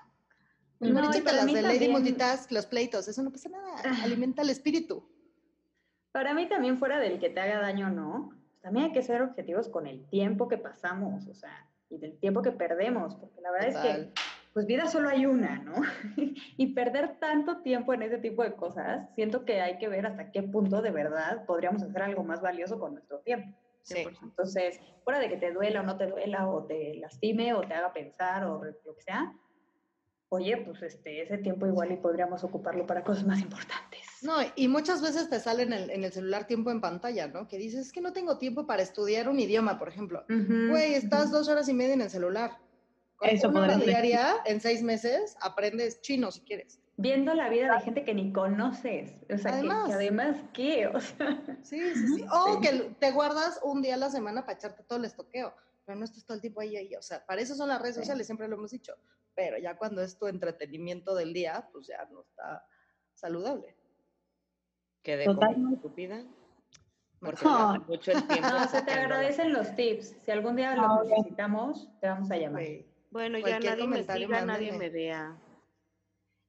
Primero 0.79 1.07
No, 1.07 1.13
y 1.13 1.17
échate 1.17 1.25
para 1.25 1.37
las 1.37 1.45
mí 1.45 1.55
de 1.55 1.61
Lady 1.61 1.87
Multitask, 1.87 2.51
los 2.51 2.65
pleitos, 2.65 3.07
eso 3.07 3.23
no 3.23 3.31
pasa 3.31 3.49
nada, 3.49 4.03
alimenta 4.03 4.41
el 4.41 4.49
espíritu. 4.49 5.09
Para 6.11 6.33
mí 6.33 6.47
también 6.47 6.77
fuera 6.77 6.99
del 6.99 7.19
que 7.19 7.29
te 7.29 7.39
haga 7.39 7.59
daño 7.59 7.89
no, 7.89 8.29
pues 8.29 8.61
también 8.61 8.87
hay 8.87 8.91
que 8.91 9.01
ser 9.01 9.21
objetivos 9.21 9.69
con 9.69 9.87
el 9.87 10.05
tiempo 10.07 10.47
que 10.47 10.57
pasamos, 10.57 11.27
o 11.27 11.33
sea, 11.33 11.69
y 11.89 11.97
del 11.97 12.17
tiempo 12.19 12.41
que 12.41 12.51
perdemos, 12.51 13.15
porque 13.15 13.41
la 13.41 13.51
verdad 13.51 13.69
es 13.69 13.77
que 13.77 13.87
Total. 13.87 14.13
pues 14.53 14.65
vida 14.65 14.85
solo 14.87 15.09
hay 15.09 15.25
una, 15.25 15.59
¿no? 15.59 15.73
y 16.57 16.73
perder 16.73 17.19
tanto 17.19 17.61
tiempo 17.61 17.93
en 17.93 18.03
ese 18.03 18.17
tipo 18.17 18.43
de 18.43 18.53
cosas, 18.53 19.09
siento 19.15 19.45
que 19.45 19.61
hay 19.61 19.77
que 19.77 19.87
ver 19.87 20.05
hasta 20.05 20.31
qué 20.31 20.43
punto 20.43 20.81
de 20.81 20.91
verdad 20.91 21.45
podríamos 21.45 21.83
hacer 21.83 22.01
algo 22.01 22.23
más 22.23 22.41
valioso 22.41 22.79
con 22.79 22.93
nuestro 22.93 23.19
tiempo. 23.19 23.57
Sí. 23.83 24.03
Entonces, 24.23 24.81
fuera 25.03 25.19
de 25.19 25.29
que 25.29 25.37
te 25.37 25.53
duela 25.53 25.81
o 25.81 25.83
no 25.83 25.95
te 25.95 26.07
duela, 26.07 26.49
o 26.49 26.65
te 26.65 26.95
lastime, 26.95 27.53
o 27.53 27.61
te 27.61 27.75
haga 27.75 27.93
pensar, 27.93 28.43
o 28.45 28.63
lo 28.63 28.95
que 28.95 29.01
sea, 29.01 29.31
oye, 30.29 30.57
pues 30.57 30.81
este, 30.81 31.21
ese 31.21 31.37
tiempo 31.37 31.65
igual 31.67 31.91
y 31.91 31.97
podríamos 31.97 32.43
ocuparlo 32.43 32.85
para 32.85 33.03
cosas 33.03 33.25
más 33.25 33.39
importantes. 33.41 34.01
No, 34.21 34.35
y 34.55 34.67
muchas 34.67 35.01
veces 35.01 35.29
te 35.29 35.39
sale 35.39 35.63
en 35.63 35.73
el, 35.73 35.89
en 35.91 36.03
el 36.03 36.11
celular 36.11 36.47
tiempo 36.47 36.71
en 36.71 36.81
pantalla, 36.81 37.27
¿no? 37.27 37.47
Que 37.47 37.57
dices, 37.57 37.87
es 37.87 37.91
que 37.91 38.01
no 38.01 38.11
tengo 38.13 38.37
tiempo 38.37 38.65
para 38.65 38.81
estudiar 38.81 39.29
un 39.29 39.39
idioma, 39.39 39.77
por 39.77 39.87
ejemplo. 39.89 40.25
Güey, 40.27 40.95
estás 40.95 41.25
ujú. 41.25 41.33
dos 41.33 41.47
horas 41.49 41.69
y 41.69 41.73
media 41.73 41.93
en 41.93 42.01
el 42.01 42.09
celular. 42.09 42.57
Con 43.17 43.29
Eso 43.29 43.49
una 43.49 43.61
hora 43.63 43.77
diaria, 43.77 44.35
en 44.45 44.59
seis 44.59 44.81
meses, 44.81 45.37
aprendes 45.41 46.01
chino 46.01 46.31
si 46.31 46.41
quieres. 46.41 46.79
Viendo 46.97 47.33
la 47.33 47.49
vida 47.49 47.73
de 47.73 47.81
gente 47.81 48.03
que 48.03 48.13
ni 48.13 48.31
conoces. 48.33 49.23
O 49.33 49.37
sea, 49.37 49.51
que- 49.51 49.57
Además. 49.59 49.87
que, 49.87 49.93
además, 49.93 50.37
¿qué? 50.53 50.87
O 50.87 50.99
sea, 50.99 51.41
Sí, 51.63 51.79
sí, 51.93 52.07
sí. 52.15 52.25
O 52.31 52.59
que 52.61 52.95
te 52.99 53.11
guardas 53.11 53.59
un 53.63 53.81
día 53.81 53.93
a 53.95 53.97
la 53.97 54.09
semana 54.09 54.45
para 54.45 54.57
echarte 54.57 54.83
todo 54.83 54.99
el 54.99 55.05
estoqueo, 55.05 55.53
pero 55.85 55.97
no 55.99 56.05
estás 56.05 56.25
todo 56.25 56.35
el 56.35 56.41
tiempo 56.41 56.61
ahí, 56.61 56.75
ahí. 56.75 56.95
O 56.95 57.01
sea, 57.01 57.25
para 57.25 57.41
eso 57.41 57.55
son 57.55 57.69
las 57.69 57.81
redes 57.81 57.95
Sí. 57.95 58.01
sociales, 58.01 58.25
siempre 58.25 58.47
lo 58.47 58.55
hemos 58.55 58.71
dicho. 58.71 58.95
Pero 59.35 59.57
ya 59.57 59.77
cuando 59.77 60.01
es 60.01 60.17
tu 60.17 60.27
entretenimiento 60.27 61.13
del 61.15 61.33
día, 61.33 61.67
pues 61.71 61.87
ya 61.87 62.05
no 62.11 62.21
está 62.21 62.65
saludable. 63.13 63.75
Como 65.03 65.33
Totalmente. 65.39 65.75
estúpida. 65.75 66.23
Porque 67.19 67.41
Ah. 67.45 67.73
pasa 67.77 67.85
mucho 67.87 68.11
el 68.11 68.27
tiempo. 68.27 68.49
no, 68.49 68.67
se 68.67 68.81
te 68.81 68.91
agradecen 68.91 69.53
los 69.53 69.75
tips. 69.75 70.15
Si 70.23 70.31
algún 70.31 70.55
día 70.55 70.71
Ah, 70.73 70.75
los 70.75 70.91
ok. 71.01 71.17
necesitamos, 71.17 71.89
te 72.01 72.07
vamos 72.07 72.29
a 72.31 72.37
llamar. 72.37 72.63
Bueno, 73.11 73.37
ya 73.39 73.59
nadie 73.59 73.87
me 73.87 74.03
siga, 74.03 74.43
nadie 74.45 74.71
me 74.73 74.89
vea. 74.89 75.37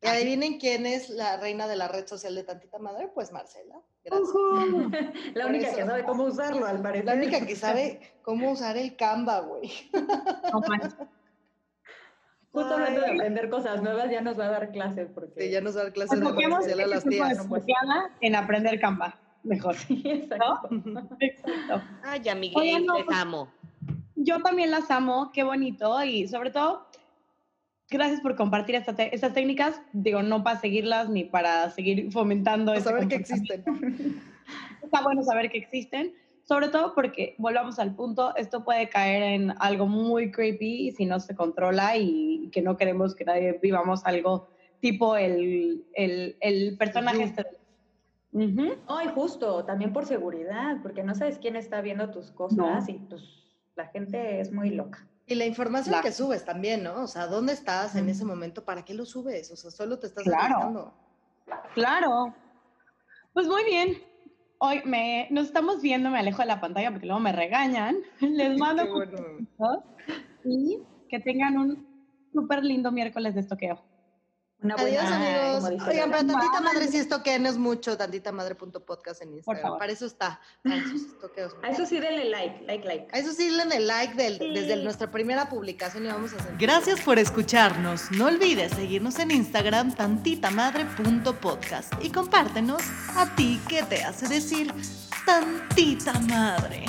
Y 0.02 0.06
adivinen 0.08 0.58
quién 0.58 0.86
es 0.86 1.08
la 1.08 1.38
reina 1.38 1.66
de 1.66 1.76
la 1.76 1.88
red 1.88 2.06
social 2.06 2.34
de 2.34 2.44
Tantita 2.44 2.78
Madre, 2.78 3.08
pues 3.14 3.32
Marcela. 3.32 3.76
Gracias. 4.04 4.28
La 5.34 5.42
Por 5.44 5.50
única 5.50 5.68
eso. 5.68 5.76
que 5.78 5.84
sabe 5.84 6.04
cómo 6.04 6.24
usarlo, 6.24 6.66
al 6.66 6.82
parecer. 6.82 7.06
La 7.06 7.14
única 7.14 7.46
que 7.46 7.56
sabe 7.56 8.00
cómo 8.22 8.52
usar 8.52 8.76
el 8.76 8.94
Canva, 8.96 9.40
güey. 9.40 9.70
No 10.52 10.60
manches. 10.68 10.94
Justo 12.52 12.72
hablando 12.74 13.00
de 13.00 13.10
aprender 13.10 13.50
cosas 13.50 13.82
nuevas, 13.82 14.10
ya 14.10 14.20
nos 14.20 14.38
va 14.38 14.46
a 14.46 14.50
dar 14.50 14.70
clases. 14.70 15.10
Porque... 15.14 15.42
Sí, 15.42 15.50
ya 15.50 15.60
nos 15.60 15.76
va 15.76 15.80
a 15.80 15.84
dar 15.84 15.92
clases 15.92 16.20
de 16.20 16.24
red 16.24 16.50
social 16.50 16.80
a 16.80 16.86
las 16.86 17.04
tías. 17.04 17.38
en 18.20 18.34
aprender 18.34 18.80
Canva. 18.80 19.18
Mejor. 19.42 19.76
Sí, 19.76 20.02
exacto. 20.04 20.68
Exacto. 21.20 21.82
Ay, 22.02 22.20
Oigan, 22.54 22.86
no, 22.86 22.96
les 22.96 23.04
pues- 23.04 23.18
amo. 23.18 23.52
Yo 24.14 24.40
también 24.40 24.70
las 24.70 24.90
amo, 24.90 25.30
qué 25.32 25.44
bonito 25.44 26.02
y 26.02 26.26
sobre 26.26 26.50
todo 26.50 26.86
gracias 27.90 28.20
por 28.20 28.36
compartir 28.36 28.74
estas 28.74 29.32
técnicas. 29.34 29.80
Digo, 29.92 30.22
no 30.22 30.42
para 30.42 30.60
seguirlas 30.60 31.08
ni 31.08 31.24
para 31.24 31.70
seguir 31.70 32.10
fomentando. 32.12 32.72
Para 32.72 32.84
saber 32.84 33.08
que 33.08 33.16
existen. 33.16 33.64
Está 34.82 35.02
bueno 35.02 35.22
saber 35.22 35.50
que 35.50 35.58
existen. 35.58 36.14
Sobre 36.42 36.68
todo 36.68 36.94
porque, 36.94 37.34
volvamos 37.38 37.80
al 37.80 37.96
punto, 37.96 38.36
esto 38.36 38.62
puede 38.62 38.88
caer 38.88 39.22
en 39.22 39.54
algo 39.58 39.86
muy 39.86 40.30
creepy 40.30 40.92
si 40.92 41.04
no 41.04 41.18
se 41.18 41.34
controla 41.34 41.96
y 41.96 42.50
que 42.52 42.62
no 42.62 42.76
queremos 42.76 43.16
que 43.16 43.24
nadie 43.24 43.58
vivamos 43.60 44.04
algo 44.04 44.48
tipo 44.80 45.16
el, 45.16 45.84
el, 45.94 46.36
el 46.40 46.76
personaje 46.78 47.24
este. 47.24 47.46
Ay, 48.86 49.08
justo, 49.14 49.64
también 49.64 49.92
por 49.92 50.06
seguridad, 50.06 50.76
porque 50.82 51.02
no 51.02 51.14
sabes 51.14 51.38
quién 51.38 51.56
está 51.56 51.80
viendo 51.80 52.10
tus 52.10 52.30
cosas 52.30 52.88
y 52.88 52.94
pues 52.94 53.22
la 53.74 53.86
gente 53.86 54.40
es 54.40 54.52
muy 54.52 54.70
loca. 54.70 55.04
Y 55.26 55.34
la 55.34 55.44
información 55.44 56.00
que 56.02 56.12
subes 56.12 56.44
también, 56.44 56.84
¿no? 56.84 57.02
O 57.02 57.06
sea, 57.08 57.26
¿dónde 57.26 57.52
estás 57.52 57.96
en 57.96 58.08
ese 58.08 58.24
momento? 58.24 58.64
¿Para 58.64 58.84
qué 58.84 58.94
lo 58.94 59.04
subes? 59.04 59.50
O 59.50 59.56
sea, 59.56 59.72
solo 59.72 59.98
te 59.98 60.06
estás 60.06 60.22
claro. 60.22 60.94
Claro. 61.74 62.34
Pues 63.32 63.48
muy 63.48 63.64
bien. 63.64 63.98
Hoy 64.58 64.82
me, 64.84 65.26
nos 65.30 65.46
estamos 65.46 65.82
viendo, 65.82 66.10
me 66.10 66.20
alejo 66.20 66.42
de 66.42 66.46
la 66.46 66.60
pantalla 66.60 66.90
porque 66.90 67.06
luego 67.06 67.20
me 67.20 67.32
regañan. 67.32 67.96
Les 68.20 68.56
mando 68.56 68.84
bueno. 68.88 69.82
y 70.44 70.78
que 71.08 71.18
tengan 71.18 71.58
un 71.58 71.86
súper 72.32 72.64
lindo 72.64 72.92
miércoles 72.92 73.34
de 73.34 73.40
estoqueo. 73.40 73.82
Adiós, 74.62 75.04
amigos. 75.04 75.64
Oigan, 75.86 76.10
pero 76.10 76.26
tantita 76.26 76.60
madre 76.62 76.88
si 76.88 76.96
esto 76.96 77.22
que 77.22 77.38
no 77.38 77.48
es 77.48 77.58
mucho, 77.58 77.96
tantita 77.96 78.32
madre.podcast 78.32 79.22
en 79.22 79.34
Instagram. 79.34 79.78
Para 79.78 79.92
eso 79.92 80.06
está, 80.06 80.40
para 80.62 80.76
esos 80.76 81.02
estoqueos. 81.02 81.54
A 81.62 81.68
eso 81.68 81.84
sí 81.84 82.00
denle 82.00 82.30
like, 82.30 82.64
like, 82.64 82.86
like. 82.86 83.06
A 83.12 83.18
eso 83.18 83.32
sí 83.32 83.50
denle 83.50 83.80
like 83.80 84.14
desde 84.14 84.82
nuestra 84.82 85.10
primera 85.10 85.48
publicación 85.48 86.06
y 86.06 86.08
vamos 86.08 86.32
a 86.32 86.36
hacer. 86.36 86.56
Gracias 86.58 87.00
por 87.02 87.18
escucharnos. 87.18 88.10
No 88.12 88.26
olvides 88.26 88.72
seguirnos 88.72 89.18
en 89.18 89.30
Instagram, 89.30 89.94
tantitamadre.podcast 89.94 91.92
y 92.02 92.10
compártenos 92.10 92.82
a 93.14 93.34
ti 93.36 93.60
qué 93.68 93.82
te 93.82 94.02
hace 94.02 94.26
decir 94.26 94.72
tantita 95.26 96.18
madre. 96.20 96.86